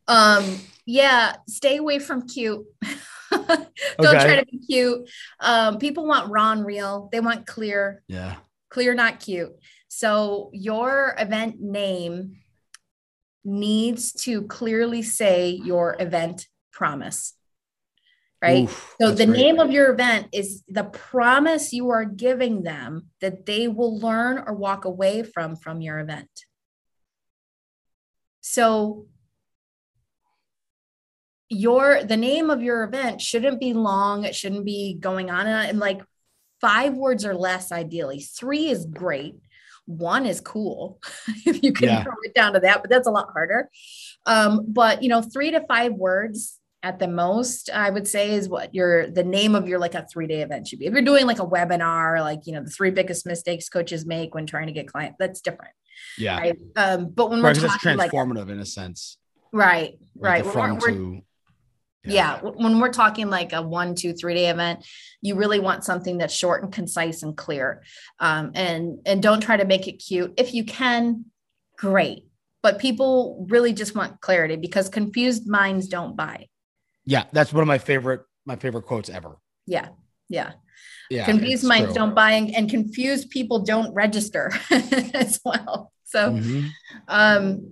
um, 0.08 0.60
yeah, 0.86 1.36
stay 1.48 1.78
away 1.78 2.00
from 2.00 2.28
cute. 2.28 2.66
Don't 3.32 3.60
okay. 4.00 4.26
try 4.26 4.36
to 4.38 4.46
be 4.46 4.60
cute. 4.60 5.10
Um, 5.40 5.80
people 5.80 6.06
want 6.08 6.32
raw 6.32 6.54
and 6.54 6.66
real. 6.66 7.10
They 7.12 7.20
want 7.20 7.46
clear. 7.46 8.04
Yeah. 8.08 8.36
Clear, 8.70 8.94
not 8.94 9.20
cute. 9.20 9.52
So 9.90 10.50
your 10.54 11.16
event 11.18 11.60
name 11.60 12.38
needs 13.44 14.12
to 14.12 14.44
clearly 14.44 15.02
say 15.02 15.60
your 15.64 15.96
event 16.00 16.48
promise. 16.72 17.34
Right. 18.40 18.66
Oof, 18.66 18.96
so 19.02 19.12
the 19.12 19.26
great. 19.26 19.38
name 19.38 19.60
of 19.60 19.72
your 19.72 19.92
event 19.92 20.28
is 20.32 20.64
the 20.68 20.84
promise 20.84 21.74
you 21.74 21.90
are 21.90 22.06
giving 22.06 22.62
them 22.62 23.08
that 23.20 23.48
they 23.48 23.68
will 23.68 23.98
learn 23.98 24.44
or 24.46 24.54
walk 24.54 24.86
away 24.86 25.24
from 25.24 25.56
from 25.56 25.82
your 25.82 25.98
event. 26.00 26.30
So 28.42 29.08
your 31.50 32.04
the 32.04 32.18
name 32.18 32.50
of 32.50 32.62
your 32.62 32.84
event 32.84 33.22
shouldn't 33.22 33.60
be 33.60 33.74
long 33.74 34.26
it 34.26 34.36
shouldn't 34.36 34.66
be 34.66 34.96
going 35.00 35.30
on 35.30 35.48
and, 35.48 35.70
and 35.70 35.80
like 35.80 36.02
five 36.60 36.94
words 36.94 37.26
or 37.26 37.34
less 37.34 37.72
ideally 37.72 38.20
three 38.20 38.68
is 38.68 38.86
great 38.86 39.36
one 39.86 40.26
is 40.26 40.42
cool 40.42 41.00
if 41.46 41.64
you 41.64 41.72
can 41.72 41.88
yeah. 41.88 42.04
it 42.24 42.34
down 42.34 42.54
to 42.54 42.60
that 42.60 42.82
but 42.82 42.90
that's 42.90 43.08
a 43.08 43.12
lot 43.12 43.30
harder 43.32 43.70
um, 44.26 44.66
but 44.68 45.02
you 45.02 45.08
know 45.08 45.22
three 45.22 45.52
to 45.52 45.66
five 45.68 45.94
words 45.94 46.60
at 46.84 47.00
the 47.00 47.08
most 47.08 47.70
i 47.74 47.90
would 47.90 48.08
say 48.08 48.34
is 48.34 48.48
what 48.48 48.74
your 48.74 49.10
the 49.10 49.24
name 49.24 49.56
of 49.56 49.68
your 49.68 49.80
like 49.80 49.96
a 49.96 50.06
three 50.12 50.28
day 50.28 50.42
event 50.42 50.68
should 50.68 50.80
be 50.80 50.86
if 50.86 50.94
you're 50.94 51.02
doing 51.02 51.26
like 51.26 51.40
a 51.40 51.46
webinar 51.46 52.22
like 52.22 52.46
you 52.46 52.54
know 52.54 52.64
the 52.64 52.70
three 52.70 52.92
biggest 52.92 53.26
mistakes 53.26 53.68
coaches 53.70 54.06
make 54.06 54.36
when 54.36 54.46
trying 54.46 54.68
to 54.68 54.74
get 54.74 54.88
clients 54.88 55.16
that's 55.20 55.42
different 55.42 55.74
yeah 56.18 56.40
right? 56.40 56.60
um, 56.76 57.10
but 57.10 57.30
when 57.30 57.42
we're 57.42 57.54
talking 57.54 57.98
transformative 57.98 58.38
like, 58.38 58.50
in 58.50 58.60
a 58.60 58.66
sense 58.66 59.18
right 59.52 59.98
right 60.16 60.46
from 60.46 60.78
we're, 60.78 60.92
to 60.92 61.22
yeah. 62.08 62.40
yeah. 62.42 62.52
When 62.52 62.80
we're 62.80 62.92
talking 62.92 63.30
like 63.30 63.54
a 63.54 63.62
one, 63.62 63.96
two, 63.96 64.14
three 64.14 64.34
day 64.34 64.50
event, 64.50 64.86
you 65.22 65.36
really 65.36 65.60
want 65.60 65.84
something 65.84 66.18
that's 66.18 66.34
short 66.34 66.64
and 66.64 66.72
concise 66.72 67.24
and 67.24 67.36
clear. 67.36 67.84
Um, 68.20 68.52
and 68.56 69.00
and 69.06 69.22
don't 69.22 69.42
try 69.42 69.58
to 69.58 69.66
make 69.66 69.88
it 69.88 69.94
cute. 69.94 70.34
If 70.38 70.54
you 70.54 70.64
can, 70.64 71.26
great. 71.78 72.26
But 72.64 72.80
people 72.80 73.46
really 73.50 73.74
just 73.74 73.96
want 73.96 74.20
clarity 74.22 74.56
because 74.56 74.90
confused 74.90 75.48
minds 75.48 75.88
don't 75.88 76.16
buy. 76.16 76.48
Yeah, 77.08 77.24
that's 77.32 77.52
one 77.52 77.62
of 77.62 77.68
my 77.68 77.80
favorite 77.80 78.22
my 78.46 78.56
favorite 78.56 78.84
quotes 78.84 79.10
ever. 79.10 79.38
Yeah. 79.66 79.90
Yeah. 80.30 80.52
Yeah, 81.10 81.26
confused 81.26 81.64
minds 81.64 81.94
don't 81.94 82.14
buy 82.14 82.32
and, 82.32 82.54
and, 82.54 82.70
confused 82.70 83.30
people 83.30 83.64
don't 83.64 83.94
register 83.94 84.52
as 84.70 85.40
well. 85.44 85.94
So 86.04 86.32
mm-hmm. 86.34 86.68
um 87.08 87.70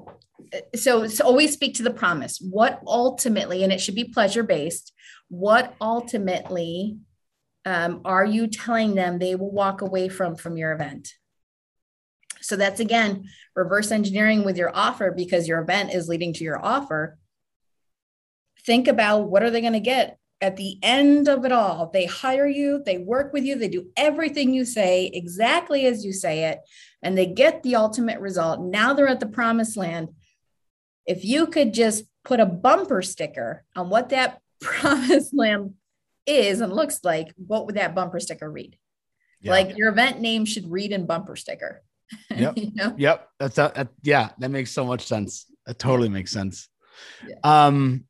so, 0.76 1.08
so 1.08 1.26
always 1.26 1.54
speak 1.54 1.76
to 1.76 1.84
the 1.84 1.92
promise. 1.92 2.40
What 2.40 2.82
ultimately, 2.86 3.64
and 3.64 3.74
it 3.74 3.82
should 3.82 3.96
be 3.96 4.06
pleasure 4.06 4.44
based, 4.44 4.94
what 5.28 5.76
ultimately 5.82 6.98
um, 7.66 8.02
are 8.06 8.26
you 8.26 8.48
telling 8.48 8.96
them 8.96 9.18
they 9.18 9.36
will 9.36 9.52
walk 9.52 9.82
away 9.82 10.08
from 10.08 10.36
from 10.36 10.58
your 10.58 10.72
event? 10.72 11.10
So 12.42 12.56
that's 12.56 12.80
again 12.80 13.26
reverse 13.56 13.92
engineering 13.92 14.46
with 14.46 14.58
your 14.58 14.76
offer 14.76 15.12
because 15.12 15.48
your 15.48 15.62
event 15.62 15.94
is 15.94 16.08
leading 16.08 16.34
to 16.34 16.44
your 16.44 16.64
offer. 16.64 17.18
Think 18.66 18.88
about 18.88 19.30
what 19.30 19.44
are 19.44 19.52
they 19.52 19.62
going 19.62 19.74
to 19.74 19.80
get 19.80 20.18
at 20.42 20.58
the 20.58 20.78
end 20.84 21.28
of 21.28 21.46
it 21.46 21.52
all. 21.52 21.90
They 21.92 22.06
hire 22.06 22.48
you, 22.48 22.82
they 22.86 22.98
work 22.98 23.32
with 23.34 23.44
you, 23.44 23.56
they 23.56 23.70
do 23.70 23.90
everything 23.96 24.54
you 24.54 24.66
say 24.66 25.08
exactly 25.14 25.86
as 25.86 26.04
you 26.04 26.14
say 26.14 26.46
it, 26.46 26.60
and 27.02 27.18
they 27.18 27.26
get 27.26 27.64
the 27.64 27.76
ultimate 27.76 28.20
result. 28.20 28.60
Now 28.60 28.94
they're 28.94 29.08
at 29.08 29.20
the 29.20 29.28
promised 29.28 29.78
land 29.78 30.10
if 31.06 31.24
you 31.24 31.48
could 31.48 31.74
just 31.74 32.06
put 32.24 32.40
a 32.40 32.46
bumper 32.46 33.02
sticker 33.02 33.64
on 33.76 33.90
what 33.90 34.10
that 34.10 34.42
promised 34.62 35.34
land 35.34 35.76
is 36.26 36.62
and 36.62 36.74
looks 36.74 37.02
like, 37.04 37.34
what 37.38 37.66
would 37.66 37.76
that 37.76 37.96
bumper 37.96 38.20
sticker 38.20 38.50
read? 38.50 38.78
Yeah. 39.42 39.52
Like 39.52 39.78
your 39.78 39.90
event 39.90 40.20
name 40.20 40.46
should 40.46 40.70
read 40.72 40.92
in 40.92 41.06
bumper 41.06 41.36
sticker. 41.36 41.84
Yep. 42.36 42.58
you 42.58 42.72
know? 42.76 42.94
Yep. 42.98 43.30
That's 43.40 43.58
a, 43.58 43.72
that, 43.76 43.88
yeah, 44.04 44.30
that 44.38 44.52
makes 44.52 44.70
so 44.70 44.86
much 44.86 45.08
sense. 45.08 45.46
That 45.66 45.80
totally 45.80 46.10
makes 46.10 46.32
sense. 46.32 46.70
Yeah. 47.28 47.36
Um, 47.44 48.06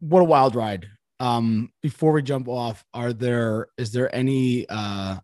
what 0.00 0.20
a 0.20 0.24
wild 0.24 0.54
ride. 0.54 0.86
Um, 1.20 1.70
before 1.82 2.12
we 2.12 2.22
jump 2.22 2.48
off, 2.48 2.84
are 2.94 3.12
there 3.12 3.68
is 3.76 3.92
there 3.92 4.14
any 4.14 4.66
uh 4.68 5.18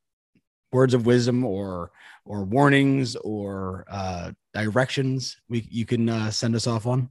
words 0.72 0.94
of 0.94 1.06
wisdom 1.06 1.44
or 1.44 1.90
or 2.24 2.44
warnings 2.44 3.16
or 3.16 3.84
uh, 3.88 4.32
directions 4.52 5.36
we 5.48 5.66
you 5.70 5.86
can 5.86 6.08
uh, 6.08 6.30
send 6.30 6.54
us 6.54 6.66
off 6.66 6.86
on? 6.86 7.10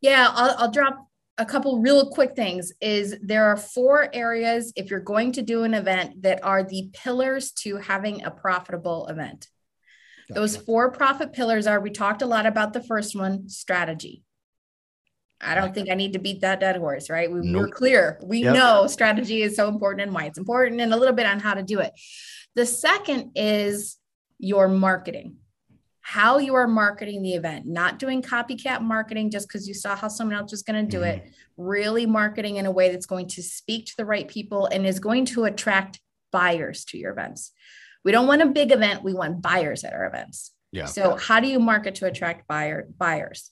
Yeah, 0.00 0.28
I'll, 0.30 0.56
I'll 0.58 0.70
drop 0.70 1.06
a 1.38 1.44
couple 1.44 1.80
real 1.80 2.10
quick 2.10 2.34
things 2.34 2.72
is 2.80 3.16
there 3.22 3.44
are 3.46 3.56
four 3.56 4.08
areas 4.14 4.72
if 4.76 4.90
you're 4.90 5.00
going 5.00 5.32
to 5.32 5.42
do 5.42 5.64
an 5.64 5.74
event 5.74 6.22
that 6.22 6.42
are 6.42 6.62
the 6.62 6.88
pillars 6.92 7.52
to 7.52 7.76
having 7.76 8.24
a 8.24 8.30
profitable 8.30 9.06
event 9.08 9.48
gotcha. 10.28 10.40
those 10.40 10.56
four 10.56 10.90
profit 10.90 11.34
pillars 11.34 11.66
are 11.66 11.80
we 11.80 11.90
talked 11.90 12.22
a 12.22 12.26
lot 12.26 12.46
about 12.46 12.72
the 12.72 12.82
first 12.82 13.14
one 13.14 13.48
strategy 13.50 14.22
i 15.40 15.54
don't 15.54 15.74
think 15.74 15.90
i 15.90 15.94
need 15.94 16.12
to 16.12 16.18
beat 16.18 16.40
that 16.40 16.60
dead 16.60 16.76
horse 16.76 17.10
right 17.10 17.30
we, 17.30 17.40
nope. 17.40 17.62
we're 17.62 17.68
clear 17.68 18.20
we 18.22 18.42
yep. 18.42 18.54
know 18.54 18.86
strategy 18.86 19.42
is 19.42 19.56
so 19.56 19.68
important 19.68 20.02
and 20.02 20.14
why 20.14 20.24
it's 20.24 20.38
important 20.38 20.80
and 20.80 20.92
a 20.92 20.96
little 20.96 21.14
bit 21.14 21.26
on 21.26 21.40
how 21.40 21.54
to 21.54 21.62
do 21.62 21.80
it 21.80 21.92
the 22.54 22.66
second 22.66 23.32
is 23.34 23.98
your 24.38 24.68
marketing 24.68 25.36
how 26.08 26.38
you 26.38 26.54
are 26.54 26.68
marketing 26.68 27.20
the 27.20 27.34
event, 27.34 27.66
not 27.66 27.98
doing 27.98 28.22
copycat 28.22 28.80
marketing 28.80 29.28
just 29.28 29.48
because 29.48 29.66
you 29.66 29.74
saw 29.74 29.96
how 29.96 30.06
someone 30.06 30.36
else 30.36 30.52
was 30.52 30.62
going 30.62 30.86
to 30.86 30.88
do 30.88 31.02
mm-hmm. 31.02 31.18
it, 31.18 31.32
really 31.56 32.06
marketing 32.06 32.58
in 32.58 32.66
a 32.66 32.70
way 32.70 32.92
that's 32.92 33.06
going 33.06 33.26
to 33.26 33.42
speak 33.42 33.86
to 33.86 33.92
the 33.98 34.04
right 34.04 34.28
people 34.28 34.66
and 34.66 34.86
is 34.86 35.00
going 35.00 35.24
to 35.24 35.46
attract 35.46 35.98
buyers 36.30 36.84
to 36.84 36.96
your 36.96 37.10
events. 37.10 37.50
We 38.04 38.12
don't 38.12 38.28
want 38.28 38.40
a 38.40 38.46
big 38.46 38.70
event, 38.70 39.02
we 39.02 39.14
want 39.14 39.42
buyers 39.42 39.82
at 39.82 39.94
our 39.94 40.06
events. 40.06 40.52
Yeah. 40.70 40.84
So 40.84 41.16
how 41.16 41.40
do 41.40 41.48
you 41.48 41.58
market 41.58 41.96
to 41.96 42.06
attract 42.06 42.46
buyer 42.46 42.86
buyers? 42.96 43.50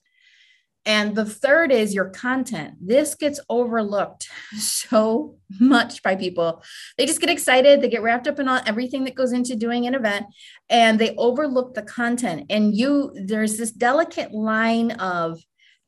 And 0.85 1.15
the 1.15 1.25
third 1.25 1.71
is 1.71 1.95
your 1.95 2.09
content. 2.09 2.75
This 2.79 3.15
gets 3.15 3.39
overlooked 3.49 4.29
so 4.57 5.35
much 5.59 6.03
by 6.03 6.15
people. 6.15 6.63
They 6.97 7.05
just 7.05 7.21
get 7.21 7.29
excited, 7.29 7.81
they 7.81 7.89
get 7.89 8.03
wrapped 8.03 8.27
up 8.27 8.39
in 8.39 8.47
all, 8.47 8.61
everything 8.65 9.03
that 9.05 9.15
goes 9.15 9.33
into 9.33 9.55
doing 9.55 9.87
an 9.87 9.95
event, 9.95 10.27
and 10.69 10.99
they 10.99 11.15
overlook 11.15 11.73
the 11.73 11.81
content. 11.81 12.45
And 12.49 12.75
you, 12.75 13.11
there's 13.15 13.57
this 13.57 13.71
delicate 13.71 14.31
line 14.31 14.91
of 14.91 15.39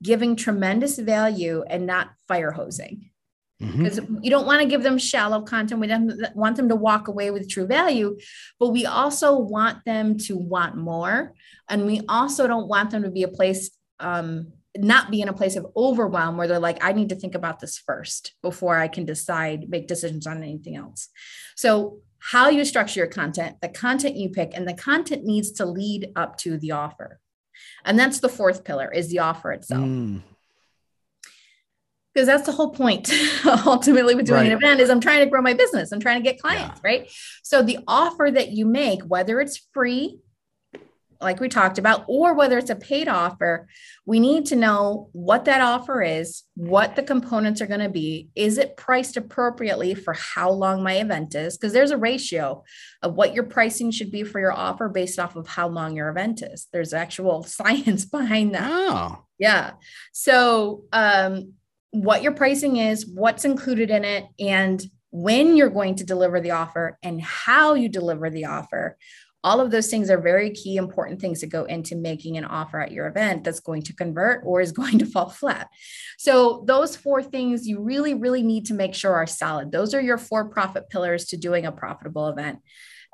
giving 0.02 0.36
tremendous 0.36 0.98
value 0.98 1.64
and 1.68 1.86
not 1.86 2.10
fire 2.28 2.52
hosing. 2.52 3.10
Because 3.60 4.00
mm-hmm. 4.00 4.18
you 4.22 4.30
don't 4.30 4.46
want 4.46 4.62
to 4.62 4.68
give 4.68 4.84
them 4.84 5.00
shallow 5.00 5.42
content. 5.42 5.82
We 5.82 5.88
don't 5.88 6.14
want 6.36 6.58
them 6.58 6.70
to 6.70 6.76
walk 6.76 7.08
away 7.08 7.32
with 7.32 7.50
true 7.50 7.66
value, 7.66 8.16
but 8.60 8.70
we 8.70 8.86
also 8.86 9.40
want 9.40 9.84
them 9.84 10.20
to 10.20 10.38
want 10.38 10.78
more. 10.78 11.34
And 11.68 11.88
we 11.88 12.02
also 12.08 12.46
don't 12.46 12.68
want 12.68 12.92
them 12.92 13.02
to 13.02 13.10
be 13.10 13.24
a 13.24 13.28
place 13.28 13.72
um, 14.00 14.54
not 14.84 15.12
be 15.12 15.22
in 15.22 15.30
a 15.30 15.34
place 15.34 15.56
of 15.56 15.68
overwhelm 15.76 16.38
where 16.38 16.48
they're 16.48 16.60
like, 16.60 16.84
I 16.84 16.94
need 16.94 17.10
to 17.10 17.16
think 17.16 17.36
about 17.36 17.60
this 17.60 17.78
first 17.78 18.34
before 18.42 18.78
I 18.78 18.88
can 18.88 19.06
decide, 19.06 19.70
make 19.70 19.88
decisions 19.88 20.28
on 20.28 20.44
anything 20.44 20.76
else. 20.76 21.10
So, 21.56 22.00
how 22.20 22.50
you 22.50 22.66
structure 22.66 23.00
your 23.00 23.08
content, 23.08 23.58
the 23.62 23.70
content 23.70 24.16
you 24.16 24.30
pick, 24.30 24.52
and 24.56 24.68
the 24.68 24.74
content 24.74 25.24
needs 25.24 25.52
to 25.54 25.66
lead 25.66 26.12
up 26.16 26.38
to 26.40 26.58
the 26.58 26.72
offer. 26.72 27.20
And 27.86 27.98
that's 27.98 28.20
the 28.20 28.30
fourth 28.30 28.64
pillar 28.64 28.92
is 28.92 29.10
the 29.10 29.20
offer 29.20 29.52
itself. 29.52 29.84
Mm. 29.84 30.24
Because 32.14 32.26
that's 32.26 32.48
the 32.48 32.52
whole 32.52 32.72
point 32.72 33.12
ultimately 33.66 34.16
with 34.16 34.26
doing 34.26 34.40
right. 34.40 34.52
an 34.52 34.58
event 34.58 34.80
is 34.80 34.90
I'm 34.90 35.00
trying 35.00 35.20
to 35.20 35.30
grow 35.30 35.42
my 35.44 35.54
business. 35.54 35.92
I'm 35.92 36.00
trying 36.00 36.24
to 36.24 36.28
get 36.28 36.42
clients, 36.42 36.82
yeah. 36.84 36.90
right? 36.90 37.12
So 37.44 37.62
the 37.62 37.78
offer 37.88 38.32
that 38.34 38.50
you 38.50 38.66
make, 38.66 39.04
whether 39.04 39.40
it's 39.40 39.68
free 39.72 40.18
like 41.22 41.40
we 41.40 41.50
talked 41.50 41.78
about, 41.78 42.06
or 42.08 42.34
whether 42.34 42.58
it's 42.58 42.70
a 42.70 42.76
paid 42.76 43.08
offer, 43.08 43.68
we 44.06 44.20
need 44.20 44.46
to 44.48 44.56
know 44.56 45.10
what 45.14 45.46
that 45.46 45.62
offer 45.62 46.02
is, 46.02 46.44
what 46.56 46.96
the 46.96 47.04
components 47.04 47.62
are 47.62 47.68
going 47.68 47.80
to 47.80 47.90
be. 47.90 48.30
Is 48.36 48.58
it 48.58 48.78
priced 48.78 49.18
appropriately 49.18 49.96
for 49.96 50.14
how 50.14 50.52
long 50.52 50.84
my 50.84 50.98
event 50.98 51.36
is? 51.36 51.58
Because 51.58 51.74
there's 51.74 51.92
a 51.92 51.98
ratio 51.98 52.64
of 53.02 53.16
what 53.16 53.34
your 53.34 53.44
pricing 53.44 53.92
should 53.92 54.12
be 54.12 54.24
for 54.24 54.40
your 54.40 54.54
offer 54.54 54.90
based 54.90 55.20
off 55.20 55.36
of 55.36 55.48
how 55.48 55.68
long 55.68 55.96
your 55.96 56.10
event 56.10 56.42
is. 56.42 56.68
There's 56.72 56.94
actual 56.94 57.44
science 57.58 58.06
behind 58.06 58.56
that. 58.56 58.70
Oh. 58.70 59.24
Yeah. 59.40 59.74
So, 60.14 60.84
um, 60.92 61.54
what 61.92 62.22
your 62.22 62.34
pricing 62.34 62.78
is, 62.78 63.06
what's 63.08 63.46
included 63.46 63.90
in 63.90 64.04
it, 64.04 64.26
and 64.40 64.84
when 65.12 65.56
you're 65.56 65.70
going 65.70 65.96
to 65.96 66.04
deliver 66.04 66.40
the 66.40 66.52
offer 66.52 66.98
and 67.02 67.22
how 67.22 67.74
you 67.74 67.90
deliver 67.90 68.30
the 68.30 68.46
offer 68.46 68.98
all 69.48 69.62
of 69.62 69.72
those 69.72 69.88
things 69.88 70.10
are 70.10 70.20
very 70.20 70.50
key 70.50 70.76
important 70.76 71.22
things 71.22 71.40
that 71.40 71.48
go 71.48 71.64
into 71.64 71.96
making 71.96 72.36
an 72.38 72.44
offer 72.44 72.82
at 72.82 72.92
your 72.92 73.08
event 73.08 73.46
that's 73.46 73.62
going 73.62 73.82
to 73.82 73.94
convert 73.94 74.44
or 74.46 74.60
is 74.60 74.72
going 74.82 75.00
to 75.00 75.06
fall 75.06 75.30
flat. 75.30 75.70
So 76.18 76.66
those 76.68 76.98
four 76.98 77.24
things 77.24 77.66
you 77.66 77.80
really 77.80 78.14
really 78.14 78.44
need 78.44 78.66
to 78.66 78.74
make 78.74 78.94
sure 78.94 79.14
are 79.14 79.26
solid. 79.26 79.72
Those 79.72 79.94
are 79.94 80.02
your 80.02 80.18
four 80.18 80.50
profit 80.50 80.90
pillars 80.90 81.28
to 81.28 81.38
doing 81.38 81.66
a 81.66 81.72
profitable 81.72 82.28
event. 82.28 82.60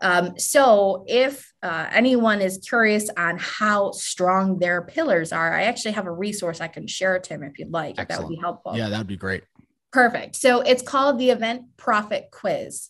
Um, 0.01 0.39
so 0.39 1.05
if 1.07 1.53
uh, 1.61 1.87
anyone 1.91 2.41
is 2.41 2.57
curious 2.67 3.11
on 3.15 3.37
how 3.37 3.91
strong 3.91 4.57
their 4.57 4.81
pillars 4.81 5.31
are 5.31 5.53
i 5.53 5.63
actually 5.63 5.91
have 5.91 6.07
a 6.07 6.11
resource 6.11 6.59
i 6.59 6.67
can 6.67 6.87
share 6.87 7.19
tim 7.19 7.43
if 7.43 7.59
you'd 7.59 7.71
like. 7.71 7.99
If 7.99 8.07
that 8.07 8.19
would 8.21 8.29
be 8.29 8.41
helpful. 8.47 8.75
Yeah 8.75 8.89
that 8.89 8.97
would 8.97 9.13
be 9.17 9.17
great. 9.27 9.43
Perfect. 9.91 10.35
So 10.35 10.61
it's 10.61 10.81
called 10.81 11.19
the 11.19 11.29
event 11.29 11.77
profit 11.77 12.29
quiz 12.31 12.89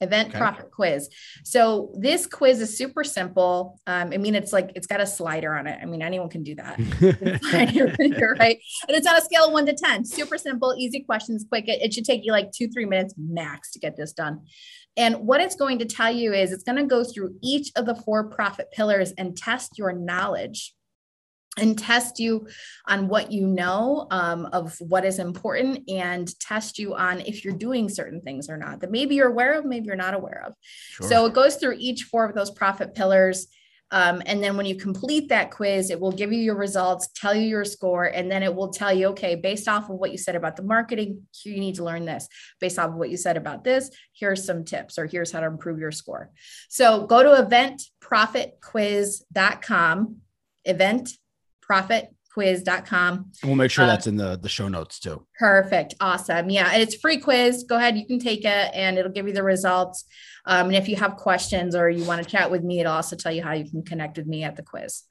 event 0.00 0.30
okay. 0.30 0.38
profit 0.38 0.70
quiz. 0.70 1.08
So 1.44 1.92
this 1.98 2.26
quiz 2.26 2.60
is 2.60 2.76
super 2.76 3.04
simple. 3.04 3.80
Um, 3.86 4.12
I 4.12 4.18
mean, 4.18 4.34
it's 4.34 4.52
like 4.52 4.72
it's 4.74 4.86
got 4.86 5.00
a 5.00 5.06
slider 5.06 5.54
on 5.54 5.66
it. 5.66 5.78
I 5.80 5.86
mean, 5.86 6.02
anyone 6.02 6.28
can 6.28 6.42
do 6.42 6.54
that, 6.56 6.78
right? 8.38 8.58
And 8.88 8.96
it's 8.96 9.06
on 9.06 9.16
a 9.16 9.20
scale 9.20 9.46
of 9.46 9.52
one 9.52 9.66
to 9.66 9.74
ten. 9.74 10.04
Super 10.04 10.38
simple, 10.38 10.74
easy 10.78 11.00
questions, 11.00 11.44
quick. 11.48 11.68
It, 11.68 11.82
it 11.82 11.94
should 11.94 12.04
take 12.04 12.24
you 12.24 12.32
like 12.32 12.52
two, 12.52 12.68
three 12.68 12.86
minutes 12.86 13.14
max 13.16 13.70
to 13.72 13.78
get 13.78 13.96
this 13.96 14.12
done. 14.12 14.42
And 14.96 15.26
what 15.26 15.40
it's 15.40 15.56
going 15.56 15.78
to 15.80 15.84
tell 15.84 16.12
you 16.12 16.32
is 16.32 16.52
it's 16.52 16.62
going 16.62 16.78
to 16.78 16.84
go 16.84 17.02
through 17.02 17.34
each 17.42 17.72
of 17.76 17.86
the 17.86 17.96
four 17.96 18.28
profit 18.30 18.70
pillars 18.72 19.12
and 19.18 19.36
test 19.36 19.76
your 19.76 19.92
knowledge 19.92 20.74
and 21.58 21.78
test 21.78 22.18
you 22.18 22.46
on 22.86 23.08
what 23.08 23.30
you 23.30 23.46
know 23.46 24.06
um, 24.10 24.46
of 24.46 24.76
what 24.80 25.04
is 25.04 25.18
important 25.18 25.88
and 25.88 26.38
test 26.40 26.78
you 26.78 26.94
on 26.94 27.20
if 27.20 27.44
you're 27.44 27.54
doing 27.54 27.88
certain 27.88 28.20
things 28.20 28.48
or 28.48 28.56
not 28.56 28.80
that 28.80 28.90
maybe 28.90 29.14
you're 29.14 29.28
aware 29.28 29.56
of 29.58 29.64
maybe 29.64 29.86
you're 29.86 29.96
not 29.96 30.14
aware 30.14 30.42
of. 30.46 30.54
Sure. 30.90 31.08
so 31.08 31.26
it 31.26 31.34
goes 31.34 31.56
through 31.56 31.76
each 31.78 32.04
four 32.04 32.24
of 32.24 32.34
those 32.34 32.50
profit 32.50 32.94
pillars 32.94 33.46
um, 33.90 34.22
and 34.26 34.42
then 34.42 34.56
when 34.56 34.64
you 34.66 34.74
complete 34.74 35.28
that 35.28 35.52
quiz 35.52 35.90
it 35.90 36.00
will 36.00 36.10
give 36.10 36.32
you 36.32 36.40
your 36.40 36.56
results 36.56 37.08
tell 37.14 37.34
you 37.34 37.46
your 37.46 37.64
score 37.64 38.04
and 38.04 38.30
then 38.30 38.42
it 38.42 38.54
will 38.54 38.70
tell 38.70 38.92
you 38.92 39.08
okay 39.08 39.34
based 39.36 39.68
off 39.68 39.90
of 39.90 39.96
what 39.96 40.10
you 40.10 40.18
said 40.18 40.34
about 40.34 40.56
the 40.56 40.62
marketing 40.62 41.22
you 41.44 41.60
need 41.60 41.76
to 41.76 41.84
learn 41.84 42.04
this. 42.04 42.28
Based 42.60 42.78
off 42.78 42.90
of 42.90 42.96
what 42.96 43.10
you 43.10 43.16
said 43.16 43.36
about 43.36 43.62
this 43.62 43.90
here's 44.12 44.44
some 44.44 44.64
tips 44.64 44.98
or 44.98 45.06
here's 45.06 45.30
how 45.30 45.38
to 45.40 45.46
improve 45.46 45.78
your 45.78 45.92
score. 45.92 46.32
So 46.68 47.06
go 47.06 47.22
to 47.22 47.28
eventprofitquiz.com 47.44 50.16
event 50.64 51.10
profitquiz.com. 51.70 53.32
We'll 53.42 53.54
make 53.54 53.70
sure 53.70 53.84
uh, 53.84 53.88
that's 53.88 54.06
in 54.06 54.16
the, 54.16 54.36
the 54.36 54.48
show 54.48 54.68
notes 54.68 54.98
too. 54.98 55.26
Perfect. 55.38 55.94
Awesome. 56.00 56.50
Yeah. 56.50 56.70
And 56.72 56.82
it's 56.82 56.96
free 56.96 57.18
quiz. 57.18 57.64
Go 57.64 57.76
ahead. 57.76 57.96
You 57.96 58.06
can 58.06 58.18
take 58.18 58.44
it 58.44 58.70
and 58.74 58.98
it'll 58.98 59.12
give 59.12 59.26
you 59.26 59.34
the 59.34 59.42
results. 59.42 60.04
Um, 60.46 60.66
and 60.66 60.76
if 60.76 60.88
you 60.88 60.96
have 60.96 61.16
questions 61.16 61.74
or 61.74 61.88
you 61.88 62.04
want 62.04 62.22
to 62.22 62.28
chat 62.28 62.50
with 62.50 62.62
me, 62.62 62.80
it'll 62.80 62.92
also 62.92 63.16
tell 63.16 63.32
you 63.32 63.42
how 63.42 63.52
you 63.52 63.68
can 63.70 63.82
connect 63.82 64.16
with 64.18 64.26
me 64.26 64.44
at 64.44 64.56
the 64.56 64.62
quiz. 64.62 65.02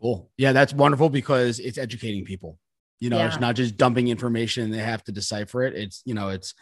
Cool. 0.00 0.30
Yeah. 0.36 0.52
That's 0.52 0.72
wonderful 0.72 1.08
because 1.08 1.58
it's 1.58 1.78
educating 1.78 2.24
people. 2.24 2.58
You 3.00 3.10
know, 3.10 3.18
yeah. 3.18 3.26
it's 3.26 3.40
not 3.40 3.56
just 3.56 3.76
dumping 3.76 4.08
information. 4.08 4.70
They 4.70 4.78
have 4.78 5.02
to 5.04 5.12
decipher 5.12 5.64
it. 5.64 5.74
It's, 5.74 6.02
you 6.04 6.14
know, 6.14 6.28
it's, 6.28 6.54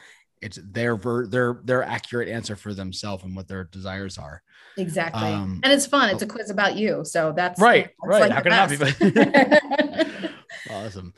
it's 0.43 0.59
their 0.63 0.97
ver- 0.97 1.27
their 1.27 1.61
their 1.65 1.83
accurate 1.83 2.29
answer 2.29 2.57
for 2.57 2.75
themselves 2.75 3.25
and 3.25 3.35
what 3.35 3.49
their 3.49 3.65
desires 3.65 4.19
are. 4.19 4.43
Exactly. 4.77 5.29
Um, 5.29 5.61
and 5.63 5.73
it's 5.73 5.87
fun. 5.87 6.11
It's 6.11 6.23
a 6.23 6.27
quiz 6.27 6.51
about 6.51 6.77
you. 6.77 7.05
So 7.05 7.33
that's 7.35 7.61
right. 7.61 7.91
That's 8.03 8.21
right. 8.21 8.31
Like 8.31 8.33
How 8.33 8.41
can 8.41 8.53
I 8.53 10.21
be? 10.21 10.29
awesome. 10.71 11.15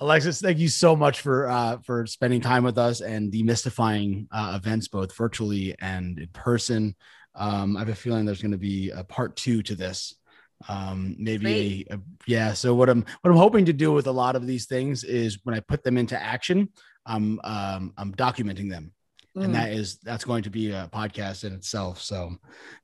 Alexis, 0.00 0.40
thank 0.40 0.58
you 0.58 0.68
so 0.68 0.94
much 0.94 1.20
for 1.20 1.48
uh, 1.48 1.78
for 1.78 2.06
spending 2.06 2.40
time 2.40 2.62
with 2.62 2.78
us 2.78 3.00
and 3.00 3.32
demystifying 3.32 4.28
uh, 4.30 4.58
events 4.62 4.88
both 4.88 5.14
virtually 5.16 5.74
and 5.80 6.18
in 6.18 6.28
person. 6.28 6.94
Um, 7.34 7.76
I 7.76 7.80
have 7.80 7.88
a 7.88 7.94
feeling 7.94 8.24
there's 8.24 8.42
going 8.42 8.52
to 8.52 8.58
be 8.58 8.90
a 8.90 9.04
part 9.04 9.36
two 9.36 9.62
to 9.64 9.74
this. 9.74 10.14
Um, 10.68 11.14
maybe 11.18 11.86
a, 11.88 11.94
a, 11.94 12.00
yeah. 12.26 12.52
So 12.52 12.74
what 12.74 12.88
I'm 12.88 13.04
what 13.20 13.30
I'm 13.30 13.36
hoping 13.36 13.64
to 13.66 13.72
do 13.72 13.92
with 13.92 14.06
a 14.06 14.12
lot 14.12 14.36
of 14.36 14.46
these 14.46 14.66
things 14.66 15.04
is 15.04 15.38
when 15.44 15.54
I 15.54 15.60
put 15.60 15.84
them 15.84 15.96
into 15.96 16.20
action, 16.20 16.68
I'm 17.08 17.40
um, 17.42 17.92
I'm 17.96 18.14
documenting 18.14 18.70
them 18.70 18.92
mm. 19.38 19.44
and 19.44 19.54
that 19.54 19.72
is 19.72 19.98
that's 19.98 20.24
going 20.24 20.42
to 20.42 20.50
be 20.50 20.70
a 20.70 20.88
podcast 20.92 21.44
in 21.44 21.52
itself. 21.52 22.00
So 22.00 22.36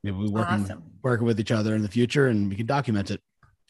maybe 0.03 0.17
we 0.17 0.29
working 0.29 0.65
awesome. 0.65 0.83
working 1.03 1.27
with 1.27 1.41
each 1.41 1.53
other 1.53 1.75
in 1.75 1.83
the 1.83 1.89
future, 1.89 2.29
and 2.29 2.49
we 2.49 2.57
can 2.57 2.67
document 2.67 3.11
it. 3.11 3.21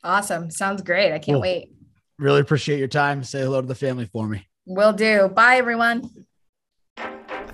Awesome, 0.03 0.51
sounds 0.51 0.83
great. 0.83 1.09
I 1.13 1.19
can't 1.19 1.37
cool. 1.37 1.41
wait. 1.41 1.71
Really 2.19 2.41
appreciate 2.41 2.79
your 2.79 2.89
time. 2.89 3.25
Say 3.25 3.41
hello 3.41 3.61
to 3.61 3.67
the 3.67 3.75
family 3.75 4.07
for 4.07 4.29
me. 4.29 4.47
Will 4.67 4.93
do. 4.93 5.29
Bye, 5.29 5.57
everyone. 5.57 6.09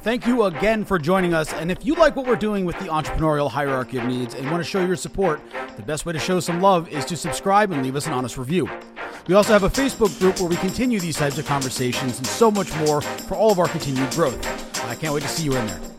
Thank 0.02 0.26
you 0.26 0.44
again 0.44 0.86
for 0.86 0.98
joining 0.98 1.34
us. 1.34 1.52
And 1.52 1.70
if 1.70 1.84
you 1.84 1.94
like 1.94 2.16
what 2.16 2.26
we're 2.26 2.34
doing 2.34 2.64
with 2.64 2.78
the 2.78 2.86
entrepreneurial 2.86 3.50
hierarchy 3.50 3.98
of 3.98 4.04
needs 4.04 4.34
and 4.34 4.50
want 4.50 4.64
to 4.64 4.68
show 4.68 4.82
your 4.82 4.96
support, 4.96 5.42
the 5.76 5.82
best 5.82 6.06
way 6.06 6.14
to 6.14 6.18
show 6.18 6.40
some 6.40 6.62
love 6.62 6.88
is 6.88 7.04
to 7.04 7.18
subscribe 7.18 7.70
and 7.70 7.82
leave 7.82 7.96
us 7.96 8.06
an 8.06 8.14
honest 8.14 8.38
review. 8.38 8.66
We 9.26 9.34
also 9.34 9.52
have 9.52 9.64
a 9.64 9.68
Facebook 9.68 10.18
group 10.18 10.40
where 10.40 10.48
we 10.48 10.56
continue 10.56 11.00
these 11.00 11.18
types 11.18 11.36
of 11.36 11.44
conversations 11.44 12.16
and 12.16 12.26
so 12.26 12.50
much 12.50 12.74
more 12.78 13.02
for 13.02 13.34
all 13.34 13.52
of 13.52 13.58
our 13.58 13.68
continued 13.68 14.10
growth. 14.12 14.38
I 14.86 14.94
can't 14.94 15.12
wait 15.12 15.22
to 15.22 15.28
see 15.28 15.44
you 15.44 15.54
in 15.54 15.66
there. 15.66 15.89